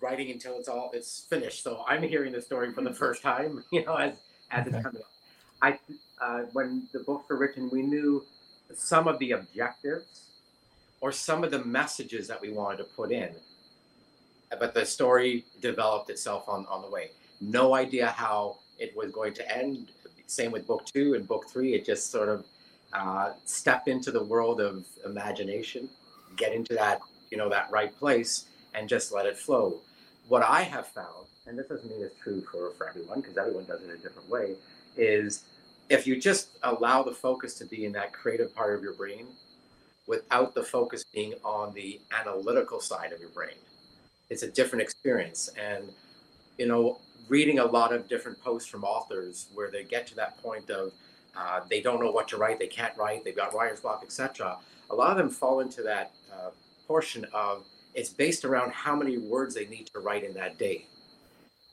writing 0.01 0.29
until 0.31 0.57
it's 0.59 0.67
all 0.67 0.91
it's 0.93 1.25
finished. 1.29 1.63
So 1.63 1.83
I'm 1.87 2.03
hearing 2.03 2.33
the 2.33 2.41
story 2.41 2.71
for 2.73 2.81
the 2.81 2.93
first 2.93 3.21
time, 3.23 3.63
you 3.71 3.85
know, 3.85 3.95
as 3.95 4.13
as 4.51 4.67
Okay. 4.67 4.75
it's 4.77 4.85
coming 4.85 5.01
up. 5.01 5.09
I 5.61 5.79
uh, 6.21 6.41
when 6.53 6.87
the 6.91 6.99
books 6.99 7.29
were 7.29 7.37
written, 7.37 7.69
we 7.71 7.81
knew 7.81 8.23
some 8.73 9.07
of 9.07 9.17
the 9.19 9.31
objectives 9.31 10.29
or 11.01 11.11
some 11.11 11.43
of 11.43 11.51
the 11.51 11.63
messages 11.63 12.27
that 12.27 12.39
we 12.41 12.51
wanted 12.51 12.77
to 12.77 12.83
put 12.85 13.11
in, 13.11 13.29
but 14.59 14.73
the 14.73 14.85
story 14.85 15.45
developed 15.61 16.09
itself 16.09 16.47
on 16.49 16.65
on 16.67 16.81
the 16.81 16.89
way. 16.89 17.11
No 17.41 17.75
idea 17.75 18.07
how 18.07 18.59
it 18.79 18.95
was 18.95 19.11
going 19.11 19.33
to 19.35 19.57
end. 19.57 19.91
Same 20.27 20.51
with 20.51 20.65
book 20.65 20.85
two 20.85 21.13
and 21.13 21.27
book 21.27 21.49
three. 21.49 21.73
It 21.73 21.85
just 21.85 22.11
sort 22.11 22.29
of 22.29 22.45
uh, 22.93 23.33
step 23.45 23.87
into 23.87 24.11
the 24.11 24.23
world 24.23 24.61
of 24.61 24.85
imagination, 25.05 25.89
get 26.35 26.53
into 26.53 26.73
that 26.75 26.99
you 27.29 27.37
know 27.37 27.49
that 27.49 27.69
right 27.71 27.95
place, 27.97 28.45
and 28.73 28.87
just 28.87 29.11
let 29.11 29.25
it 29.25 29.37
flow. 29.37 29.81
What 30.27 30.43
I 30.43 30.61
have 30.63 30.87
found, 30.87 31.27
and 31.45 31.57
this 31.57 31.67
doesn't 31.67 31.89
mean 31.89 32.01
it's 32.01 32.17
true 32.21 32.41
for 32.51 32.71
for 32.77 32.89
everyone 32.89 33.21
because 33.21 33.37
everyone 33.37 33.65
does 33.65 33.81
it 33.83 33.89
a 33.89 33.97
different 33.97 34.29
way, 34.29 34.55
is 34.97 35.43
if 35.89 36.07
you 36.07 36.19
just 36.19 36.49
allow 36.63 37.03
the 37.03 37.11
focus 37.11 37.53
to 37.55 37.65
be 37.65 37.85
in 37.85 37.91
that 37.93 38.13
creative 38.13 38.55
part 38.55 38.75
of 38.75 38.81
your 38.81 38.93
brain, 38.93 39.27
without 40.07 40.55
the 40.55 40.63
focus 40.63 41.03
being 41.13 41.33
on 41.43 41.73
the 41.73 41.99
analytical 42.19 42.79
side 42.79 43.11
of 43.13 43.19
your 43.19 43.29
brain, 43.29 43.57
it's 44.29 44.43
a 44.43 44.49
different 44.49 44.81
experience. 44.81 45.49
And 45.61 45.91
you 46.57 46.67
know, 46.67 46.99
reading 47.27 47.59
a 47.59 47.65
lot 47.65 47.93
of 47.93 48.07
different 48.07 48.41
posts 48.41 48.69
from 48.69 48.83
authors 48.83 49.47
where 49.53 49.71
they 49.71 49.83
get 49.83 50.07
to 50.07 50.15
that 50.15 50.37
point 50.41 50.69
of 50.69 50.91
uh, 51.37 51.61
they 51.69 51.81
don't 51.81 51.99
know 52.01 52.11
what 52.11 52.27
to 52.29 52.37
write, 52.37 52.59
they 52.59 52.67
can't 52.67 52.95
write, 52.97 53.23
they've 53.23 53.35
got 53.35 53.53
writer's 53.53 53.81
block, 53.81 54.01
etc. 54.03 54.57
A 54.89 54.95
lot 54.95 55.11
of 55.11 55.17
them 55.17 55.29
fall 55.29 55.59
into 55.59 55.81
that 55.83 56.11
uh, 56.33 56.51
portion 56.87 57.25
of 57.33 57.65
it's 57.93 58.09
based 58.09 58.45
around 58.45 58.71
how 58.71 58.95
many 58.95 59.17
words 59.17 59.55
they 59.55 59.65
need 59.65 59.87
to 59.87 59.99
write 59.99 60.23
in 60.23 60.33
that 60.33 60.57
day. 60.57 60.85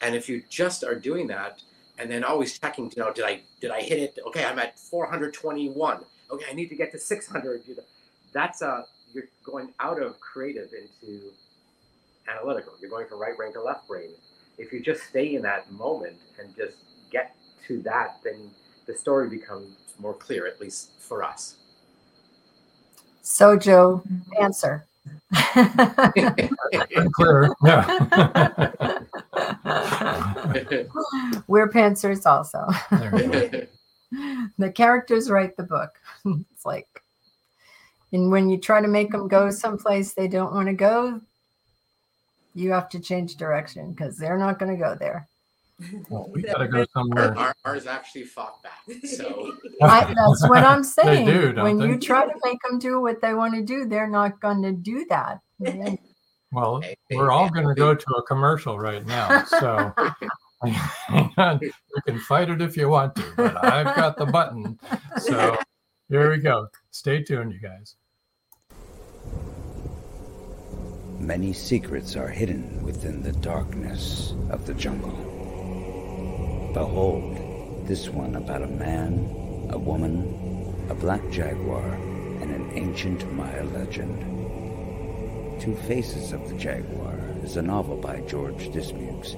And 0.00 0.14
if 0.14 0.28
you 0.28 0.42
just 0.48 0.84
are 0.84 0.94
doing 0.94 1.26
that 1.28 1.60
and 1.98 2.10
then 2.10 2.24
always 2.24 2.58
checking, 2.58 2.90
you 2.96 3.02
know, 3.02 3.12
did 3.12 3.24
I 3.24 3.42
did 3.60 3.70
I 3.70 3.82
hit 3.82 3.98
it? 3.98 4.18
Okay, 4.26 4.44
I'm 4.44 4.58
at 4.58 4.78
421. 4.78 6.00
Okay, 6.30 6.44
I 6.48 6.54
need 6.54 6.68
to 6.68 6.74
get 6.74 6.90
to 6.92 6.98
600. 6.98 7.62
You 7.66 7.76
know, 7.76 7.82
that's 8.32 8.62
a 8.62 8.86
you're 9.12 9.28
going 9.44 9.74
out 9.78 10.02
of 10.02 10.18
creative 10.20 10.70
into 10.72 11.32
analytical. 12.28 12.72
You're 12.80 12.90
going 12.90 13.06
from 13.06 13.20
right 13.20 13.36
brain 13.36 13.52
to 13.52 13.62
left 13.62 13.86
brain. 13.86 14.10
If 14.58 14.72
you 14.72 14.80
just 14.80 15.04
stay 15.04 15.34
in 15.34 15.42
that 15.42 15.70
moment 15.72 16.16
and 16.38 16.54
just 16.56 16.76
get 17.10 17.34
to 17.68 17.82
that, 17.82 18.18
then 18.24 18.50
the 18.86 18.94
story 18.94 19.28
becomes 19.28 19.76
more 19.98 20.14
clear, 20.14 20.46
at 20.46 20.60
least 20.60 20.90
for 20.98 21.22
us. 21.22 21.56
So, 23.22 23.56
Joe, 23.56 24.02
answer. 24.40 24.86
Pretty 25.52 26.50
clear. 27.12 27.54
Yeah. 27.64 27.86
We're 31.46 31.68
pantsers 31.68 32.26
also. 32.26 32.66
there 32.90 33.22
you 33.22 33.48
go. 33.48 33.66
the 34.58 34.70
characters 34.70 35.30
write 35.30 35.56
the 35.56 35.62
book. 35.62 35.90
it's 36.52 36.66
like, 36.66 36.86
and 38.12 38.30
when 38.30 38.50
you 38.50 38.58
try 38.58 38.80
to 38.80 38.88
make 38.88 39.10
them 39.10 39.28
go 39.28 39.50
someplace 39.50 40.12
they 40.12 40.28
don't 40.28 40.54
want 40.54 40.68
to 40.68 40.74
go, 40.74 41.20
you 42.54 42.72
have 42.72 42.88
to 42.90 43.00
change 43.00 43.36
direction 43.36 43.92
because 43.92 44.16
they're 44.16 44.38
not 44.38 44.58
going 44.58 44.72
to 44.72 44.78
go 44.82 44.94
there. 44.98 45.28
Well, 46.10 46.30
we 46.32 46.42
got 46.42 46.58
to 46.58 46.68
go 46.68 46.84
somewhere. 46.92 47.36
Our, 47.36 47.54
ours 47.64 47.86
actually 47.86 48.24
fought 48.24 48.62
back. 48.62 48.82
So 49.04 49.52
I, 49.82 50.04
that's 50.04 50.48
what 50.48 50.64
I'm 50.64 50.84
saying. 50.98 51.26
do, 51.26 51.52
don't 51.52 51.64
when 51.64 51.78
they? 51.78 51.88
you 51.88 51.98
try 51.98 52.24
to 52.24 52.34
make 52.44 52.58
them 52.68 52.78
do 52.78 53.00
what 53.00 53.20
they 53.20 53.34
want 53.34 53.54
to 53.54 53.62
do, 53.62 53.86
they're 53.86 54.08
not 54.10 54.40
going 54.40 54.62
to 54.62 54.72
do 54.72 55.06
that. 55.08 55.40
Yeah. 55.58 55.94
Well, 56.52 56.80
Hey, 56.80 56.96
we're 57.10 57.28
hey, 57.28 57.34
all 57.34 57.44
hey, 57.44 57.50
going 57.54 57.68
to 57.68 57.74
go 57.74 57.94
to 57.94 58.14
a 58.14 58.22
commercial 58.24 58.78
right 58.78 59.04
now. 59.06 59.44
So 59.44 59.94
you 60.64 61.70
can 62.06 62.18
fight 62.20 62.50
it 62.50 62.60
if 62.60 62.76
you 62.76 62.88
want 62.90 63.14
to, 63.16 63.24
but 63.36 63.64
I've 63.64 63.96
got 63.96 64.18
the 64.18 64.26
button. 64.26 64.78
So 65.18 65.56
here 66.10 66.30
we 66.30 66.38
go. 66.38 66.68
Stay 66.90 67.22
tuned, 67.22 67.54
you 67.54 67.58
guys. 67.58 67.96
Many 71.32 71.54
secrets 71.54 72.14
are 72.14 72.28
hidden 72.28 72.82
within 72.82 73.22
the 73.22 73.32
darkness 73.32 74.34
of 74.50 74.66
the 74.66 74.74
jungle. 74.74 75.16
Behold, 76.74 77.86
this 77.86 78.10
one 78.10 78.34
about 78.34 78.60
a 78.60 78.66
man, 78.66 79.68
a 79.70 79.78
woman, 79.78 80.84
a 80.90 80.94
black 80.94 81.26
jaguar, 81.30 81.94
and 82.42 82.50
an 82.50 82.70
ancient 82.74 83.32
Maya 83.32 83.64
legend. 83.64 84.18
Two 85.58 85.74
Faces 85.74 86.34
of 86.34 86.46
the 86.50 86.54
Jaguar 86.54 87.18
is 87.42 87.56
a 87.56 87.62
novel 87.62 87.96
by 87.96 88.20
George 88.28 88.70
Dismukes 88.70 89.34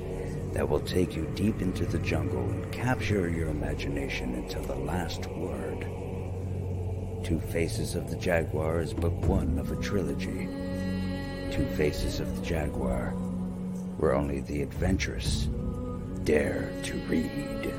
that 0.52 0.68
will 0.68 0.80
take 0.80 1.14
you 1.14 1.30
deep 1.36 1.62
into 1.62 1.86
the 1.86 2.00
jungle 2.00 2.42
and 2.42 2.72
capture 2.72 3.28
your 3.28 3.50
imagination 3.50 4.34
until 4.34 4.62
the 4.62 4.74
last 4.74 5.28
word. 5.28 5.82
Two 7.24 7.38
Faces 7.52 7.94
of 7.94 8.10
the 8.10 8.16
Jaguar 8.16 8.80
is 8.80 8.92
book 8.92 9.14
one 9.28 9.60
of 9.60 9.70
a 9.70 9.76
trilogy. 9.76 10.48
Two 11.54 11.66
Faces 11.76 12.18
of 12.18 12.34
the 12.34 12.44
Jaguar, 12.44 13.10
where 13.98 14.12
only 14.12 14.40
the 14.40 14.60
adventurous 14.60 15.44
dare 16.24 16.72
to 16.82 16.94
read. 17.06 17.72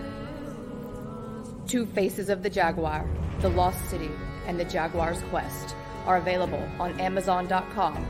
Two 1.68 1.86
Faces 1.88 2.30
of 2.30 2.42
the 2.42 2.50
Jaguar, 2.50 3.06
The 3.42 3.50
Lost 3.50 3.84
City, 3.90 4.10
and 4.48 4.58
The 4.58 4.64
Jaguar's 4.64 5.22
Quest 5.24 5.76
are 6.06 6.16
available 6.16 6.66
on 6.80 6.98
Amazon.com, 7.02 8.06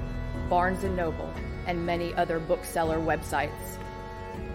Barnes 0.52 0.84
& 0.84 0.96
Noble, 0.96 1.34
and 1.66 1.84
many 1.84 2.14
other 2.14 2.38
bookseller 2.38 3.00
websites. 3.00 3.80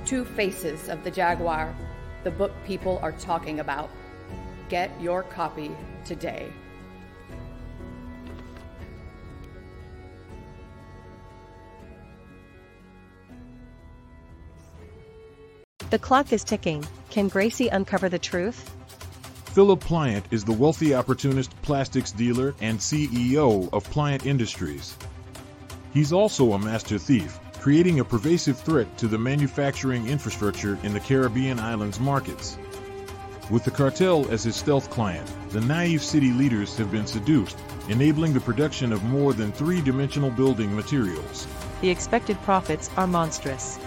Two 0.06 0.24
Faces 0.24 0.88
of 0.88 1.02
the 1.02 1.10
Jaguar, 1.10 1.74
the 2.22 2.30
book 2.30 2.52
people 2.64 3.00
are 3.02 3.10
talking 3.18 3.58
about. 3.58 3.90
Get 4.68 4.92
your 5.00 5.24
copy 5.24 5.72
today. 6.04 6.52
The 15.90 15.98
clock 15.98 16.32
is 16.32 16.44
ticking. 16.44 16.86
Can 17.10 17.26
Gracie 17.26 17.66
uncover 17.66 18.08
the 18.08 18.18
truth? 18.18 18.70
Philip 19.46 19.80
Pliant 19.80 20.24
is 20.30 20.44
the 20.44 20.52
wealthy 20.52 20.94
opportunist 20.94 21.50
plastics 21.62 22.12
dealer 22.12 22.54
and 22.60 22.78
CEO 22.78 23.68
of 23.72 23.90
Pliant 23.90 24.24
Industries. 24.24 24.96
He's 25.92 26.12
also 26.12 26.52
a 26.52 26.60
master 26.60 26.96
thief, 26.96 27.40
creating 27.58 27.98
a 27.98 28.04
pervasive 28.04 28.56
threat 28.56 28.96
to 28.98 29.08
the 29.08 29.18
manufacturing 29.18 30.06
infrastructure 30.06 30.78
in 30.84 30.92
the 30.92 31.00
Caribbean 31.00 31.58
islands 31.58 31.98
markets. 31.98 32.56
With 33.50 33.64
the 33.64 33.72
cartel 33.72 34.30
as 34.30 34.44
his 34.44 34.54
stealth 34.54 34.90
client, 34.90 35.28
the 35.50 35.60
naive 35.60 36.04
city 36.04 36.30
leaders 36.30 36.76
have 36.76 36.92
been 36.92 37.08
seduced, 37.08 37.58
enabling 37.88 38.32
the 38.32 38.40
production 38.40 38.92
of 38.92 39.02
more 39.02 39.32
than 39.32 39.50
three 39.50 39.80
dimensional 39.80 40.30
building 40.30 40.72
materials. 40.72 41.48
The 41.80 41.90
expected 41.90 42.40
profits 42.42 42.88
are 42.96 43.08
monstrous. 43.08 43.80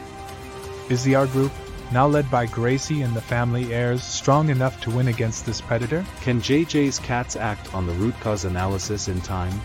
Is 0.89 1.05
the 1.05 1.15
R 1.15 1.27
Group, 1.27 1.53
now 1.93 2.07
led 2.07 2.29
by 2.31 2.47
Gracie 2.47 3.03
and 3.03 3.15
the 3.15 3.21
family 3.21 3.71
heirs, 3.71 4.03
strong 4.03 4.49
enough 4.49 4.81
to 4.81 4.89
win 4.89 5.09
against 5.09 5.45
this 5.45 5.61
predator? 5.61 6.03
Can 6.21 6.41
JJ's 6.41 6.97
cats 6.97 7.35
act 7.35 7.73
on 7.75 7.85
the 7.85 7.93
root 7.93 8.19
cause 8.19 8.45
analysis 8.45 9.07
in 9.07 9.21
time? 9.21 9.61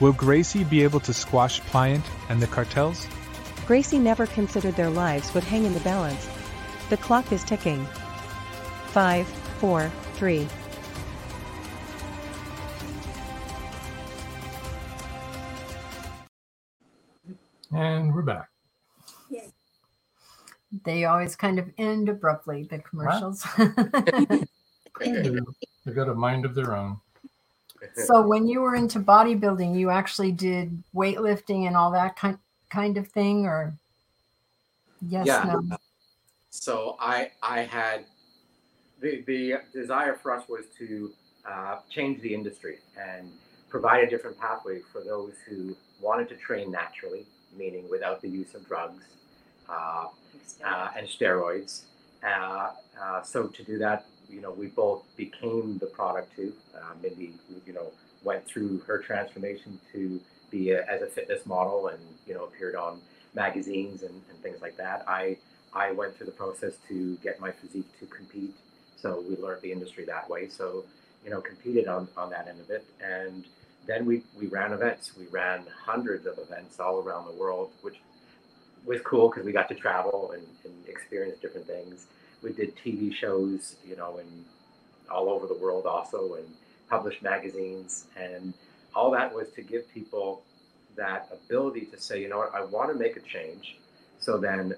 Will 0.00 0.12
Gracie 0.12 0.64
be 0.64 0.82
able 0.82 0.98
to 1.00 1.14
squash 1.14 1.60
Pliant 1.60 2.02
and 2.28 2.42
the 2.42 2.48
cartels? 2.48 3.06
Gracie 3.64 4.00
never 4.00 4.26
considered 4.26 4.74
their 4.74 4.90
lives 4.90 5.32
would 5.34 5.44
hang 5.44 5.64
in 5.64 5.72
the 5.72 5.80
balance. 5.80 6.28
The 6.90 6.96
clock 6.96 7.30
is 7.30 7.44
ticking. 7.44 7.86
Five, 8.88 9.28
four, 9.58 9.92
three. 10.14 10.48
And 17.72 18.12
we're 18.12 18.22
back. 18.22 18.48
They 20.84 21.04
always 21.04 21.36
kind 21.36 21.58
of 21.58 21.70
end 21.78 22.08
abruptly, 22.08 22.64
the 22.64 22.78
commercials. 22.78 23.46
They've 25.00 25.94
got 25.94 26.08
a 26.08 26.14
mind 26.14 26.44
of 26.44 26.54
their 26.54 26.74
own. 26.76 27.00
so 27.94 28.26
when 28.26 28.46
you 28.46 28.60
were 28.60 28.74
into 28.74 28.98
bodybuilding, 28.98 29.78
you 29.78 29.90
actually 29.90 30.32
did 30.32 30.82
weightlifting 30.94 31.66
and 31.66 31.76
all 31.76 31.90
that 31.92 32.16
kind 32.16 32.38
kind 32.70 32.96
of 32.96 33.06
thing, 33.08 33.46
or 33.46 33.74
yes, 35.08 35.26
yeah. 35.26 35.44
no. 35.44 35.76
So 36.50 36.96
I 37.00 37.30
I 37.42 37.60
had 37.60 38.06
the 39.00 39.22
the 39.26 39.54
desire 39.72 40.14
for 40.14 40.32
us 40.32 40.48
was 40.48 40.64
to 40.78 41.12
uh, 41.48 41.76
change 41.90 42.20
the 42.22 42.34
industry 42.34 42.78
and 42.98 43.30
provide 43.68 44.04
a 44.04 44.08
different 44.08 44.38
pathway 44.38 44.80
for 44.92 45.02
those 45.02 45.32
who 45.48 45.76
wanted 46.00 46.28
to 46.28 46.36
train 46.36 46.70
naturally, 46.70 47.26
meaning 47.56 47.88
without 47.90 48.22
the 48.22 48.28
use 48.28 48.54
of 48.54 48.66
drugs 48.66 49.04
uh, 49.68 50.06
uh, 50.64 50.90
and 50.96 51.06
steroids. 51.06 51.82
Uh, 52.22 52.70
uh, 53.00 53.22
so 53.22 53.46
to 53.48 53.62
do 53.62 53.78
that, 53.78 54.06
you 54.28 54.40
know, 54.40 54.50
we 54.50 54.68
both 54.68 55.02
became 55.16 55.78
the 55.78 55.86
product 55.86 56.34
too. 56.34 56.52
Uh, 56.74 56.94
Mindy, 57.02 57.34
you 57.66 57.72
know, 57.72 57.92
went 58.22 58.46
through 58.46 58.78
her 58.80 58.98
transformation 58.98 59.78
to 59.92 60.20
be 60.50 60.70
a, 60.70 60.84
as 60.86 61.02
a 61.02 61.06
fitness 61.06 61.44
model 61.46 61.88
and 61.88 61.98
you 62.26 62.34
know 62.34 62.44
appeared 62.44 62.74
on 62.74 63.00
magazines 63.34 64.02
and, 64.02 64.14
and 64.30 64.38
things 64.42 64.60
like 64.62 64.76
that. 64.76 65.04
I 65.06 65.36
I 65.74 65.92
went 65.92 66.16
through 66.16 66.26
the 66.26 66.32
process 66.32 66.74
to 66.88 67.16
get 67.16 67.40
my 67.40 67.50
physique 67.50 67.88
to 68.00 68.06
compete. 68.06 68.54
So 68.96 69.22
we 69.28 69.36
learned 69.36 69.62
the 69.62 69.72
industry 69.72 70.04
that 70.06 70.28
way. 70.30 70.48
So 70.48 70.84
you 71.24 71.30
know, 71.30 71.40
competed 71.40 71.88
on, 71.88 72.06
on 72.16 72.30
that 72.30 72.48
end 72.48 72.60
of 72.60 72.70
it, 72.70 72.84
and 73.02 73.44
then 73.86 74.04
we 74.06 74.22
we 74.38 74.46
ran 74.46 74.72
events. 74.72 75.12
We 75.16 75.26
ran 75.26 75.64
hundreds 75.84 76.26
of 76.26 76.38
events 76.38 76.78
all 76.80 77.00
around 77.00 77.26
the 77.26 77.32
world, 77.32 77.70
which 77.82 77.96
was 78.84 79.00
cool 79.02 79.28
because 79.28 79.44
we 79.44 79.52
got 79.52 79.68
to 79.68 79.74
travel 79.74 80.32
and, 80.34 80.46
and 80.64 80.88
experience 80.88 81.38
different 81.40 81.66
things. 81.66 82.06
We 82.42 82.52
did 82.52 82.74
TV 82.76 83.14
shows, 83.14 83.76
you 83.84 83.96
know, 83.96 84.18
and 84.18 84.44
all 85.10 85.30
over 85.30 85.46
the 85.46 85.54
world 85.54 85.86
also, 85.86 86.34
and 86.34 86.46
published 86.88 87.22
magazines, 87.22 88.06
and 88.16 88.52
all 88.94 89.10
that 89.10 89.34
was 89.34 89.48
to 89.56 89.62
give 89.62 89.90
people 89.92 90.42
that 90.96 91.28
ability 91.32 91.86
to 91.86 91.98
say, 91.98 92.20
you 92.20 92.28
know 92.28 92.38
what, 92.38 92.54
I 92.54 92.62
want 92.64 92.90
to 92.92 92.98
make 92.98 93.16
a 93.16 93.20
change. 93.20 93.76
So 94.18 94.38
then, 94.38 94.74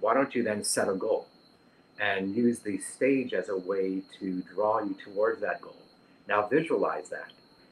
why 0.00 0.14
don't 0.14 0.34
you 0.34 0.42
then 0.42 0.64
set 0.64 0.88
a 0.88 0.94
goal 0.94 1.28
and 2.00 2.34
use 2.34 2.58
the 2.58 2.78
stage 2.78 3.32
as 3.32 3.48
a 3.48 3.56
way 3.56 4.02
to 4.18 4.42
draw 4.54 4.82
you 4.82 4.96
towards 5.04 5.40
that 5.42 5.60
goal? 5.60 5.76
Now 6.28 6.46
visualize 6.46 7.08
that. 7.10 7.30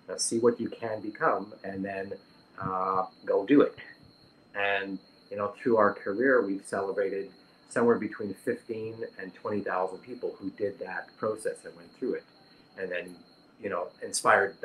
Now 0.09 0.17
see 0.17 0.39
what 0.39 0.61
you 0.61 0.69
can 0.69 1.01
become, 1.01 1.53
and 1.65 1.85
then 1.85 2.13
uh, 2.61 3.07
go 3.25 3.45
do 3.47 3.63
it. 3.63 3.77
And 4.55 4.99
you 5.31 5.37
know, 5.37 5.55
through 5.63 5.77
our 5.77 5.93
career, 5.93 6.45
we've 6.45 6.65
celebrated 6.67 7.31
somewhere 7.69 7.99
between 7.99 8.35
15 8.35 9.05
and 9.21 9.33
20,000 9.35 9.99
people 9.99 10.35
who 10.39 10.51
did 10.51 10.79
that 10.81 11.09
process 11.19 11.65
and 11.65 11.75
went 11.77 11.93
through 11.97 12.15
it, 12.15 12.25
and 12.79 12.91
then 12.91 13.15
you 13.63 13.69
know, 13.69 13.89
inspired 14.03 14.57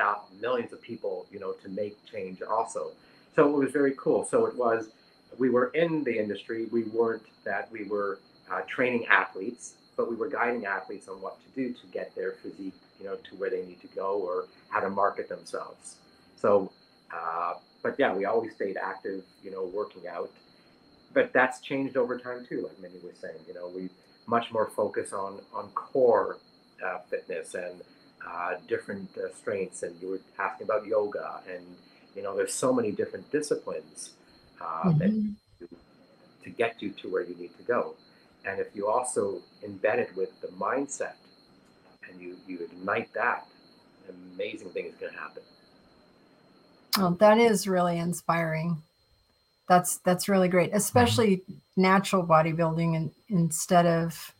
millions 0.41 0.71
of 0.71 0.81
people, 0.81 1.25
you 1.31 1.39
know, 1.39 1.51
to 1.53 1.69
make 1.69 1.97
change 2.05 2.41
also. 2.41 2.91
So 3.35 3.49
it 3.49 3.57
was 3.57 3.71
very 3.71 3.93
cool. 3.97 4.25
So 4.25 4.45
it 4.45 4.55
was, 4.55 4.87
we 5.37 5.49
were 5.49 5.67
in 5.69 6.03
the 6.03 6.17
industry. 6.17 6.67
We 6.71 6.83
weren't 6.83 7.23
that 7.43 7.69
we 7.71 7.83
were 7.83 8.19
uh, 8.51 8.61
training 8.61 9.05
athletes, 9.07 9.73
but 9.97 10.09
we 10.09 10.15
were 10.15 10.29
guiding 10.29 10.65
athletes 10.65 11.07
on 11.07 11.21
what 11.21 11.37
to 11.41 11.47
do 11.55 11.73
to 11.73 11.87
get 11.91 12.15
their 12.15 12.33
physique, 12.41 12.73
you 12.99 13.05
know, 13.05 13.15
to 13.15 13.35
where 13.35 13.49
they 13.49 13.63
need 13.65 13.81
to 13.81 13.87
go 13.87 14.19
or 14.21 14.45
how 14.69 14.79
to 14.79 14.89
market 14.89 15.27
themselves. 15.27 15.95
So, 16.37 16.71
uh, 17.13 17.55
but 17.83 17.95
yeah, 17.99 18.13
we 18.15 18.25
always 18.25 18.53
stayed 18.55 18.77
active, 18.77 19.23
you 19.43 19.51
know, 19.51 19.65
working 19.65 20.07
out. 20.07 20.31
But 21.15 21.33
that's 21.33 21.61
changed 21.61 21.97
over 21.97 22.19
time 22.19 22.45
too, 22.47 22.63
like 22.67 22.79
Mindy 22.79 22.99
was 23.03 23.17
saying. 23.19 23.39
You 23.47 23.55
know, 23.55 23.69
we 23.75 23.89
much 24.27 24.51
more 24.53 24.69
focus 24.69 25.13
on 25.13 25.41
on 25.53 25.69
core 25.71 26.39
uh, 26.85 26.99
fitness 27.09 27.55
and 27.55 27.81
uh, 28.27 28.55
different 28.67 29.09
uh, 29.17 29.33
strengths. 29.35 29.83
And 29.83 29.99
you 30.01 30.09
were 30.09 30.21
asking 30.39 30.65
about 30.65 30.85
yoga, 30.87 31.41
and 31.51 31.65
you 32.15 32.23
know, 32.23 32.37
there's 32.37 32.53
so 32.53 32.73
many 32.73 32.91
different 32.91 33.31
disciplines 33.31 34.11
uh, 34.61 34.93
that 34.99 35.11
Mm-hmm. 35.11 35.31
to 36.43 36.51
get 36.51 36.81
you 36.81 36.91
to 36.91 37.09
where 37.09 37.23
you 37.23 37.35
need 37.35 37.57
to 37.57 37.63
go. 37.63 37.95
And 38.45 38.59
if 38.59 38.67
you 38.75 38.87
also 38.87 39.41
embed 39.67 39.99
it 39.99 40.15
with 40.15 40.29
the 40.41 40.49
mindset 40.49 41.15
and 42.09 42.21
you, 42.21 42.37
you 42.47 42.59
ignite 42.59 43.13
that, 43.15 43.47
amazing 44.09 44.69
things 44.71 44.95
can 44.99 45.09
happen. 45.09 45.43
Oh, 46.97 47.11
that 47.19 47.39
is 47.39 47.67
really 47.67 47.97
inspiring. 47.97 48.83
That's 49.67 49.97
that's 49.97 50.29
really 50.29 50.47
great, 50.47 50.71
especially 50.73 51.43
natural 51.75 52.23
bodybuilding 52.25 52.95
and 52.95 53.11
instead 53.29 53.85
of, 53.85 54.33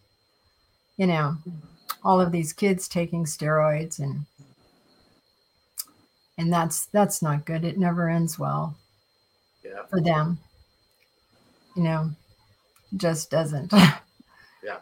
you 0.97 1.07
know, 1.07 1.38
all 2.03 2.21
of 2.21 2.32
these 2.32 2.53
kids 2.53 2.88
taking 2.88 3.26
steroids 3.26 3.99
and 3.99 4.26
and 6.38 6.51
that's 6.51 6.86
that's 6.88 7.21
not 7.21 7.45
good. 7.45 7.63
It 7.63 7.78
never 7.78 8.09
ends 8.09 8.38
well 8.38 8.76
Yeah. 9.63 9.86
for 9.89 10.01
them. 10.01 10.39
You 11.76 11.84
know, 11.84 12.11
just 12.97 13.30
doesn't. 13.32 13.73
Yeah. 14.63 14.78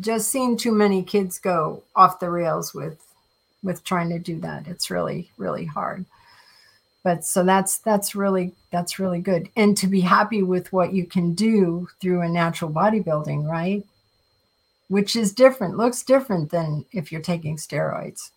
just 0.00 0.30
seen 0.30 0.56
too 0.56 0.72
many 0.72 1.02
kids 1.02 1.38
go 1.38 1.82
off 1.94 2.20
the 2.20 2.30
rails 2.30 2.74
with 2.74 2.98
with 3.62 3.82
trying 3.84 4.10
to 4.10 4.18
do 4.18 4.38
that 4.40 4.66
it's 4.66 4.90
really 4.90 5.30
really 5.36 5.64
hard 5.64 6.04
but 7.06 7.24
so 7.24 7.44
that's 7.44 7.78
that's 7.78 8.16
really 8.16 8.52
that's 8.72 8.98
really 8.98 9.20
good. 9.20 9.48
And 9.54 9.76
to 9.76 9.86
be 9.86 10.00
happy 10.00 10.42
with 10.42 10.72
what 10.72 10.92
you 10.92 11.06
can 11.06 11.34
do 11.34 11.86
through 12.00 12.22
a 12.22 12.28
natural 12.28 12.68
bodybuilding 12.68 13.48
right? 13.48 13.86
Which 14.88 15.14
is 15.14 15.32
different 15.32 15.76
looks 15.76 16.02
different 16.02 16.50
than 16.50 16.84
if 16.90 17.12
you're 17.12 17.20
taking 17.20 17.58
steroids. 17.58 18.30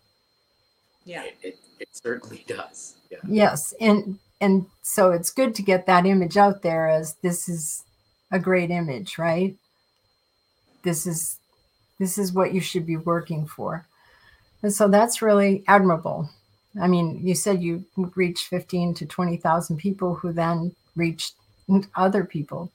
Yeah. 1.04 1.24
It, 1.24 1.38
it, 1.42 1.60
it 1.80 1.88
certainly 1.94 2.46
does. 2.46 2.94
Yeah. 3.10 3.18
yes. 3.28 3.74
And 3.82 4.20
and 4.40 4.68
so 4.84 5.14
it's 5.14 5.32
good 5.32 5.56
to 5.56 5.64
get 5.64 5.88
that 5.88 6.06
image 6.06 6.38
out 6.38 6.62
there 6.62 6.88
as 6.88 7.16
this 7.24 7.50
is 7.50 7.84
a 8.32 8.38
great 8.38 8.70
image 8.70 9.18
right? 9.18 9.56
This 10.84 11.08
is 11.08 11.40
this 11.98 12.20
is 12.20 12.34
what 12.34 12.54
you 12.54 12.62
should 12.62 12.86
be 12.86 12.98
working 12.98 13.48
for. 13.48 13.88
And 14.62 14.72
so 14.72 14.88
that's 14.88 15.24
really 15.24 15.64
admirable 15.68 16.30
i 16.82 16.88
mean 16.88 17.20
you 17.26 17.34
said 17.36 17.62
you 17.62 17.84
reached 18.16 18.48
15 18.48 18.94
to 18.96 19.06
20,000 19.06 19.78
people 19.78 20.16
who 20.16 20.32
then 20.34 20.76
reached 20.96 21.36
other 21.96 22.24
people 22.24 22.72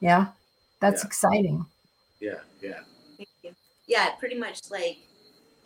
yeah 0.00 0.26
that's 0.80 1.02
Yeah. 1.02 1.06
exciting 1.08 1.66
Yeah. 2.20 2.40
Yeah. 2.60 2.80
Thank 3.16 3.28
you. 3.42 3.50
Yeah, 3.88 4.08
it 4.08 4.18
pretty 4.20 4.38
much 4.38 4.70
like 4.70 4.98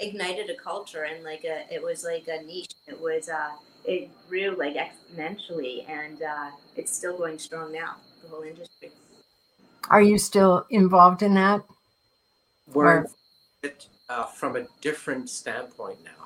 ignited 0.01 0.49
a 0.51 0.55
culture 0.57 1.03
and 1.05 1.23
like 1.23 1.45
a 1.45 1.67
it 1.73 1.83
was 1.83 2.03
like 2.05 2.29
a 2.29 2.43
niche. 2.45 2.73
It 2.87 2.99
was 3.01 3.29
uh 3.29 3.51
it 3.85 4.09
grew 4.29 4.57
like 4.57 4.75
exponentially 4.77 5.89
and 5.89 6.23
uh 6.23 6.51
it's 6.77 6.97
still 6.97 7.17
going 7.19 7.39
strong 7.39 7.73
now, 7.73 7.97
the 8.23 8.29
whole 8.29 8.43
industry. 8.43 8.91
are 9.91 10.01
you 10.03 10.19
still 10.19 10.65
involved 10.71 11.23
in 11.23 11.35
that 11.35 11.63
We're 12.73 13.03
Or- 13.03 13.11
it, 13.63 13.89
uh, 14.09 14.25
from 14.25 14.57
a 14.57 14.67
different 14.81 15.29
standpoint 15.31 15.99
now. 16.05 16.26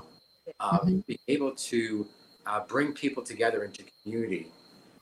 Um, 0.61 1.03
Being 1.07 1.19
able 1.29 1.53
to 1.53 2.07
uh, 2.47 2.61
bring 2.67 2.93
people 2.93 3.23
together 3.23 3.65
into 3.65 3.85
community 4.03 4.49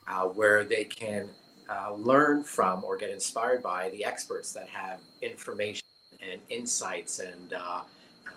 uh, 0.07 0.25
where 0.25 0.65
they 0.65 0.85
can 0.85 1.29
uh, 1.69 1.95
learn 1.95 2.43
from 2.45 2.85
or 2.85 2.97
get 2.97 3.11
inspired 3.11 3.63
by 3.63 3.91
the 3.91 4.05
experts 4.05 4.53
that 4.53 4.69
have 4.69 5.01
information 5.21 5.83
and 6.21 6.41
insights 6.49 7.19
and 7.19 7.53
uh, 7.53 7.83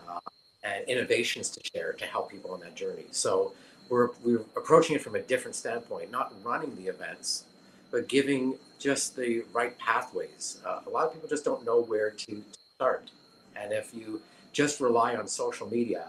uh, 0.10 0.20
and 0.64 0.88
innovations 0.88 1.50
to 1.50 1.60
share 1.74 1.94
to 1.94 2.06
help 2.06 2.32
people 2.32 2.52
on 2.52 2.60
that 2.60 2.76
journey. 2.76 3.06
So 3.12 3.54
we're 3.90 4.10
we're 4.24 4.42
approaching 4.56 4.96
it 4.96 5.02
from 5.02 5.16
a 5.16 5.22
different 5.22 5.56
standpoint, 5.56 6.12
not 6.12 6.34
running 6.44 6.76
the 6.76 6.88
events, 6.88 7.46
but 7.92 8.08
giving 8.08 8.58
just 8.80 9.16
the 9.16 9.44
right 9.54 9.78
pathways. 9.78 10.60
Uh, 10.66 10.82
a 10.86 10.90
lot 10.90 11.08
of 11.08 11.14
people 11.14 11.30
just 11.30 11.46
don't 11.46 11.66
know 11.66 11.82
where 11.82 12.12
to 12.12 12.44
start, 12.76 13.12
and 13.56 13.72
if 13.72 13.94
you 13.94 14.22
just 14.52 14.82
rely 14.82 15.16
on 15.16 15.28
social 15.28 15.70
media 15.70 16.06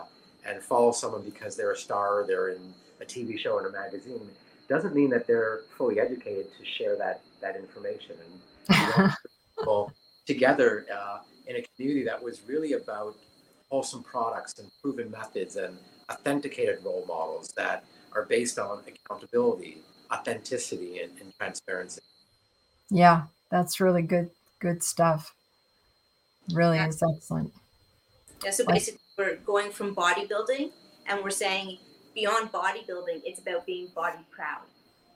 and 0.46 0.62
follow 0.62 0.92
someone 0.92 1.22
because 1.22 1.56
they're 1.56 1.72
a 1.72 1.76
star, 1.76 2.24
they're 2.26 2.50
in 2.50 2.74
a 3.00 3.04
TV 3.04 3.38
show 3.38 3.52
or 3.52 3.66
a 3.66 3.72
magazine, 3.72 4.28
doesn't 4.68 4.94
mean 4.94 5.10
that 5.10 5.26
they're 5.26 5.60
fully 5.76 6.00
educated 6.00 6.46
to 6.58 6.64
share 6.64 6.96
that 6.96 7.20
that 7.40 7.56
information 7.56 8.16
and 8.68 9.14
people 9.58 9.92
together 10.26 10.86
uh, 10.94 11.18
in 11.46 11.56
a 11.56 11.62
community 11.74 12.04
that 12.04 12.22
was 12.22 12.42
really 12.46 12.74
about 12.74 13.16
wholesome 13.68 14.02
products 14.02 14.58
and 14.58 14.70
proven 14.80 15.10
methods 15.10 15.56
and 15.56 15.76
authenticated 16.10 16.78
role 16.84 17.04
models 17.06 17.52
that 17.56 17.84
are 18.14 18.24
based 18.26 18.58
on 18.58 18.82
accountability, 18.86 19.78
authenticity, 20.12 21.00
and, 21.00 21.12
and 21.20 21.32
transparency. 21.38 22.02
Yeah, 22.90 23.24
that's 23.50 23.80
really 23.80 24.02
good 24.02 24.30
good 24.60 24.82
stuff. 24.82 25.34
Really 26.52 26.78
is 26.78 27.02
excellent. 27.02 27.52
Yeah, 28.44 28.50
so 28.50 28.64
basically, 28.66 29.00
we're 29.16 29.36
going 29.36 29.70
from 29.70 29.94
bodybuilding 29.94 30.70
and 31.06 31.22
we're 31.22 31.30
saying 31.30 31.78
beyond 32.14 32.50
bodybuilding, 32.50 33.22
it's 33.24 33.40
about 33.40 33.66
being 33.66 33.88
body 33.94 34.18
proud. 34.30 34.62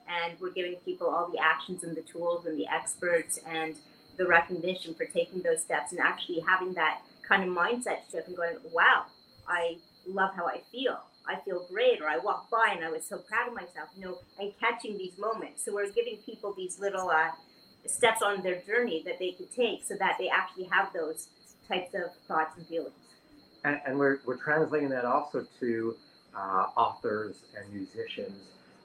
And 0.07 0.39
we're 0.39 0.51
giving 0.51 0.75
people 0.85 1.07
all 1.07 1.29
the 1.31 1.39
actions 1.39 1.83
and 1.83 1.95
the 1.95 2.01
tools 2.01 2.45
and 2.45 2.57
the 2.57 2.67
experts 2.67 3.39
and 3.45 3.75
the 4.17 4.25
recognition 4.25 4.93
for 4.93 5.05
taking 5.05 5.41
those 5.41 5.61
steps 5.61 5.91
and 5.91 5.99
actually 5.99 6.39
having 6.47 6.73
that 6.73 7.01
kind 7.27 7.43
of 7.43 7.49
mindset 7.49 8.09
shift 8.09 8.27
and 8.27 8.37
going, 8.37 8.57
wow, 8.71 9.05
I 9.47 9.77
love 10.07 10.33
how 10.35 10.47
I 10.47 10.61
feel. 10.71 10.99
I 11.27 11.39
feel 11.43 11.67
great. 11.69 12.01
Or 12.01 12.07
I 12.07 12.17
walked 12.17 12.49
by 12.51 12.73
and 12.73 12.85
I 12.85 12.89
was 12.89 13.03
so 13.03 13.17
proud 13.17 13.49
of 13.49 13.53
myself, 13.53 13.89
you 13.95 14.05
know, 14.05 14.17
and 14.39 14.53
catching 14.59 14.97
these 14.97 15.17
moments. 15.17 15.65
So 15.65 15.73
we're 15.73 15.91
giving 15.91 16.17
people 16.25 16.53
these 16.55 16.79
little 16.79 17.09
uh, 17.09 17.31
steps 17.85 18.21
on 18.21 18.43
their 18.43 18.61
journey 18.61 19.03
that 19.05 19.19
they 19.19 19.31
could 19.31 19.51
take 19.53 19.83
so 19.83 19.95
that 19.99 20.15
they 20.19 20.29
actually 20.29 20.69
have 20.71 20.93
those 20.93 21.27
types 21.67 21.93
of 21.93 22.15
thoughts 22.27 22.57
and 22.57 22.65
feelings. 22.67 22.93
And, 23.63 23.79
and 23.85 23.97
we're, 23.97 24.19
we're 24.25 24.37
translating 24.37 24.89
that 24.89 25.05
also 25.05 25.45
to 25.59 25.95
uh, 26.35 26.67
authors 26.75 27.35
and 27.57 27.73
musicians 27.73 28.37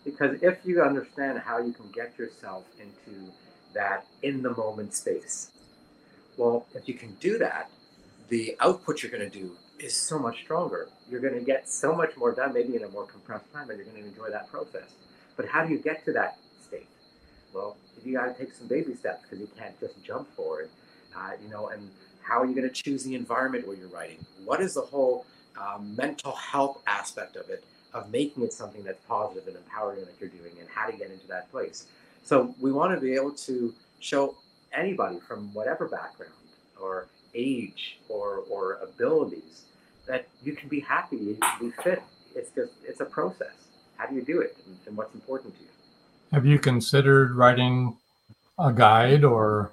because 0.04 0.42
if 0.42 0.58
you 0.64 0.82
understand 0.82 1.38
how 1.38 1.58
you 1.58 1.72
can 1.72 1.90
get 1.92 2.18
yourself 2.18 2.64
into 2.80 3.30
that 3.74 4.06
in 4.22 4.42
the 4.42 4.50
moment 4.50 4.94
space, 4.94 5.50
well, 6.36 6.66
if 6.74 6.88
you 6.88 6.94
can 6.94 7.14
do 7.20 7.38
that, 7.38 7.70
the 8.28 8.56
output 8.60 9.02
you're 9.02 9.12
going 9.12 9.28
to 9.28 9.38
do 9.38 9.52
is 9.78 9.94
so 9.94 10.18
much 10.18 10.42
stronger. 10.42 10.88
You're 11.10 11.20
going 11.20 11.34
to 11.34 11.44
get 11.44 11.68
so 11.68 11.94
much 11.94 12.16
more 12.16 12.32
done, 12.32 12.52
maybe 12.54 12.76
in 12.76 12.84
a 12.84 12.88
more 12.88 13.06
compressed 13.06 13.52
time, 13.52 13.70
and 13.70 13.78
you're 13.78 13.86
going 13.86 14.02
to 14.02 14.08
enjoy 14.08 14.30
that 14.30 14.50
process. 14.50 14.94
But 15.36 15.46
how 15.46 15.64
do 15.64 15.72
you 15.72 15.78
get 15.78 16.04
to 16.06 16.12
that 16.12 16.38
state? 16.66 16.88
Well, 17.52 17.76
you 18.04 18.14
got 18.14 18.26
to 18.26 18.34
take 18.44 18.54
some 18.54 18.66
baby 18.66 18.94
steps 18.94 19.22
because 19.22 19.40
you 19.40 19.48
can't 19.58 19.78
just 19.78 20.02
jump 20.02 20.34
forward. 20.34 20.70
Uh, 21.14 21.32
you 21.42 21.50
know, 21.50 21.68
and 21.68 21.90
how 22.22 22.40
are 22.40 22.46
you 22.46 22.54
going 22.54 22.68
to 22.68 22.82
choose 22.82 23.04
the 23.04 23.14
environment 23.14 23.66
where 23.66 23.76
you're 23.76 23.88
writing? 23.88 24.24
What 24.44 24.60
is 24.60 24.74
the 24.74 24.82
whole 24.82 25.26
um, 25.60 25.94
mental 25.96 26.32
health 26.32 26.82
aspect 26.86 27.36
of 27.36 27.48
it, 27.50 27.64
of 27.92 28.10
making 28.10 28.42
it 28.42 28.52
something 28.52 28.82
that's 28.82 29.04
positive 29.06 29.46
and 29.46 29.56
empowering 29.56 30.00
that 30.00 30.14
you're 30.20 30.30
doing, 30.30 30.52
and 30.60 30.68
how 30.68 30.90
to 30.90 30.96
get 30.96 31.10
into 31.10 31.26
that 31.28 31.50
place? 31.50 31.86
So 32.24 32.54
we 32.60 32.72
want 32.72 32.94
to 32.94 33.00
be 33.00 33.14
able 33.14 33.32
to 33.32 33.74
show 34.00 34.36
anybody 34.72 35.18
from 35.20 35.52
whatever 35.52 35.88
background 35.88 36.32
or 36.80 37.06
age 37.34 37.98
or 38.08 38.44
or 38.50 38.78
abilities 38.82 39.62
that 40.06 40.26
you 40.42 40.54
can 40.54 40.68
be 40.68 40.80
happy, 40.80 41.16
you 41.16 41.36
can 41.40 41.70
be 41.70 41.82
fit. 41.82 42.02
It's 42.34 42.50
just 42.50 42.72
it's 42.84 43.00
a 43.00 43.04
process. 43.04 43.54
How 43.96 44.06
do 44.06 44.14
you 44.14 44.22
do 44.22 44.40
it, 44.40 44.56
and, 44.66 44.76
and 44.86 44.96
what's 44.96 45.14
important 45.14 45.54
to 45.56 45.62
you? 45.62 45.68
Have 46.32 46.46
you 46.46 46.58
considered 46.58 47.36
writing 47.36 47.96
a 48.58 48.72
guide 48.72 49.24
or, 49.24 49.72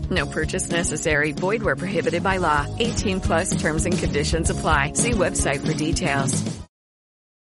No 0.11 0.25
purchase 0.25 0.69
necessary. 0.69 1.31
Void 1.31 1.63
where 1.63 1.77
prohibited 1.77 2.23
by 2.23 2.37
law. 2.37 2.67
18 2.79 3.21
plus 3.21 3.61
terms 3.61 3.85
and 3.85 3.97
conditions 3.97 4.49
apply. 4.49 4.93
See 4.93 5.11
website 5.11 5.65
for 5.65 5.73
details. 5.73 6.61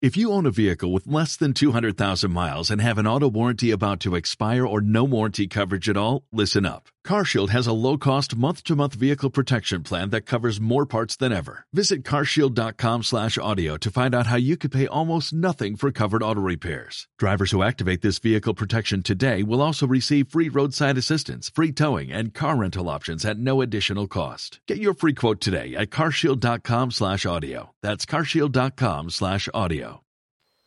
If 0.03 0.17
you 0.17 0.31
own 0.31 0.45
a 0.45 0.51
vehicle 0.51 0.93
with 0.93 1.07
less 1.07 1.37
than 1.37 1.55
200,000 1.55 2.31
miles 2.31 2.71
and 2.71 2.83
have 2.83 2.99
an 2.99 3.07
auto 3.07 3.29
warranty 3.29 3.71
about 3.71 4.01
to 4.01 4.15
expire 4.15 4.67
or 4.67 4.83
no 4.83 5.05
warranty 5.05 5.49
coverage 5.49 5.89
at 5.89 5.97
all, 5.97 6.25
listen 6.31 6.67
up. 6.67 6.89
CarShield 7.07 7.51
has 7.51 7.69
a 7.69 7.73
low-cost 7.73 8.37
month-to-month 8.37 8.95
vehicle 8.95 9.31
protection 9.31 9.83
plan 9.85 10.11
that 10.11 10.23
covers 10.23 10.61
more 10.61 10.85
parts 10.85 11.15
than 11.17 11.33
ever. 11.33 11.65
Visit 11.73 12.03
carshield.com/audio 12.03 13.77
to 13.77 13.91
find 13.91 14.15
out 14.15 14.27
how 14.27 14.37
you 14.37 14.57
could 14.57 14.73
pay 14.73 14.87
almost 14.89 15.33
nothing 15.33 15.77
for 15.77 15.93
covered 15.93 16.23
auto 16.23 16.41
repairs. 16.41 17.07
Drivers 17.17 17.53
who 17.53 17.63
activate 17.63 18.03
this 18.03 18.19
vehicle 18.19 18.55
protection 18.55 19.03
today 19.03 19.45
will 19.45 19.63
also 19.63 19.87
receive 19.87 20.29
free 20.29 20.49
roadside 20.49 20.99
assistance, 20.99 21.49
free 21.49 21.71
towing, 21.71 22.11
and 22.11 22.35
car 22.35 22.57
rental 22.57 22.89
options 22.89 23.25
at 23.25 23.39
no 23.39 23.61
additional 23.63 24.09
cost. 24.09 24.59
Get 24.67 24.79
your 24.79 24.95
free 24.95 25.15
quote 25.15 25.41
today 25.41 25.77
at 25.77 25.91
carshield.com/audio. 25.91 27.75
That's 27.83 28.05
carshield.com/audio. 28.05 30.03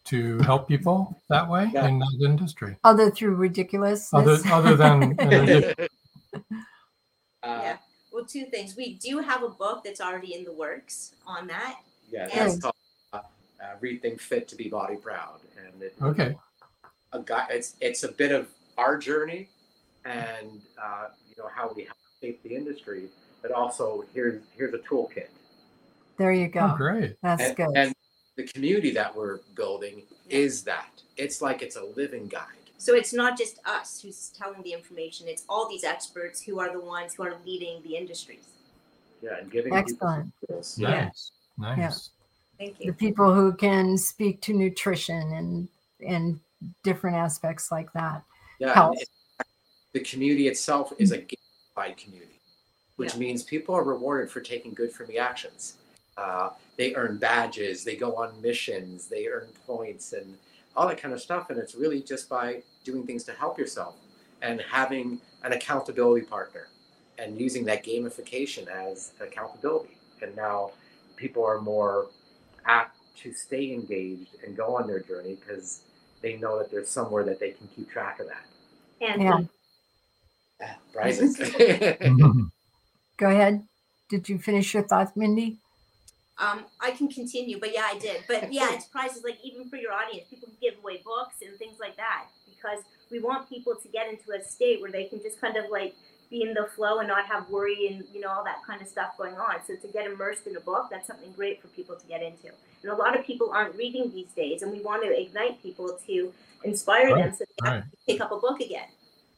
To 0.05 0.39
help 0.39 0.67
people 0.67 1.21
that 1.29 1.49
way 1.49 1.65
in 1.65 1.99
that 1.99 2.19
industry. 2.25 2.77
Other 2.83 3.11
through 3.11 3.35
ridiculousness. 3.35 4.11
Other, 4.13 4.39
other 4.51 4.75
than 4.75 5.15
yeah. 7.49 7.77
Well, 8.11 8.25
two 8.25 8.45
things. 8.45 8.75
We 8.75 8.95
do 8.95 9.19
have 9.19 9.43
a 9.43 9.49
book 9.49 9.83
that's 9.83 10.01
already 10.01 10.33
in 10.33 10.43
the 10.43 10.51
works 10.51 11.13
on 11.27 11.47
that. 11.47 11.79
Yeah, 12.09 12.27
And- 12.33 12.51
it's 12.51 12.61
called 12.61 12.75
uh, 13.13 13.17
uh, 13.17 13.75
"Rethink 13.81 14.19
Fit 14.19 14.47
to 14.49 14.55
Be 14.55 14.67
Body 14.69 14.95
Proud," 14.95 15.41
and 15.57 15.81
it, 15.81 15.95
Okay. 16.01 16.35
a 17.13 17.19
guy. 17.19 17.47
It's 17.51 17.75
it's 17.81 18.03
a 18.03 18.11
bit 18.11 18.31
of 18.31 18.47
our 18.77 18.97
journey, 18.97 19.49
and 20.05 20.61
uh, 20.81 21.09
you 21.27 21.35
know 21.37 21.49
how 21.53 21.71
we 21.75 21.83
help 21.83 21.97
shape 22.21 22.41
the 22.43 22.55
industry, 22.55 23.09
but 23.41 23.51
also 23.51 24.05
here's 24.13 24.41
here's 24.57 24.73
a 24.73 24.79
toolkit. 24.79 25.27
There 26.17 26.31
you 26.31 26.47
go. 26.47 26.71
Oh, 26.73 26.77
great. 26.77 27.15
That's 27.21 27.41
and, 27.43 27.55
good. 27.55 27.69
And 27.75 27.93
the 28.35 28.43
community 28.43 28.91
that 28.91 29.15
we're 29.15 29.39
building 29.55 30.03
is 30.29 30.63
that. 30.63 30.89
It's 31.15 31.41
like 31.41 31.61
it's 31.61 31.75
a 31.75 31.83
living 31.83 32.27
guide. 32.27 32.58
So 32.79 32.95
it's 32.95 33.13
not 33.13 33.37
just 33.37 33.59
us 33.65 34.01
who's 34.01 34.29
telling 34.37 34.63
the 34.63 34.71
information, 34.71 35.27
it's 35.27 35.43
all 35.49 35.67
these 35.67 35.83
experts 35.83 36.41
who 36.41 36.59
are 36.61 36.71
the 36.71 36.79
ones 36.79 37.13
who 37.13 37.23
are 37.23 37.35
leading 37.45 37.83
the 37.83 37.97
industries. 37.97 38.47
Yeah, 39.21 39.37
and 39.37 39.51
giving 39.51 39.75
Excellent. 39.75 40.31
people 40.39 40.55
tools. 40.55 40.79
Nice. 40.79 41.31
Nice. 41.57 41.77
Yeah. 41.77 41.91
Thank 42.57 42.77
the 42.77 42.93
people 42.93 43.33
who 43.33 43.51
can 43.53 43.97
speak 43.97 44.41
to 44.41 44.53
nutrition 44.53 45.33
and 45.33 45.67
and 46.05 46.39
different 46.83 47.17
aspects 47.17 47.69
like 47.69 47.91
that. 47.93 48.23
Yeah, 48.59 48.73
Health. 48.73 49.01
it- 49.01 49.09
the 49.91 49.99
community 49.99 50.47
itself 50.47 50.93
is 50.99 51.11
a 51.11 51.17
gamified 51.17 51.97
community, 51.97 52.39
which 52.95 53.13
Yeah. 53.13 53.19
means 53.19 53.43
people 53.43 53.75
are 53.75 53.83
rewarded 53.83 54.31
for 54.31 54.39
taking 54.39 54.73
good 54.73 54.93
for 54.93 55.05
me 55.05 55.17
actions. 55.17 55.77
Uh, 56.15 56.51
they 56.77 56.95
earn 56.95 57.17
badges, 57.17 57.83
they 57.83 57.97
go 57.97 58.15
on 58.15 58.39
missions, 58.41 59.07
they 59.07 59.27
earn 59.27 59.47
points, 59.65 60.13
and 60.13 60.37
all 60.77 60.87
that 60.87 60.97
kind 61.01 61.13
of 61.13 61.19
stuff. 61.21 61.49
And 61.49 61.57
it's 61.59 61.75
really 61.75 62.01
just 62.01 62.29
by 62.29 62.61
doing 62.83 63.05
things 63.05 63.23
to 63.25 63.33
help 63.33 63.57
yourself 63.57 63.95
and 64.41 64.61
having 64.61 65.19
an 65.43 65.53
accountability 65.53 66.25
partner 66.25 66.67
and 67.17 67.39
using 67.39 67.65
that 67.65 67.85
gamification 67.85 68.67
as 68.67 69.13
accountability. 69.19 69.97
And 70.21 70.35
now 70.35 70.71
people 71.15 71.45
are 71.45 71.59
more 71.59 72.07
apt 72.65 72.97
to 73.17 73.33
stay 73.33 73.73
engaged 73.73 74.35
and 74.45 74.55
go 74.55 74.75
on 74.77 74.87
their 74.87 74.99
journey 74.99 75.35
because 75.35 75.81
they 76.21 76.37
know 76.37 76.57
that 76.57 76.71
there's 76.71 76.89
somewhere 76.89 77.23
that 77.25 77.39
they 77.39 77.51
can 77.51 77.67
keep 77.75 77.89
track 77.89 78.19
of 78.19 78.27
that. 78.27 78.45
And 79.01 79.21
Yeah. 79.21 79.39
Yeah, 80.59 80.75
prizes. 80.91 81.37
Go 83.17 83.29
ahead. 83.29 83.63
Did 84.09 84.27
you 84.27 84.39
finish 84.39 84.73
your 84.73 84.83
thoughts, 84.83 85.11
Mindy? 85.15 85.57
Um, 86.37 86.65
I 86.79 86.91
can 86.91 87.09
continue, 87.09 87.59
but 87.59 87.73
yeah, 87.73 87.85
I 87.85 87.97
did. 87.97 88.23
But 88.27 88.51
yeah, 88.51 88.73
it's 88.73 88.85
prizes 88.85 89.23
like 89.23 89.37
even 89.43 89.69
for 89.69 89.75
your 89.75 89.93
audience, 89.93 90.27
people 90.29 90.47
can 90.47 90.57
give 90.61 90.79
away 90.79 91.01
books 91.03 91.35
and 91.45 91.57
things 91.57 91.79
like 91.79 91.97
that 91.97 92.25
because 92.61 92.83
we 93.11 93.19
want 93.19 93.49
people 93.49 93.75
to 93.75 93.87
get 93.89 94.07
into 94.09 94.31
a 94.31 94.43
state 94.43 94.81
where 94.81 94.91
they 94.91 95.05
can 95.05 95.21
just 95.21 95.39
kind 95.39 95.57
of 95.57 95.65
like 95.71 95.95
be 96.29 96.43
in 96.43 96.53
the 96.53 96.67
flow 96.75 96.99
and 96.99 97.07
not 97.07 97.25
have 97.25 97.49
worry 97.49 97.87
and 97.87 98.03
you 98.13 98.21
know 98.21 98.29
all 98.29 98.43
that 98.43 98.57
kind 98.65 98.81
of 98.81 98.87
stuff 98.87 99.17
going 99.17 99.35
on. 99.35 99.55
So 99.65 99.75
to 99.75 99.87
get 99.87 100.05
immersed 100.05 100.47
in 100.47 100.55
a 100.55 100.59
book, 100.61 100.87
that's 100.91 101.07
something 101.07 101.31
great 101.33 101.61
for 101.61 101.67
people 101.69 101.95
to 101.95 102.07
get 102.07 102.21
into. 102.21 102.49
And 102.83 102.91
a 102.91 102.95
lot 102.95 103.17
of 103.17 103.25
people 103.25 103.51
aren't 103.51 103.75
reading 103.75 104.11
these 104.11 104.31
days, 104.35 104.61
and 104.61 104.71
we 104.71 104.81
want 104.81 105.03
to 105.03 105.21
ignite 105.21 105.61
people 105.61 105.97
to 106.07 106.33
inspire 106.63 107.13
Right, 107.13 107.23
them 107.23 107.33
so 107.33 107.45
they 107.63 107.69
have 107.69 107.73
right. 107.75 107.83
to 107.91 107.97
pick 108.07 108.21
up 108.21 108.31
a 108.31 108.37
book 108.37 108.59
again. 108.59 108.87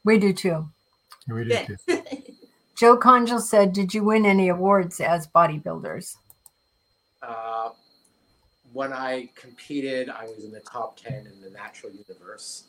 We 0.04 0.18
do 0.18 0.34
too. 0.34 0.70
We 1.28 1.44
do 1.46 1.50
Good. 1.50 1.78
too. 1.88 2.04
Joe 2.76 2.98
Conjal 2.98 3.40
said, 3.42 3.74
Did 3.74 3.94
you 3.94 4.04
win 4.04 4.26
any 4.26 4.50
awards 4.50 5.00
as 5.00 5.28
bodybuilders? 5.28 6.16
Uh, 7.22 7.70
when 8.74 8.92
I 8.92 9.30
competed, 9.36 10.10
I 10.10 10.26
was 10.26 10.44
in 10.44 10.52
the 10.52 10.62
top 10.62 10.98
10 10.98 11.28
in 11.28 11.42
the 11.42 11.50
natural 11.52 11.92
universe. 11.92 12.66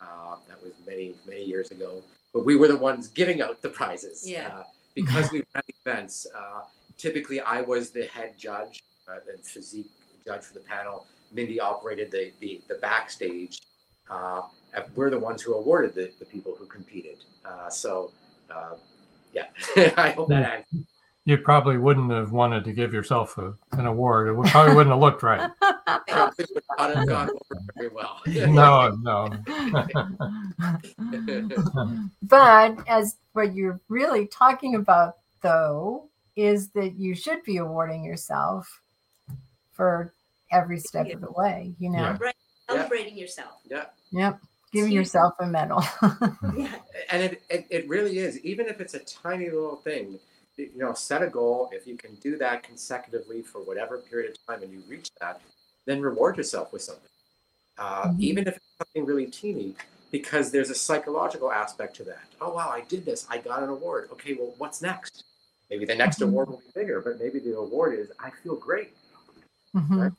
Uh, 0.00 0.36
that 0.48 0.62
was 0.62 0.72
many, 0.86 1.14
many 1.26 1.44
years 1.44 1.70
ago. 1.70 2.02
But 2.32 2.44
we 2.44 2.56
were 2.56 2.68
the 2.68 2.76
ones 2.76 3.08
giving 3.08 3.40
out 3.40 3.62
the 3.62 3.68
prizes. 3.68 4.28
Yeah. 4.28 4.48
Uh, 4.48 4.62
because 4.94 5.30
we 5.30 5.42
ran 5.54 5.62
events, 5.84 6.26
uh, 6.34 6.62
typically 6.96 7.40
I 7.40 7.60
was 7.60 7.90
the 7.90 8.06
head 8.06 8.34
judge 8.38 8.82
uh, 9.08 9.18
and 9.30 9.44
physique 9.44 9.90
judge 10.24 10.42
for 10.42 10.54
the 10.54 10.60
panel. 10.60 11.06
Mindy 11.32 11.60
operated 11.60 12.10
the, 12.10 12.32
the, 12.40 12.60
the 12.68 12.76
backstage. 12.76 13.60
Uh, 14.08 14.42
and 14.74 14.84
we're 14.94 15.10
the 15.10 15.18
ones 15.18 15.42
who 15.42 15.54
awarded 15.54 15.94
the, 15.94 16.10
the 16.18 16.24
people 16.24 16.54
who 16.58 16.66
competed. 16.66 17.18
Uh, 17.44 17.68
so, 17.68 18.12
uh, 18.50 18.74
yeah, 19.32 19.46
I 19.96 20.10
hope 20.10 20.28
that 20.28 20.64
answers. 20.72 20.86
You 21.26 21.36
probably 21.36 21.76
wouldn't 21.76 22.12
have 22.12 22.30
wanted 22.30 22.62
to 22.66 22.72
give 22.72 22.94
yourself 22.94 23.36
a, 23.36 23.52
an 23.72 23.86
award. 23.86 24.28
It 24.28 24.50
probably 24.52 24.76
wouldn't 24.76 24.92
have 24.94 25.00
looked 25.00 25.24
right. 25.24 25.50
Probably 26.08 26.46
would 26.54 26.62
not 26.78 26.96
have 26.96 27.08
gone 27.08 27.30
over 27.30 27.62
very 27.74 27.88
well. 27.88 28.20
No, 28.26 28.96
no. 29.02 29.28
But 32.22 32.78
as 32.88 33.16
what 33.32 33.54
you're 33.54 33.80
really 33.88 34.28
talking 34.28 34.76
about, 34.76 35.16
though, 35.42 36.08
is 36.36 36.68
that 36.70 36.94
you 36.96 37.16
should 37.16 37.42
be 37.42 37.56
awarding 37.56 38.04
yourself 38.04 38.80
for 39.72 40.12
every 40.52 40.78
step 40.78 41.10
of 41.10 41.20
the 41.20 41.32
way, 41.32 41.74
you 41.80 41.90
know? 41.90 41.98
Yeah. 41.98 42.18
Right. 42.20 42.36
Celebrating 42.70 43.18
yourself. 43.18 43.60
Yeah. 43.68 43.86
Yep. 44.12 44.38
Give 44.72 44.88
yourself 44.88 45.34
a 45.40 45.46
medal. 45.46 45.82
yeah. 46.56 46.76
and 47.10 47.22
it, 47.24 47.42
it, 47.50 47.66
it 47.68 47.88
really 47.88 48.18
is 48.18 48.38
even 48.40 48.66
if 48.66 48.80
it's 48.80 48.94
a 48.94 49.00
tiny 49.00 49.46
little 49.50 49.76
thing 49.76 50.20
you 50.56 50.70
know 50.76 50.92
set 50.94 51.22
a 51.22 51.26
goal 51.28 51.68
if 51.72 51.86
you 51.86 51.96
can 51.96 52.14
do 52.16 52.36
that 52.38 52.62
consecutively 52.62 53.42
for 53.42 53.60
whatever 53.60 53.98
period 53.98 54.30
of 54.30 54.36
time 54.46 54.62
and 54.62 54.72
you 54.72 54.82
reach 54.88 55.10
that 55.20 55.40
then 55.86 56.00
reward 56.00 56.36
yourself 56.36 56.72
with 56.72 56.82
something 56.82 57.08
uh, 57.78 58.08
Mhm. 58.08 58.20
even 58.20 58.48
if 58.48 58.56
it's 58.56 58.64
something 58.78 59.04
really 59.04 59.26
teeny 59.26 59.74
because 60.10 60.50
there's 60.50 60.70
a 60.70 60.74
psychological 60.74 61.52
aspect 61.52 61.96
to 61.96 62.04
that 62.04 62.24
oh 62.40 62.52
wow 62.52 62.70
i 62.70 62.80
did 62.82 63.04
this 63.04 63.26
i 63.28 63.38
got 63.38 63.62
an 63.62 63.68
award 63.68 64.08
okay 64.12 64.34
well 64.34 64.54
what's 64.58 64.80
next 64.80 65.24
maybe 65.70 65.84
the 65.84 65.94
next 65.94 66.18
Mhm. 66.20 66.28
award 66.28 66.48
will 66.48 66.58
be 66.58 66.70
bigger 66.74 67.00
but 67.00 67.18
maybe 67.20 67.38
the 67.38 67.56
award 67.56 67.98
is 67.98 68.10
i 68.18 68.30
feel 68.30 68.56
great 68.56 68.94
Mhm. 69.74 70.16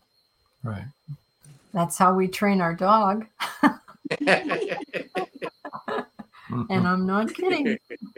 Right. 0.63 0.85
That's 1.73 1.97
how 1.97 2.13
we 2.13 2.27
train 2.27 2.61
our 2.61 2.73
dog. 2.75 3.25
And 6.69 6.87
I'm 6.87 7.05
not 7.05 7.33
kidding. 7.33 7.77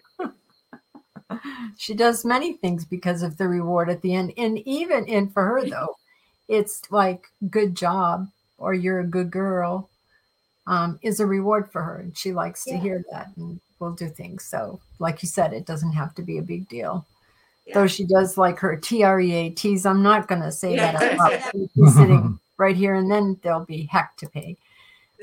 she 1.77 1.93
does 1.93 2.25
many 2.25 2.53
things 2.53 2.85
because 2.85 3.21
of 3.23 3.37
the 3.37 3.47
reward 3.47 3.89
at 3.89 4.01
the 4.01 4.13
end. 4.13 4.33
And 4.37 4.59
even 4.59 5.05
in 5.05 5.29
for 5.29 5.43
her 5.43 5.65
though, 5.65 5.95
it's 6.47 6.81
like 6.91 7.27
good 7.49 7.75
job 7.75 8.27
or 8.57 8.73
you're 8.73 8.99
a 8.99 9.05
good 9.07 9.31
girl 9.31 9.89
um, 10.67 10.99
is 11.01 11.19
a 11.19 11.25
reward 11.25 11.71
for 11.71 11.81
her. 11.81 11.97
And 11.97 12.17
she 12.17 12.31
likes 12.33 12.63
to 12.65 12.77
hear 12.77 13.03
that 13.11 13.31
and 13.37 13.59
will 13.79 13.91
do 13.91 14.07
things. 14.09 14.43
So 14.45 14.79
like 14.99 15.21
you 15.23 15.27
said, 15.29 15.53
it 15.53 15.65
doesn't 15.65 15.93
have 15.93 16.13
to 16.15 16.21
be 16.21 16.37
a 16.37 16.43
big 16.43 16.67
deal. 16.69 17.05
Though 17.73 17.87
she 17.87 18.03
does 18.03 18.35
like 18.37 18.57
her 18.59 18.75
TREATs. 18.77 19.85
I'm 19.85 20.01
not 20.01 20.27
gonna 20.27 20.51
say 20.51 20.75
Yeah, 20.75 20.91
that 20.91 21.19
out 21.19 21.53
loud. 21.53 21.93
sitting 21.93 22.39
right 22.57 22.75
here 22.75 22.95
and 22.95 23.11
then 23.11 23.39
there'll 23.43 23.65
be 23.65 23.83
heck 23.83 24.17
to 24.17 24.27
pay. 24.27 24.57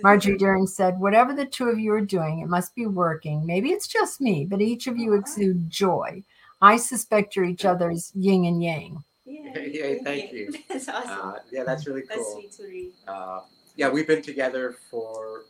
Marjorie 0.02 0.36
Deering 0.36 0.66
said, 0.66 0.98
Whatever 0.98 1.34
the 1.34 1.46
two 1.46 1.68
of 1.68 1.78
you 1.78 1.92
are 1.92 2.00
doing, 2.00 2.40
it 2.40 2.48
must 2.48 2.74
be 2.74 2.86
working. 2.86 3.44
Maybe 3.46 3.70
it's 3.70 3.88
just 3.88 4.20
me, 4.20 4.44
but 4.44 4.60
each 4.60 4.86
of 4.86 4.96
you 4.96 5.14
exude 5.14 5.70
joy. 5.70 6.22
I 6.60 6.76
suspect 6.76 7.36
you're 7.36 7.44
each 7.44 7.64
other's 7.64 8.12
yin 8.14 8.44
and 8.46 8.62
yang. 8.62 9.02
yeah, 9.24 9.94
thank 10.04 10.32
you 10.32 10.52
That's 10.68 10.88
awesome. 10.88 11.10
uh, 11.10 11.34
yeah 11.50 11.64
that's 11.64 11.86
really 11.86 12.02
That's 12.08 12.22
cool 12.22 12.32
sweet 12.40 12.52
to 12.52 12.62
read. 12.64 12.92
Uh, 13.08 13.40
yeah, 13.76 13.88
we've 13.88 14.06
been 14.06 14.22
together 14.22 14.76
for. 14.90 15.42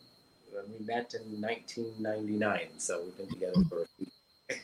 Uh, 0.57 0.63
we 0.79 0.85
met 0.87 1.13
in 1.15 1.41
1999, 1.41 2.61
so 2.79 3.03
we've 3.05 3.17
been 3.17 3.29
together 3.29 3.63
for. 3.69 3.83
a 3.83 3.87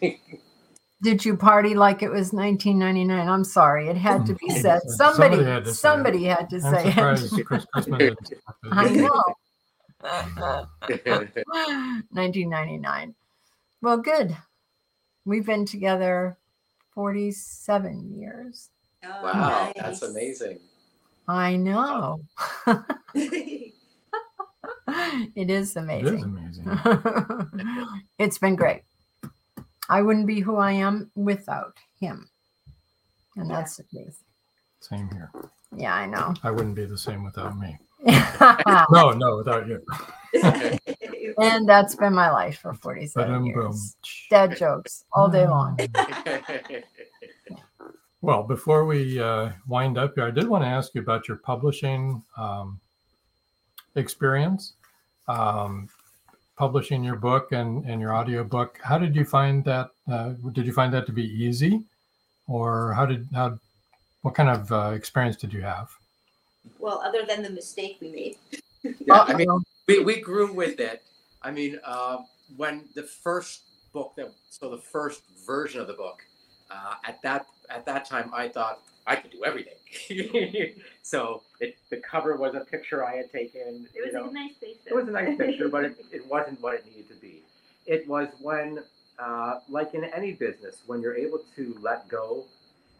few- 0.00 0.16
Did 1.02 1.24
you 1.24 1.36
party 1.36 1.74
like 1.74 2.00
it 2.02 2.10
was 2.10 2.32
1999? 2.32 3.28
I'm 3.28 3.42
sorry, 3.44 3.88
it 3.88 3.96
had 3.96 4.24
to 4.26 4.34
be 4.36 4.48
said. 4.50 4.80
Somebody 4.86 5.36
Somebody, 5.72 6.24
had 6.24 6.48
to 6.50 6.60
say 6.60 6.78
it. 6.86 6.92
had 6.92 7.10
to 7.14 7.16
I'm 7.16 7.24
say 7.24 7.24
surprised 7.24 7.38
it. 7.38 7.44
Chris 7.44 7.66
Christmas 7.72 8.00
it. 8.32 8.38
I 8.70 8.88
know. 8.88 9.22
1999. 12.10 13.14
Well, 13.80 13.98
good. 13.98 14.36
We've 15.24 15.46
been 15.46 15.64
together 15.64 16.36
47 16.94 18.18
years. 18.18 18.70
Oh, 19.04 19.22
wow, 19.22 19.72
that's 19.76 20.02
amazing. 20.02 20.58
I 21.28 21.54
know. 21.56 22.22
it 23.14 23.72
is 25.36 25.76
amazing. 25.76 26.16
is 26.16 26.22
amazing. 26.22 26.66
it's 28.18 28.38
been 28.38 28.56
great. 28.56 28.82
I 29.88 30.02
wouldn't 30.02 30.26
be 30.26 30.40
who 30.40 30.56
I 30.56 30.72
am 30.72 31.12
without 31.14 31.76
him. 31.98 32.28
And 33.36 33.48
that's 33.50 33.76
the 33.76 33.84
truth. 33.84 34.20
Same 34.80 35.08
here. 35.10 35.30
Yeah, 35.74 35.94
I 35.94 36.04
know. 36.06 36.34
I 36.42 36.50
wouldn't 36.50 36.74
be 36.74 36.84
the 36.84 36.98
same 36.98 37.24
without 37.24 37.58
me. 37.58 37.78
And 38.06 38.86
No, 38.90 39.10
no, 39.10 39.36
without 39.38 39.66
you. 39.68 39.80
And 41.38 41.66
that's 41.68 41.94
been 41.94 42.12
my 42.14 42.30
life 42.30 42.58
for 42.58 42.74
47 42.74 43.26
Ba-dum, 43.30 43.46
years. 43.46 43.54
boom. 43.56 43.76
Dad 44.30 44.56
jokes 44.56 45.04
all 45.12 45.28
day 45.30 45.46
long. 45.46 45.78
Well, 48.24 48.44
before 48.44 48.84
we 48.84 49.18
uh, 49.18 49.50
wind 49.66 49.98
up 49.98 50.12
here, 50.14 50.24
I 50.28 50.30
did 50.30 50.46
want 50.46 50.62
to 50.62 50.68
ask 50.68 50.94
you 50.94 51.00
about 51.00 51.26
your 51.26 51.38
publishing 51.38 52.22
um, 52.36 52.78
experience, 53.96 54.74
um, 55.26 55.88
publishing 56.56 57.02
your 57.02 57.16
book 57.16 57.50
and, 57.50 57.84
and 57.84 58.00
your 58.00 58.12
audio 58.12 58.44
book. 58.44 58.78
How 58.80 58.96
did 58.96 59.16
you 59.16 59.24
find 59.24 59.64
that? 59.64 59.90
Uh, 60.08 60.34
did 60.52 60.66
you 60.66 60.72
find 60.72 60.94
that 60.94 61.04
to 61.06 61.12
be 61.12 61.24
easy, 61.24 61.82
or 62.46 62.92
how 62.92 63.06
did 63.06 63.26
how 63.34 63.58
what 64.20 64.36
kind 64.36 64.50
of 64.50 64.70
uh, 64.70 64.92
experience 64.94 65.34
did 65.36 65.52
you 65.52 65.62
have? 65.62 65.90
Well, 66.78 67.00
other 67.04 67.24
than 67.26 67.42
the 67.42 67.50
mistake 67.50 67.98
we 68.00 68.10
made. 68.10 68.36
Yeah, 69.06 69.20
I 69.28 69.34
mean, 69.34 69.48
we, 69.86 70.00
we 70.00 70.20
grew 70.20 70.52
with 70.52 70.80
it. 70.80 71.04
I 71.40 71.52
mean, 71.52 71.78
uh, 71.84 72.18
when 72.56 72.82
the 72.96 73.04
first 73.04 73.62
book 73.92 74.14
that 74.16 74.32
so 74.50 74.70
the 74.70 74.78
first 74.78 75.22
version 75.46 75.80
of 75.80 75.86
the 75.86 75.92
book 75.92 76.22
uh, 76.70 76.94
at 77.04 77.20
that 77.22 77.46
at 77.70 77.84
that 77.86 78.04
time 78.04 78.30
I 78.34 78.48
thought 78.48 78.80
I 79.06 79.16
could 79.16 79.30
do 79.30 79.44
everything. 79.44 79.74
so 81.02 81.42
it, 81.60 81.76
the 81.90 81.96
cover 81.96 82.36
was 82.36 82.54
a 82.54 82.60
picture 82.60 83.04
I 83.04 83.16
had 83.16 83.32
taken. 83.32 83.88
It 83.94 84.04
was 84.04 84.12
you 84.12 84.12
know, 84.12 84.28
a 84.28 84.32
nice 84.32 84.52
picture. 84.60 84.88
it 84.88 84.94
was 84.94 85.08
a 85.08 85.10
nice 85.10 85.36
picture, 85.36 85.68
but 85.68 85.84
it, 85.84 85.96
it 86.12 86.26
wasn't 86.28 86.60
what 86.60 86.74
it 86.74 86.86
needed 86.86 87.08
to 87.08 87.14
be. 87.16 87.42
It 87.86 88.06
was 88.06 88.28
when, 88.40 88.78
uh, 89.18 89.58
like 89.68 89.94
in 89.94 90.04
any 90.04 90.34
business, 90.34 90.82
when 90.86 91.00
you're 91.00 91.16
able 91.16 91.40
to 91.56 91.76
let 91.80 92.08
go 92.08 92.44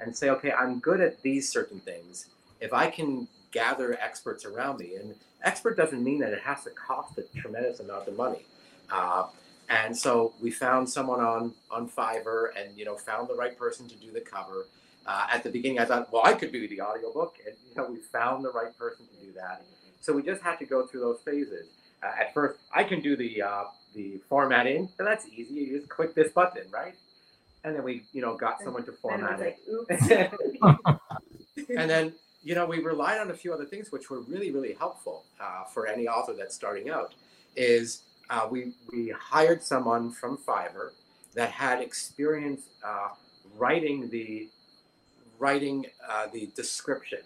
and 0.00 0.16
say, 0.16 0.30
okay, 0.30 0.50
I'm 0.50 0.80
good 0.80 1.00
at 1.00 1.22
these 1.22 1.48
certain 1.48 1.78
things. 1.78 2.26
If 2.60 2.72
I 2.72 2.90
can 2.90 3.28
gather 3.52 3.98
experts 4.00 4.44
around 4.44 4.80
me, 4.80 4.96
and 4.96 5.14
expert 5.44 5.76
doesn't 5.76 6.02
mean 6.02 6.18
that 6.20 6.32
it 6.32 6.40
has 6.40 6.64
to 6.64 6.70
cost 6.70 7.18
a 7.18 7.22
tremendous 7.38 7.80
amount 7.80 8.08
of 8.08 8.16
money. 8.16 8.44
Uh, 8.90 9.26
and 9.68 9.96
so 9.96 10.34
we 10.40 10.50
found 10.50 10.88
someone 10.88 11.20
on 11.20 11.54
on 11.70 11.88
Fiverr, 11.88 12.48
and 12.56 12.76
you 12.76 12.84
know, 12.84 12.96
found 12.96 13.28
the 13.28 13.34
right 13.34 13.56
person 13.56 13.88
to 13.88 13.94
do 13.96 14.10
the 14.10 14.20
cover. 14.20 14.66
Uh, 15.04 15.26
at 15.32 15.42
the 15.42 15.50
beginning, 15.50 15.80
I 15.80 15.84
thought, 15.84 16.12
well, 16.12 16.22
I 16.24 16.32
could 16.32 16.52
do 16.52 16.68
the 16.68 16.80
audiobook, 16.80 17.36
and 17.46 17.54
you 17.68 17.74
know, 17.76 17.90
we 17.90 17.98
found 17.98 18.44
the 18.44 18.52
right 18.52 18.76
person 18.78 19.06
to 19.06 19.26
do 19.26 19.32
that. 19.32 19.64
So 20.00 20.12
we 20.12 20.22
just 20.22 20.42
had 20.42 20.56
to 20.56 20.64
go 20.64 20.86
through 20.86 21.00
those 21.00 21.20
phases. 21.24 21.68
Uh, 22.02 22.10
at 22.20 22.34
first, 22.34 22.58
I 22.74 22.84
can 22.84 23.00
do 23.00 23.16
the 23.16 23.42
uh, 23.42 23.64
the 23.94 24.20
formatting, 24.28 24.88
and 24.98 25.06
that's 25.06 25.26
easy. 25.28 25.54
You 25.54 25.78
just 25.78 25.88
click 25.88 26.14
this 26.14 26.32
button, 26.32 26.64
right? 26.72 26.94
And 27.64 27.76
then 27.76 27.84
we, 27.84 28.02
you 28.12 28.20
know, 28.20 28.36
got 28.36 28.60
someone 28.60 28.84
to 28.84 28.92
format 28.92 29.40
it. 29.40 29.58
like, 29.88 30.00
oops. 30.00 30.98
and 31.76 31.88
then, 31.88 32.12
you 32.44 32.54
know, 32.54 32.66
we 32.66 32.78
relied 32.80 33.18
on 33.18 33.30
a 33.30 33.34
few 33.34 33.52
other 33.52 33.64
things 33.64 33.92
which 33.92 34.10
were 34.10 34.20
really, 34.20 34.50
really 34.50 34.74
helpful 34.74 35.24
uh, 35.40 35.64
for 35.64 35.86
any 35.86 36.08
author 36.08 36.34
that's 36.36 36.54
starting 36.54 36.90
out. 36.90 37.14
Is 37.54 38.02
uh, 38.30 38.48
we 38.50 38.72
we 38.90 39.10
hired 39.10 39.62
someone 39.62 40.10
from 40.10 40.38
Fiverr 40.38 40.90
that 41.34 41.50
had 41.50 41.80
experience 41.80 42.62
uh, 42.84 43.08
writing 43.56 44.08
the 44.10 44.48
writing 45.38 45.86
uh, 46.08 46.26
the 46.32 46.50
description. 46.56 47.20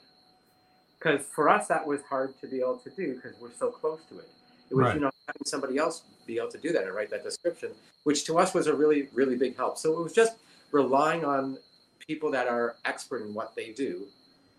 Because 0.99 1.25
for 1.27 1.49
us, 1.49 1.69
that 1.69 1.87
was 1.87 2.01
hard 2.03 2.39
to 2.41 2.47
be 2.47 2.61
able 2.61 2.79
to 2.79 2.91
do 2.91 3.14
because 3.14 3.39
we're 3.41 3.53
so 3.53 3.71
close 3.71 4.01
to 4.09 4.19
it. 4.19 4.29
It 4.71 4.75
was, 4.75 4.85
Right. 4.85 4.95
you 4.95 5.01
know, 5.01 5.11
having 5.29 5.43
somebody 5.45 5.77
else 5.77 6.03
be 6.27 6.39
able 6.39 6.51
to 6.51 6.59
do 6.59 6.73
that 6.73 6.85
and 6.85 6.95
write 6.95 7.11
that 7.11 7.23
description, 7.23 7.71
which 8.05 8.25
to 8.25 8.39
us 8.39 8.55
was 8.55 8.67
a 8.67 8.75
really, 8.75 9.09
really 9.12 9.37
big 9.37 9.57
help. 9.57 9.77
So 9.79 9.93
it 9.93 10.03
was 10.03 10.14
just 10.14 10.37
relying 10.73 11.25
on 11.25 11.59
people 11.99 12.31
that 12.33 12.49
are 12.49 12.77
expert 12.85 13.23
in 13.23 13.35
what 13.35 13.55
they 13.55 13.73
do 13.73 14.07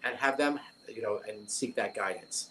and 0.04 0.16
have 0.18 0.38
them, 0.38 0.60
you 0.88 1.02
know, 1.02 1.20
and 1.28 1.50
seek 1.50 1.76
that 1.76 1.94
guidance. 1.96 2.50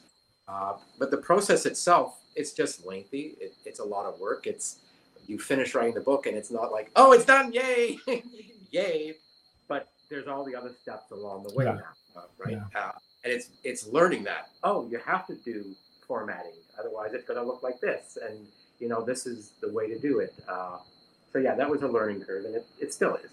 Uh, 0.48 0.74
but 0.98 1.10
the 1.10 1.16
process 1.16 1.66
itself, 1.66 2.20
it's 2.36 2.52
just 2.52 2.86
lengthy. 2.86 3.34
It, 3.40 3.54
it's 3.64 3.80
a 3.80 3.84
lot 3.84 4.06
of 4.06 4.18
work. 4.20 4.46
It's 4.46 4.78
you 5.26 5.38
finish 5.38 5.74
writing 5.74 5.94
the 5.94 6.00
book 6.00 6.26
and 6.26 6.36
it's 6.36 6.50
not 6.50 6.70
like, 6.70 6.90
oh, 6.96 7.12
it's 7.12 7.24
done, 7.24 7.52
yay, 7.52 7.98
yay. 8.70 9.14
But 9.68 9.88
there's 10.08 10.28
all 10.28 10.44
the 10.44 10.54
other 10.54 10.70
steps 10.80 11.10
along 11.10 11.42
the 11.44 11.54
way 11.54 11.64
Yeah. 11.64 11.72
now, 11.74 12.20
uh, 12.20 12.24
right? 12.38 12.58
Uh, 12.74 12.92
and 13.24 13.32
it's 13.32 13.48
it's 13.64 13.86
learning 13.88 14.22
that. 14.24 14.50
Oh, 14.62 14.86
you 14.88 14.98
have 15.04 15.26
to 15.26 15.34
do 15.44 15.74
formatting, 16.06 16.52
otherwise 16.78 17.12
it's 17.12 17.26
going 17.26 17.40
to 17.40 17.44
look 17.44 17.64
like 17.64 17.80
this, 17.80 18.16
and 18.24 18.46
you 18.78 18.86
know 18.88 19.02
this 19.02 19.26
is 19.26 19.50
the 19.60 19.68
way 19.72 19.88
to 19.88 19.98
do 19.98 20.20
it. 20.20 20.32
Uh, 20.48 20.78
so 21.32 21.40
yeah, 21.40 21.56
that 21.56 21.68
was 21.68 21.82
a 21.82 21.88
learning 21.88 22.20
curve, 22.22 22.44
and 22.44 22.54
it, 22.54 22.66
it 22.78 22.94
still 22.94 23.16
is. 23.16 23.30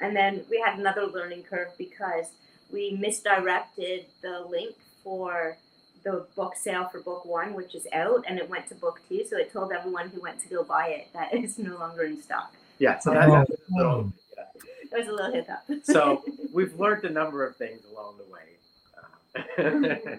And 0.00 0.16
then 0.16 0.44
we 0.48 0.62
had 0.64 0.78
another 0.78 1.06
learning 1.06 1.42
curve 1.42 1.68
because 1.76 2.28
we 2.72 2.92
misdirected 2.92 4.06
the 4.22 4.40
link 4.48 4.74
for 5.02 5.56
the 6.04 6.26
book 6.36 6.54
sale 6.56 6.88
for 6.88 7.00
book 7.00 7.24
one, 7.24 7.54
which 7.54 7.74
is 7.74 7.86
out, 7.92 8.24
and 8.28 8.38
it 8.38 8.48
went 8.48 8.68
to 8.68 8.74
book 8.74 9.00
two. 9.08 9.24
So 9.28 9.36
it 9.36 9.52
told 9.52 9.72
everyone 9.72 10.08
who 10.10 10.20
went 10.20 10.40
to 10.40 10.48
go 10.48 10.62
buy 10.64 10.88
it 10.88 11.08
that 11.14 11.28
it's 11.34 11.58
no 11.58 11.76
longer 11.76 12.02
in 12.04 12.20
stock. 12.22 12.52
Yeah, 12.78 12.98
so 12.98 13.10
that, 13.12 13.28
Oh. 13.28 13.32
that 13.32 13.48
was 13.50 13.58
a 13.72 13.76
little. 13.76 14.12
Yeah. 14.36 14.44
That 14.90 14.98
was 15.00 15.08
a 15.08 15.12
little 15.12 15.32
hiccup. 15.32 15.84
So 15.84 16.24
we've 16.52 16.74
learned 16.78 17.04
a 17.04 17.10
number 17.10 17.44
of 17.44 17.56
things 17.56 17.82
along 17.90 18.18
the 18.18 18.32
way. 18.32 18.56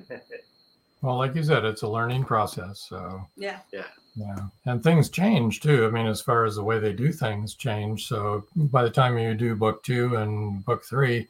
Uh, 0.10 0.18
Well, 1.02 1.18
like 1.18 1.34
you 1.34 1.44
said, 1.44 1.64
it's 1.64 1.84
a 1.84 1.88
learning 1.88 2.26
process. 2.26 2.86
So 2.90 3.26
Yeah. 3.38 3.60
yeah. 3.72 3.86
yeah, 4.16 4.36
and 4.66 4.84
things 4.84 5.08
change 5.10 5.62
too. 5.62 5.86
I 5.86 5.90
mean, 5.90 6.08
as 6.08 6.20
far 6.20 6.44
as 6.44 6.56
the 6.56 6.64
way 6.64 6.78
they 6.78 6.92
do 6.92 7.14
things 7.14 7.56
change. 7.56 8.06
So 8.06 8.44
by 8.54 8.84
the 8.84 8.90
time 8.90 9.18
you 9.18 9.34
do 9.34 9.56
book 9.56 9.82
two 9.82 10.18
and 10.18 10.64
book 10.66 10.84
three, 10.84 11.30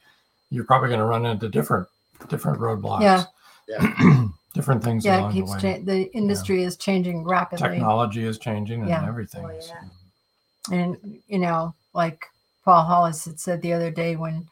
you're 0.50 0.64
probably 0.66 0.90
going 0.90 1.00
to 1.00 1.06
run 1.06 1.26
into 1.26 1.50
different 1.50 1.88
different 2.28 2.60
roadblocks. 2.60 3.02
Yeah. 3.02 3.24
Yeah. 3.68 4.26
different 4.54 4.84
things 4.84 5.06
Yeah, 5.06 5.30
it 5.30 5.34
keeps 5.34 5.50
the 5.62 5.68
way. 5.68 5.78
cha- 5.80 5.86
the 5.86 6.12
industry 6.16 6.64
is 6.64 6.76
changing 6.76 7.24
rapidly. 7.24 7.70
Technology 7.70 8.26
is 8.26 8.38
changing 8.40 8.82
and 8.82 8.90
Yeah. 8.90 9.08
everything. 9.08 9.46
Oh, 9.46 9.60
so- 9.60 9.74
and 10.72 10.98
you 11.28 11.40
know 11.40 11.74
like 11.94 12.26
paul 12.66 12.84
hollis 12.84 13.26
had 13.26 13.40
said 13.40 13.62
the 13.62 13.74
other 13.74 13.90
day 13.90 14.16
when 14.16 14.46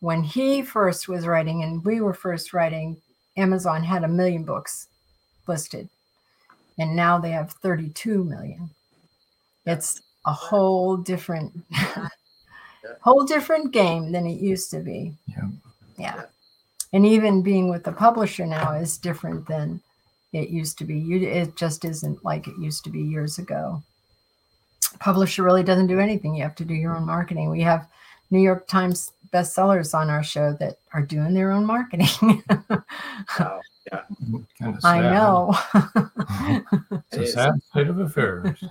when 0.00 0.22
he 0.22 0.62
first 0.62 1.08
was 1.08 1.26
writing 1.26 1.62
and 1.64 1.84
we 1.84 2.00
were 2.00 2.12
first 2.14 2.52
writing 2.52 2.96
amazon 3.36 3.82
had 3.82 4.04
a 4.04 4.08
million 4.08 4.44
books 4.44 4.86
listed 5.48 5.88
and 6.78 6.94
now 6.94 7.18
they 7.18 7.30
have 7.30 7.52
32 7.52 8.22
million 8.22 8.70
it's 9.66 10.02
a 10.26 10.32
whole 10.32 10.96
different 10.96 11.50
whole 13.00 13.24
different 13.24 13.72
game 13.72 14.12
than 14.12 14.26
it 14.26 14.40
used 14.40 14.70
to 14.70 14.80
be 14.80 15.12
Yeah. 15.26 15.48
yeah 15.98 16.22
and 16.92 17.06
even 17.06 17.42
being 17.42 17.70
with 17.70 17.84
the 17.84 17.92
publisher 17.92 18.46
now 18.46 18.72
is 18.74 18.98
different 18.98 19.46
than 19.46 19.80
it 20.32 20.48
used 20.50 20.78
to 20.78 20.84
be 20.84 20.98
you 20.98 21.20
it 21.26 21.56
just 21.56 21.84
isn't 21.84 22.24
like 22.24 22.46
it 22.48 22.58
used 22.58 22.84
to 22.84 22.90
be 22.90 23.00
years 23.00 23.38
ago 23.38 23.82
publisher 24.98 25.42
really 25.42 25.62
doesn't 25.62 25.86
do 25.86 26.00
anything. 26.00 26.34
You 26.34 26.42
have 26.42 26.54
to 26.56 26.64
do 26.64 26.74
your 26.74 26.96
own 26.96 27.06
marketing. 27.06 27.50
We 27.50 27.62
have 27.62 27.88
New 28.30 28.40
York 28.40 28.66
Times 28.66 29.12
bestsellers 29.32 29.94
on 29.94 30.10
our 30.10 30.22
show 30.22 30.52
that 30.60 30.78
are 30.92 31.02
doing 31.02 31.34
their 31.34 31.50
own 31.52 31.64
marketing. 31.64 32.42
Yeah. 33.90 34.02
Kind 34.60 34.76
of 34.76 34.84
I 34.84 35.00
know. 35.00 35.54
It's 37.12 37.16
a 37.16 37.26
sad 37.32 37.62
state 37.70 37.88
of 37.88 37.98
affairs. 37.98 38.62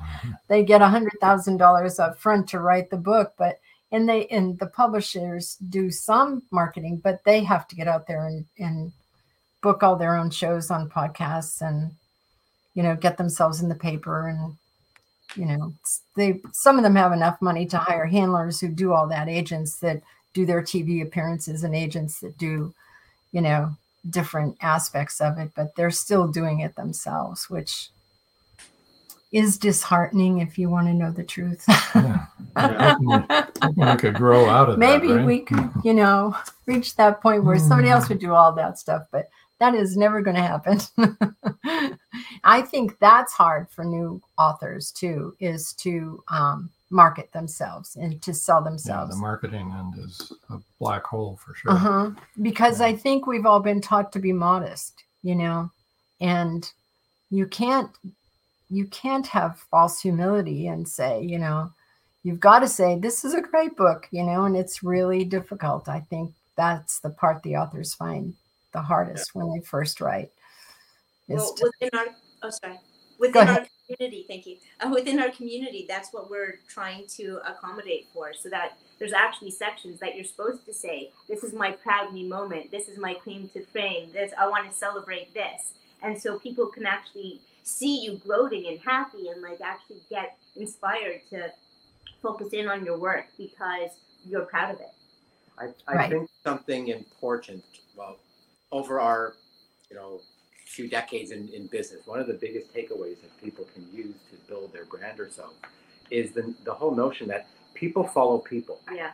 they 0.47 0.63
get 0.63 0.83
a 0.83 0.87
hundred 0.87 1.13
thousand 1.19 1.57
dollars 1.57 1.99
up 1.99 2.17
front 2.19 2.47
to 2.49 2.59
write 2.59 2.89
the 2.89 2.97
book, 2.97 3.33
but 3.37 3.59
and 3.91 4.07
they 4.07 4.27
and 4.27 4.57
the 4.59 4.67
publishers 4.67 5.57
do 5.69 5.89
some 5.91 6.43
marketing, 6.51 7.01
but 7.03 7.23
they 7.23 7.43
have 7.43 7.67
to 7.67 7.75
get 7.75 7.87
out 7.87 8.07
there 8.07 8.27
and, 8.27 8.45
and 8.57 8.91
book 9.61 9.83
all 9.83 9.95
their 9.95 10.15
own 10.15 10.29
shows 10.29 10.71
on 10.71 10.89
podcasts 10.89 11.61
and 11.61 11.91
you 12.75 12.83
know 12.83 12.95
get 12.95 13.17
themselves 13.17 13.61
in 13.61 13.69
the 13.69 13.75
paper 13.75 14.27
and 14.27 14.55
you 15.35 15.45
know 15.45 15.73
they 16.15 16.39
some 16.53 16.77
of 16.77 16.83
them 16.83 16.95
have 16.95 17.11
enough 17.11 17.41
money 17.41 17.65
to 17.65 17.77
hire 17.77 18.05
handlers 18.05 18.59
who 18.59 18.69
do 18.69 18.93
all 18.93 19.07
that 19.07 19.27
agents 19.27 19.79
that 19.79 20.01
do 20.33 20.45
their 20.45 20.61
tv 20.61 21.01
appearances 21.03 21.63
and 21.63 21.75
agents 21.75 22.19
that 22.21 22.37
do 22.37 22.73
you 23.31 23.41
know 23.41 23.75
different 24.09 24.55
aspects 24.61 25.19
of 25.19 25.37
it 25.37 25.51
but 25.55 25.75
they're 25.75 25.91
still 25.91 26.27
doing 26.27 26.61
it 26.61 26.75
themselves 26.75 27.49
which 27.49 27.89
is 29.31 29.57
disheartening 29.57 30.39
if 30.39 30.57
you 30.57 30.69
want 30.69 30.87
to 30.87 30.93
know 30.93 31.11
the 31.11 31.23
truth. 31.23 31.65
Yeah, 31.95 32.25
we 32.55 33.95
could 33.97 34.15
grow 34.15 34.45
out 34.47 34.69
of 34.69 34.75
that, 34.75 34.79
maybe 34.79 35.11
right? 35.11 35.25
we 35.25 35.39
could 35.39 35.69
you 35.83 35.93
know 35.93 36.35
reach 36.65 36.95
that 36.95 37.21
point 37.21 37.43
where 37.43 37.59
somebody 37.59 37.89
else 37.89 38.09
would 38.09 38.19
do 38.19 38.33
all 38.33 38.51
that 38.53 38.77
stuff 38.77 39.03
but 39.11 39.29
that 39.59 39.75
is 39.75 39.97
never 39.97 40.21
going 40.21 40.35
to 40.35 40.41
happen 40.41 40.79
i 42.43 42.61
think 42.61 42.97
that's 42.99 43.33
hard 43.33 43.67
for 43.69 43.83
new 43.83 44.21
authors 44.37 44.91
too 44.91 45.35
is 45.39 45.73
to 45.73 46.23
um, 46.29 46.69
market 46.89 47.31
themselves 47.33 47.95
and 47.95 48.21
to 48.21 48.33
sell 48.33 48.63
themselves. 48.63 49.09
Yeah, 49.11 49.15
the 49.15 49.21
marketing 49.21 49.73
end 49.77 49.93
is 50.03 50.33
a 50.49 50.57
black 50.79 51.05
hole 51.05 51.39
for 51.43 51.53
sure. 51.53 51.71
uh-huh. 51.71 52.11
because 52.41 52.81
i 52.81 52.93
think 52.93 53.27
we've 53.27 53.45
all 53.45 53.59
been 53.59 53.81
taught 53.81 54.11
to 54.11 54.19
be 54.19 54.33
modest 54.33 55.03
you 55.21 55.35
know 55.35 55.69
and 56.19 56.71
you 57.29 57.45
can't 57.45 57.91
you 58.69 58.85
can't 58.85 59.27
have 59.27 59.59
false 59.71 60.01
humility 60.01 60.67
and 60.67 60.87
say 60.87 61.21
you 61.21 61.37
know 61.37 61.71
you've 62.23 62.39
got 62.39 62.59
to 62.59 62.67
say 62.67 62.97
this 62.97 63.23
is 63.23 63.33
a 63.33 63.41
great 63.41 63.75
book 63.75 64.07
you 64.11 64.23
know 64.23 64.45
and 64.45 64.55
it's 64.55 64.83
really 64.83 65.23
difficult. 65.23 65.87
I 65.87 66.01
think 66.01 66.33
that's 66.55 66.99
the 66.99 67.09
part 67.09 67.41
the 67.43 67.55
authors 67.55 67.93
find 67.93 68.33
the 68.73 68.81
hardest 68.81 69.33
when 69.33 69.49
they 69.51 69.61
first 69.61 70.01
write. 70.01 70.29
Is 71.29 71.37
Well, 71.37 71.53
to- 71.53 71.71
within 71.79 71.99
our, 71.99 72.05
oh, 72.43 72.49
sorry, 72.49 72.79
within 73.17 73.47
our 73.47 73.65
community, 73.87 74.25
thank 74.27 74.45
you. 74.45 74.57
Uh, 74.79 74.89
within 74.93 75.19
our 75.19 75.29
community, 75.29 75.85
that's 75.87 76.11
what 76.11 76.29
we're 76.29 76.59
trying 76.67 77.05
to 77.15 77.39
accommodate 77.47 78.07
for, 78.13 78.33
so 78.33 78.49
that 78.49 78.77
there's 78.99 79.13
actually 79.13 79.51
sections 79.51 79.99
that 79.99 80.15
you're 80.15 80.25
supposed 80.25 80.65
to 80.65 80.73
say, 80.73 81.11
this 81.27 81.43
is 81.43 81.53
my 81.53 81.71
proud 81.71 82.13
me 82.13 82.27
moment, 82.27 82.71
this 82.71 82.89
is 82.89 82.97
my 82.97 83.13
claim 83.13 83.49
to 83.53 83.61
fame, 83.67 84.09
this 84.11 84.33
I 84.37 84.47
want 84.47 84.69
to 84.69 84.75
celebrate 84.75 85.33
this. 85.33 85.73
And 86.01 86.21
so 86.21 86.39
people 86.39 86.67
can 86.67 86.85
actually 86.85 87.41
see 87.63 88.01
you 88.01 88.17
gloating 88.17 88.67
and 88.67 88.79
happy 88.79 89.29
and 89.29 89.41
like 89.41 89.61
actually 89.61 90.01
get 90.09 90.37
inspired 90.55 91.21
to 91.29 91.51
focus 92.21 92.49
in 92.53 92.67
on 92.67 92.85
your 92.85 92.97
work 92.97 93.25
because 93.37 93.91
you're 94.25 94.45
proud 94.45 94.73
of 94.75 94.79
it. 94.81 94.91
I, 95.57 95.69
I 95.87 95.95
Right. 95.95 96.09
think 96.09 96.29
something 96.43 96.87
important, 96.89 97.63
well, 97.95 98.17
over 98.71 98.99
our, 98.99 99.35
you 99.89 99.95
know, 99.95 100.21
few 100.65 100.87
decades 100.87 101.31
in, 101.31 101.49
in 101.49 101.67
business, 101.67 102.05
one 102.05 102.19
of 102.19 102.27
the 102.27 102.33
biggest 102.33 102.73
takeaways 102.73 103.19
that 103.21 103.43
people 103.43 103.65
can 103.73 103.87
use 103.91 104.15
to 104.29 104.37
build 104.47 104.71
their 104.71 104.85
brand 104.85 105.19
or 105.19 105.29
so 105.29 105.49
is 106.11 106.31
the, 106.31 106.53
the 106.63 106.73
whole 106.73 106.93
notion 106.95 107.27
that 107.27 107.47
people 107.73 108.03
follow 108.03 108.37
people. 108.37 108.79
Yeah. 108.93 109.11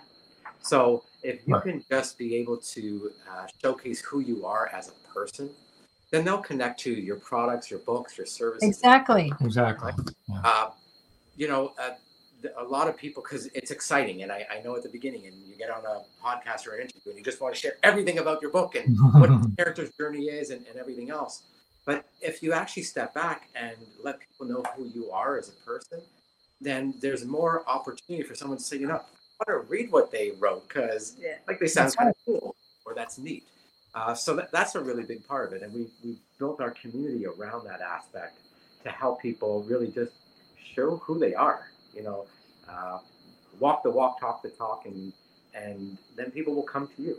So 0.62 1.04
if 1.24 1.48
you 1.48 1.56
Right. 1.56 1.64
can 1.64 1.86
just 1.90 2.18
be 2.18 2.36
able 2.36 2.58
to 2.58 3.12
uh, 3.30 3.48
showcase 3.62 4.02
who 4.02 4.20
you 4.20 4.46
are 4.46 4.68
as 4.74 4.90
a 4.90 5.14
person, 5.14 5.50
then 6.12 6.26
they'll 6.26 6.38
connect 6.40 6.80
to 6.82 6.92
your 6.92 7.18
products, 7.18 7.72
your 7.72 7.80
books, 7.80 8.18
your 8.18 8.28
services. 8.28 8.68
exactly 8.70 9.32
Exactly. 9.42 9.94
Uh, 10.44 10.70
you 11.36 11.48
know, 11.48 11.74
uh, 11.80 11.90
th- 11.90 12.00
a 12.58 12.64
lot 12.64 12.88
of 12.88 12.96
people, 12.98 13.22
because 13.24 13.48
it's 13.48 13.72
exciting, 13.72 14.24
and 14.24 14.32
I, 14.32 14.46
I 14.52 14.62
know 14.62 14.76
at 14.76 14.84
the 14.84 14.90
beginning, 14.90 15.26
and 15.28 15.36
you 15.48 15.56
get 15.56 15.70
on 15.70 15.84
a 15.86 16.02
podcast 16.24 16.68
or 16.68 16.76
an 16.76 16.82
interview, 16.82 17.12
and 17.12 17.18
you 17.18 17.24
just 17.24 17.42
want 17.42 17.54
to 17.56 17.60
share 17.60 17.74
everything 17.84 18.20
about 18.20 18.42
your 18.42 18.52
book 18.52 18.76
and 18.76 18.98
what 19.14 19.30
the 19.42 19.54
character's 19.58 19.92
journey 19.94 20.26
is 20.26 20.50
and, 20.50 20.66
and 20.68 20.78
everything 20.78 21.10
else. 21.10 21.44
But 21.86 22.06
if 22.22 22.42
you 22.42 22.54
actually 22.54 22.84
step 22.84 23.14
back 23.14 23.50
and 23.56 23.76
let 24.04 24.20
people 24.20 24.48
know 24.48 24.64
who 24.76 24.90
you 24.96 25.12
are 25.12 25.38
as 25.38 25.50
a 25.50 25.66
person, 25.66 26.02
then 26.60 26.96
there's 27.00 27.26
more 27.26 27.64
opportunity 27.68 28.24
for 28.24 28.34
someone 28.34 28.58
to 28.58 28.64
say, 28.64 28.78
you 28.78 28.88
know, 28.88 28.96
I 28.96 29.52
want 29.52 29.68
to 29.68 29.70
read 29.70 29.92
what 29.92 30.12
they 30.12 30.32
wrote 30.40 30.68
because, 30.68 31.16
Yeah. 31.20 31.36
like, 31.48 31.60
they 31.60 31.68
sound 31.68 31.96
kind 31.96 32.10
of 32.10 32.16
cool 32.26 32.56
or 32.86 32.94
that's 32.96 33.18
neat. 33.18 33.44
Uh, 33.94 34.14
so 34.14 34.36
that, 34.36 34.52
that's 34.52 34.76
a 34.76 34.80
really 34.82 35.04
big 35.04 35.26
part 35.28 35.48
of 35.48 35.54
it, 35.54 35.62
and 35.64 35.74
we 35.74 35.88
we 36.04 36.18
built 36.38 36.60
our 36.60 36.72
community 36.72 37.26
around 37.26 37.66
that 37.66 37.80
aspect 37.82 38.40
to 38.84 38.90
help 38.90 39.22
people 39.22 39.64
really 39.64 39.88
just 39.88 40.12
show 40.76 40.98
who 40.98 41.18
they 41.18 41.34
are. 41.34 41.68
You 41.96 42.04
know, 42.04 42.26
uh, 42.70 43.00
walk 43.60 43.84
the 43.84 43.90
walk, 43.90 44.20
talk 44.20 44.42
the 44.42 44.50
talk, 44.50 44.86
and 44.86 45.14
and 45.54 45.98
then 46.18 46.32
people 46.32 46.54
will 46.54 46.64
come 46.64 46.90
to 46.96 47.02
you. 47.02 47.18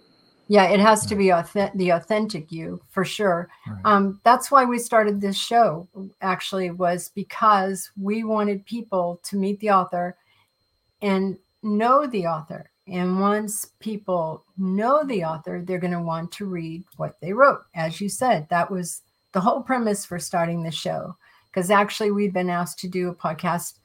Yeah, 0.49 0.67
it 0.67 0.79
has 0.79 1.05
to 1.07 1.17
be 1.17 1.31
authentic, 1.31 1.77
the 1.77 1.91
authentic 1.91 2.53
you 2.53 2.81
for 2.91 3.05
sure. 3.05 3.49
Right. 3.67 3.81
Um, 3.85 4.21
that's 4.23 4.51
why 4.51 4.65
we 4.65 4.79
started 4.79 5.21
this 5.21 5.37
show. 5.37 5.89
Actually, 6.21 6.71
was 6.71 7.11
because 7.15 7.91
we 8.01 8.23
wanted 8.23 8.65
people 8.65 9.21
to 9.25 9.37
meet 9.37 9.59
the 9.61 9.71
author 9.71 10.17
and 11.03 11.37
know 11.63 12.07
the 12.07 12.27
author. 12.27 12.71
And 12.87 13.21
once 13.21 13.73
people 13.81 14.45
know 14.57 15.03
the 15.03 15.25
author, 15.25 15.61
they're 15.65 15.81
going 15.81 15.93
to 15.93 16.01
want 16.01 16.31
to 16.33 16.47
read 16.47 16.85
what 16.97 17.17
they 17.21 17.33
wrote. 17.33 17.63
As 17.75 18.01
you 18.01 18.09
said, 18.09 18.47
that 18.49 18.71
was 18.71 19.03
the 19.33 19.41
whole 19.41 19.63
premise 19.63 20.05
for 20.05 20.21
starting 20.21 20.63
the 20.63 20.71
show. 20.71 21.17
because 21.57 21.71
actually 21.71 22.11
we've 22.11 22.35
been 22.35 22.51
asked 22.51 22.79
to 22.79 22.87
do 22.87 23.09
a 23.09 23.15
podcast 23.15 23.79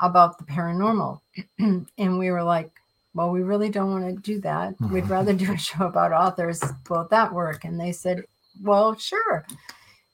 about 0.00 0.38
the 0.38 0.44
paranormal. 0.44 1.20
and 1.58 2.18
we 2.18 2.30
were 2.30 2.42
like, 2.42 2.70
well, 3.14 3.30
we 3.30 3.42
really 3.42 3.70
don't 3.70 3.90
want 3.90 4.14
to 4.14 4.22
do 4.22 4.40
that. 4.40 4.74
We'd 4.80 5.04
mm-hmm. 5.04 5.12
rather 5.12 5.32
do 5.32 5.52
a 5.52 5.58
show 5.58 5.86
about 5.86 6.12
authors. 6.12 6.62
Will 6.88 7.06
that 7.10 7.32
work? 7.32 7.64
And 7.64 7.78
they 7.78 7.92
said, 7.92 8.24
well, 8.62 8.96
sure. 8.96 9.44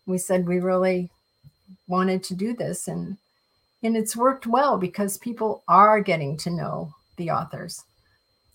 We 0.07 0.19
said 0.19 0.47
we 0.47 0.61
really 0.61 1.11
wanted 1.89 2.23
to 2.25 2.35
do 2.35 2.55
this 2.55 2.89
and 2.89 3.17
and 3.83 3.97
it's 3.97 4.17
worked 4.17 4.47
well 4.47 4.79
because 4.79 5.19
people 5.19 5.63
are 5.69 6.01
getting 6.01 6.37
to 6.39 6.51
know 6.51 6.93
the 7.19 7.31
authors. 7.31 7.85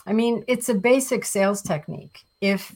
I 0.06 0.14
mean, 0.14 0.44
it's 0.48 0.68
a 0.68 0.74
basic 0.74 1.24
sales 1.24 1.62
technique. 1.62 2.20
If 2.42 2.74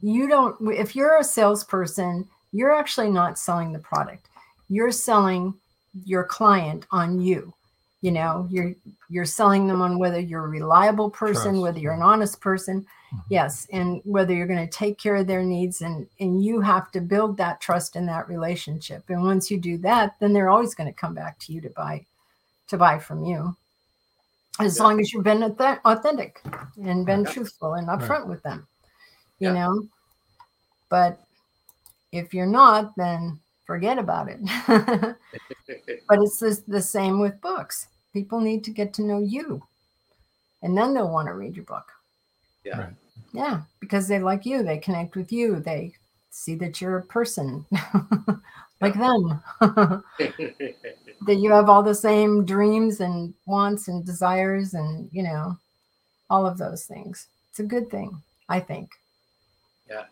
you 0.00 0.28
don't 0.28 0.56
if 0.72 0.96
you're 0.96 1.18
a 1.18 1.24
salesperson, 1.24 2.26
you're 2.52 2.74
actually 2.74 3.10
not 3.10 3.38
selling 3.38 3.72
the 3.72 3.78
product. 3.78 4.28
You're 4.68 4.92
selling 4.92 5.54
your 6.04 6.24
client 6.24 6.86
on 6.90 7.20
you 7.20 7.52
you 8.00 8.12
know 8.12 8.46
you're 8.50 8.74
you're 9.08 9.24
selling 9.24 9.66
them 9.66 9.82
on 9.82 9.98
whether 9.98 10.20
you're 10.20 10.44
a 10.44 10.48
reliable 10.48 11.10
person 11.10 11.52
Trust, 11.52 11.62
whether 11.62 11.78
you're 11.78 11.94
an 11.94 12.02
honest 12.02 12.40
person 12.40 12.82
mm-hmm. 12.82 13.18
yes 13.28 13.66
and 13.72 14.00
whether 14.04 14.32
you're 14.32 14.46
going 14.46 14.64
to 14.64 14.72
take 14.72 14.98
care 14.98 15.16
of 15.16 15.26
their 15.26 15.42
needs 15.42 15.82
and 15.82 16.06
and 16.20 16.44
you 16.44 16.60
have 16.60 16.90
to 16.92 17.00
build 17.00 17.36
that 17.36 17.60
trust 17.60 17.96
in 17.96 18.06
that 18.06 18.28
relationship. 18.28 19.04
And 19.08 19.24
once 19.24 19.50
you 19.50 19.58
do 19.58 19.78
that 19.78 20.14
then 20.20 20.32
they're 20.32 20.50
always 20.50 20.74
going 20.74 20.92
to 20.92 20.98
come 20.98 21.14
back 21.14 21.38
to 21.40 21.52
you 21.52 21.60
to 21.62 21.70
buy 21.70 22.04
to 22.68 22.76
buy 22.76 22.98
from 22.98 23.24
you. 23.24 23.56
As 24.60 24.80
long 24.80 25.00
as 25.00 25.12
you've 25.12 25.24
been 25.24 25.42
auth- 25.42 25.80
authentic 25.84 26.42
and 26.82 27.06
been 27.06 27.24
truthful 27.24 27.74
and 27.74 27.86
Right. 27.88 27.98
upfront 28.00 28.26
with 28.26 28.42
them 28.42 28.66
you 29.40 29.52
know? 29.52 29.86
But 30.88 31.20
if 32.12 32.32
you're 32.32 32.46
not 32.46 32.94
then 32.96 33.40
forget 33.68 33.98
about 33.98 34.28
it 34.30 34.40
but 36.08 36.18
it's 36.22 36.38
the, 36.40 36.64
the 36.68 36.82
same 36.82 37.20
with 37.20 37.40
books 37.42 37.86
people 38.14 38.40
need 38.40 38.64
to 38.64 38.70
get 38.72 38.94
to 38.94 39.02
know 39.02 39.20
you 39.20 39.62
and 40.62 40.76
then 40.76 40.94
they'll 40.94 41.12
want 41.12 41.28
to 41.28 41.34
read 41.34 41.54
your 41.54 41.66
book 41.66 41.92
Yeah. 42.64 42.80
Right. 42.80 42.94
yeah 43.34 43.60
because 43.80 44.08
they 44.08 44.18
like 44.20 44.46
you 44.46 44.62
they 44.62 44.78
connect 44.78 45.16
with 45.16 45.30
you 45.32 45.60
they 45.60 45.92
see 46.30 46.54
that 46.56 46.80
you're 46.80 46.96
a 46.98 47.02
person 47.18 47.66
like 48.80 48.94
them 48.94 49.42
that 51.26 51.36
you 51.42 51.52
have 51.52 51.68
all 51.68 51.82
the 51.82 51.94
same 51.94 52.46
dreams 52.46 53.00
and 53.00 53.34
wants 53.46 53.88
and 53.88 54.04
desires 54.06 54.72
and 54.74 55.10
you 55.12 55.22
know 55.22 55.58
all 56.30 56.46
of 56.46 56.56
those 56.58 56.84
things 56.86 57.28
it's 57.50 57.60
a 57.60 57.64
good 57.74 57.90
thing 57.90 58.22
i 58.48 58.58
think 58.60 58.90
yeah. 59.90 60.04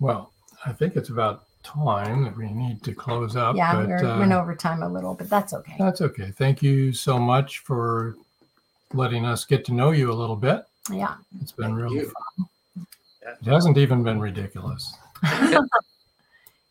Well, 0.00 0.32
I 0.64 0.72
think 0.72 0.96
it's 0.96 1.08
about 1.10 1.47
time 1.68 2.24
that 2.24 2.36
we 2.36 2.50
need 2.50 2.82
to 2.82 2.94
close 2.94 3.36
up. 3.36 3.56
yeah 3.56 3.74
but, 3.74 3.88
we're, 3.88 4.04
uh, 4.04 4.18
went 4.18 4.32
over 4.32 4.54
time 4.54 4.82
a 4.82 4.88
little 4.88 5.14
but 5.14 5.28
that's 5.28 5.52
okay 5.52 5.74
That's 5.78 6.00
okay. 6.00 6.32
Thank 6.36 6.62
you 6.62 6.92
so 6.92 7.18
much 7.18 7.58
for 7.60 8.16
letting 8.94 9.26
us 9.26 9.44
get 9.44 9.64
to 9.66 9.74
know 9.74 9.90
you 9.90 10.10
a 10.10 10.14
little 10.14 10.36
bit. 10.36 10.64
yeah 10.90 11.16
It's 11.42 11.52
been 11.52 11.74
really 11.74 11.96
you. 11.96 12.12
fun. 12.36 12.86
It 13.42 13.44
hasn't 13.46 13.76
even 13.76 14.02
been 14.02 14.18
ridiculous. 14.20 14.96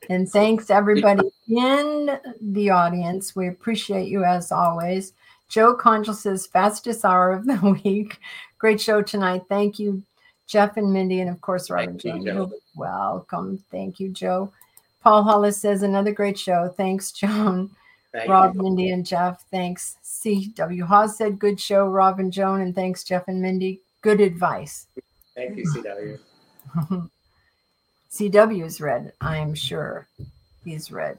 And 0.09 0.29
thanks 0.29 0.67
to 0.67 0.73
everybody 0.75 1.23
in 1.49 2.17
the 2.41 2.69
audience. 2.69 3.35
We 3.35 3.47
appreciate 3.49 4.07
you 4.07 4.23
as 4.23 4.51
always. 4.51 5.13
Joe 5.49 5.75
Conjal 5.75 6.47
fastest 6.49 7.03
hour 7.03 7.31
of 7.31 7.45
the 7.45 7.79
week. 7.83 8.19
Great 8.57 8.79
show 8.79 9.01
tonight. 9.01 9.43
Thank 9.49 9.79
you, 9.79 10.01
Jeff 10.45 10.77
and 10.77 10.93
Mindy, 10.93 11.19
and 11.19 11.29
of 11.29 11.41
course, 11.41 11.69
Robert 11.69 12.03
you, 12.03 12.11
Jones. 12.11 12.25
Joe. 12.25 12.31
You're 12.33 12.49
Welcome. 12.75 13.63
Thank 13.71 13.99
you, 13.99 14.09
Joe. 14.09 14.51
Paul 15.07 15.23
Hollis 15.23 15.55
says, 15.55 15.83
another 15.83 16.11
great 16.11 16.37
show. 16.37 16.67
Thanks, 16.75 17.13
Joan. 17.13 17.69
Thank 18.11 18.29
Rob, 18.29 18.55
you. 18.55 18.61
Mindy, 18.61 18.89
and 18.91 19.05
Jeff. 19.05 19.45
Thanks. 19.49 19.95
C.W. 20.01 20.83
Hawes 20.83 21.17
said, 21.17 21.39
good 21.39 21.61
show, 21.61 21.87
Rob 21.87 22.19
and 22.19 22.29
Joan. 22.29 22.59
And 22.59 22.75
thanks, 22.75 23.05
Jeff 23.05 23.29
and 23.29 23.41
Mindy. 23.41 23.79
Good 24.01 24.19
advice. 24.19 24.85
Thank 25.33 25.55
you, 25.55 25.63
CW. 25.63 26.19
CW 28.11 28.65
is 28.65 28.81
read, 28.81 29.13
I 29.21 29.37
am 29.37 29.55
sure. 29.55 30.09
He's 30.65 30.91
read 30.91 31.17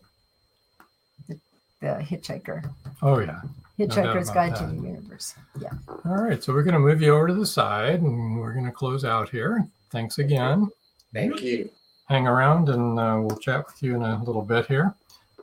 the, 1.26 1.41
the 1.80 1.86
Hitchhiker. 1.86 2.70
Oh, 3.01 3.20
yeah. 3.20 3.41
No 3.78 3.86
doubt 3.86 3.97
Hitchhiker's 3.97 4.28
about 4.28 4.51
Guide 4.51 4.57
to 4.57 4.66
the 4.66 4.86
Universe. 4.86 5.34
Yeah. 5.59 5.70
All 6.05 6.22
right. 6.24 6.45
So 6.45 6.53
we're 6.53 6.62
going 6.62 6.74
to 6.74 6.78
move 6.78 7.01
you 7.01 7.14
over 7.14 7.28
to 7.28 7.34
the 7.34 7.47
side 7.47 8.03
and 8.03 8.39
we're 8.39 8.53
going 8.53 8.66
to 8.66 8.70
close 8.70 9.07
out 9.07 9.30
here. 9.30 9.66
Thanks 9.91 10.18
again. 10.18 10.68
Thank 11.14 11.41
you. 11.41 11.70
Hang 12.09 12.27
around 12.27 12.69
and 12.69 12.99
uh, 12.99 13.19
we'll 13.21 13.39
chat 13.39 13.67
with 13.67 13.83
you 13.83 13.95
in 13.97 14.03
a 14.03 14.23
little 14.25 14.43
bit 14.43 14.67
here. 14.67 14.95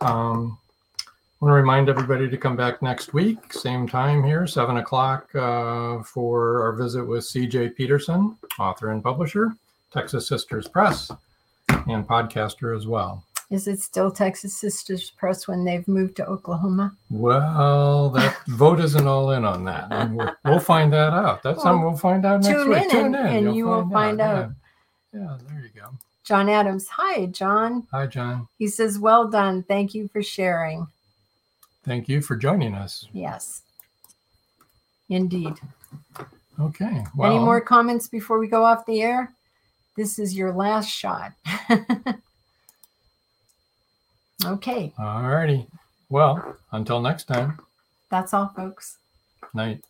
Um, 0.01 0.57
I 1.07 1.45
want 1.45 1.51
to 1.51 1.55
remind 1.55 1.89
everybody 1.89 2.29
to 2.29 2.37
come 2.37 2.55
back 2.55 2.81
next 2.81 3.13
week, 3.13 3.53
same 3.53 3.87
time 3.87 4.23
here, 4.23 4.47
seven 4.47 4.77
o'clock, 4.77 5.33
uh, 5.35 6.01
for 6.03 6.63
our 6.63 6.73
visit 6.73 7.03
with 7.03 7.23
CJ 7.23 7.75
Peterson, 7.75 8.37
author 8.57 8.91
and 8.91 9.03
publisher, 9.03 9.53
Texas 9.91 10.27
Sisters 10.27 10.67
Press, 10.67 11.11
and 11.69 12.07
podcaster 12.07 12.75
as 12.75 12.87
well. 12.87 13.23
Is 13.51 13.67
it 13.67 13.79
still 13.79 14.09
Texas 14.09 14.55
Sisters 14.55 15.11
Press 15.11 15.47
when 15.47 15.63
they've 15.63 15.87
moved 15.87 16.15
to 16.17 16.25
Oklahoma? 16.25 16.95
Well, 17.11 18.09
that 18.11 18.37
vote 18.47 18.79
isn't 18.79 19.05
all 19.05 19.31
in 19.31 19.45
on 19.45 19.63
that. 19.65 19.87
And 19.91 20.15
we'll, 20.17 20.31
we'll 20.45 20.59
find 20.59 20.91
that 20.93 21.13
out. 21.13 21.43
That's 21.43 21.61
something 21.61 21.83
we'll 21.83 21.95
find 21.95 22.25
out 22.25 22.41
next 22.41 22.47
Tune 22.55 22.69
week. 22.69 22.91
in 22.91 23.05
and, 23.05 23.15
and 23.15 23.45
You'll 23.45 23.55
you 23.55 23.65
will 23.67 23.89
find 23.89 24.19
out. 24.19 24.49
Yeah. 25.13 25.19
yeah, 25.19 25.37
there 25.47 25.61
you 25.61 25.79
go. 25.79 25.89
John 26.25 26.49
Adams. 26.49 26.87
Hi, 26.89 27.27
John. 27.27 27.87
Hi, 27.91 28.07
John. 28.07 28.47
He 28.57 28.67
says, 28.67 28.97
Well 28.97 29.27
done. 29.29 29.61
Thank 29.63 29.93
you 29.93 30.07
for 30.07 30.23
sharing. 30.23 30.87
Thank 31.83 32.09
you 32.09 32.19
for 32.19 32.35
joining 32.35 32.73
us. 32.73 33.07
Yes. 33.13 33.61
Indeed. 35.07 35.53
Okay. 36.59 37.05
Well, 37.15 37.31
Any 37.35 37.39
more 37.39 37.61
comments 37.61 38.07
before 38.07 38.39
we 38.39 38.47
go 38.47 38.65
off 38.65 38.87
the 38.87 39.03
air? 39.03 39.31
This 39.95 40.17
is 40.17 40.35
your 40.35 40.51
last 40.51 40.89
shot. 40.89 41.33
okay. 44.43 44.91
All 44.97 45.21
righty. 45.21 45.67
Well, 46.09 46.57
until 46.71 47.01
next 47.01 47.25
time, 47.25 47.59
That's 48.09 48.33
all, 48.33 48.47
folks. 48.55 48.97
night. 49.53 49.83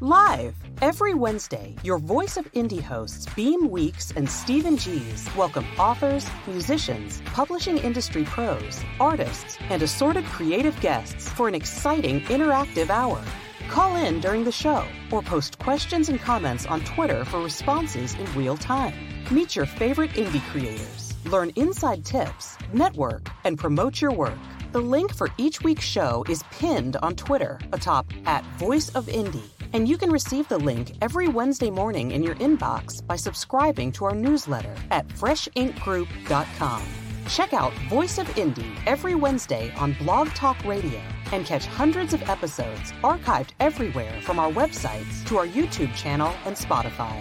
Live 0.00 0.54
every 0.82 1.14
Wednesday, 1.14 1.74
your 1.82 1.98
voice 1.98 2.36
of 2.36 2.50
indie 2.52 2.82
hosts 2.82 3.26
Beem 3.34 3.68
Weeks 3.70 4.12
and 4.16 4.28
Stephen 4.28 4.76
Geez 4.76 5.28
welcome 5.36 5.64
authors, 5.78 6.26
musicians, 6.46 7.22
publishing 7.26 7.78
industry 7.78 8.24
pros, 8.24 8.82
artists, 9.00 9.58
and 9.70 9.82
assorted 9.82 10.24
creative 10.26 10.78
guests 10.80 11.28
for 11.30 11.48
an 11.48 11.54
exciting 11.54 12.20
interactive 12.22 12.90
hour. 12.90 13.22
Call 13.68 13.96
in 13.96 14.20
during 14.20 14.44
the 14.44 14.52
show 14.52 14.84
or 15.10 15.22
post 15.22 15.58
questions 15.58 16.08
and 16.08 16.20
comments 16.20 16.66
on 16.66 16.80
Twitter 16.84 17.24
for 17.24 17.42
responses 17.42 18.14
in 18.14 18.26
real 18.34 18.56
time. 18.56 18.94
Meet 19.30 19.56
your 19.56 19.66
favorite 19.66 20.10
indie 20.12 20.44
creators, 20.50 21.14
learn 21.26 21.50
inside 21.56 22.04
tips, 22.04 22.56
network, 22.72 23.28
and 23.44 23.58
promote 23.58 24.00
your 24.00 24.12
work. 24.12 24.38
The 24.72 24.80
link 24.80 25.14
for 25.14 25.30
each 25.38 25.62
week's 25.62 25.84
show 25.84 26.24
is 26.28 26.42
pinned 26.50 26.96
on 26.96 27.16
Twitter 27.16 27.58
atop 27.72 28.06
at 28.26 28.44
Voice 28.58 28.94
of 28.94 29.06
Indie, 29.06 29.55
and 29.72 29.88
you 29.88 29.96
can 29.96 30.10
receive 30.10 30.48
the 30.48 30.58
link 30.58 30.92
every 31.00 31.28
Wednesday 31.28 31.70
morning 31.70 32.12
in 32.12 32.22
your 32.22 32.34
inbox 32.36 33.06
by 33.06 33.16
subscribing 33.16 33.92
to 33.92 34.04
our 34.04 34.14
newsletter 34.14 34.74
at 34.90 35.06
freshinkgroup.com. 35.08 36.82
Check 37.28 37.52
out 37.52 37.72
Voice 37.88 38.18
of 38.18 38.26
Indie 38.36 38.76
every 38.86 39.14
Wednesday 39.14 39.72
on 39.76 39.94
Blog 39.94 40.28
Talk 40.28 40.64
Radio 40.64 41.00
and 41.32 41.44
catch 41.44 41.66
hundreds 41.66 42.14
of 42.14 42.22
episodes 42.28 42.92
archived 43.02 43.50
everywhere 43.60 44.20
from 44.22 44.38
our 44.38 44.50
websites 44.52 45.26
to 45.26 45.38
our 45.38 45.46
YouTube 45.46 45.94
channel 45.94 46.32
and 46.44 46.56
Spotify. 46.56 47.20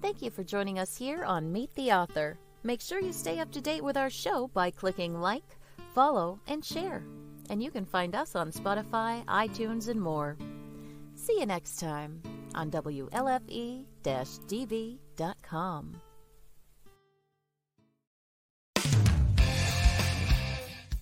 Thank 0.00 0.22
you 0.22 0.30
for 0.30 0.42
joining 0.42 0.78
us 0.78 0.96
here 0.96 1.24
on 1.24 1.52
Meet 1.52 1.74
the 1.74 1.92
Author. 1.92 2.38
Make 2.62 2.80
sure 2.80 3.00
you 3.00 3.12
stay 3.12 3.38
up 3.40 3.52
to 3.52 3.60
date 3.60 3.84
with 3.84 3.96
our 3.96 4.10
show 4.10 4.48
by 4.48 4.70
clicking 4.70 5.20
like, 5.20 5.44
follow, 5.94 6.40
and 6.46 6.64
share. 6.64 7.04
And 7.48 7.62
you 7.62 7.70
can 7.70 7.84
find 7.84 8.14
us 8.14 8.34
on 8.36 8.50
Spotify, 8.50 9.24
iTunes, 9.26 9.88
and 9.88 10.00
more. 10.00 10.36
See 11.14 11.40
you 11.40 11.46
next 11.46 11.76
time 11.76 12.22
on 12.54 12.70
WLFE 12.70 13.84
DV.com. 14.48 16.00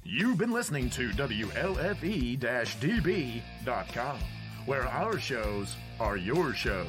You've 0.09 0.39
been 0.39 0.52
listening 0.52 0.89
to 0.90 1.10
WLFE 1.10 2.39
DB.com, 2.81 4.18
where 4.64 4.86
our 4.86 5.18
shows 5.18 5.77
are 5.98 6.16
your 6.16 6.55
shows. 6.55 6.86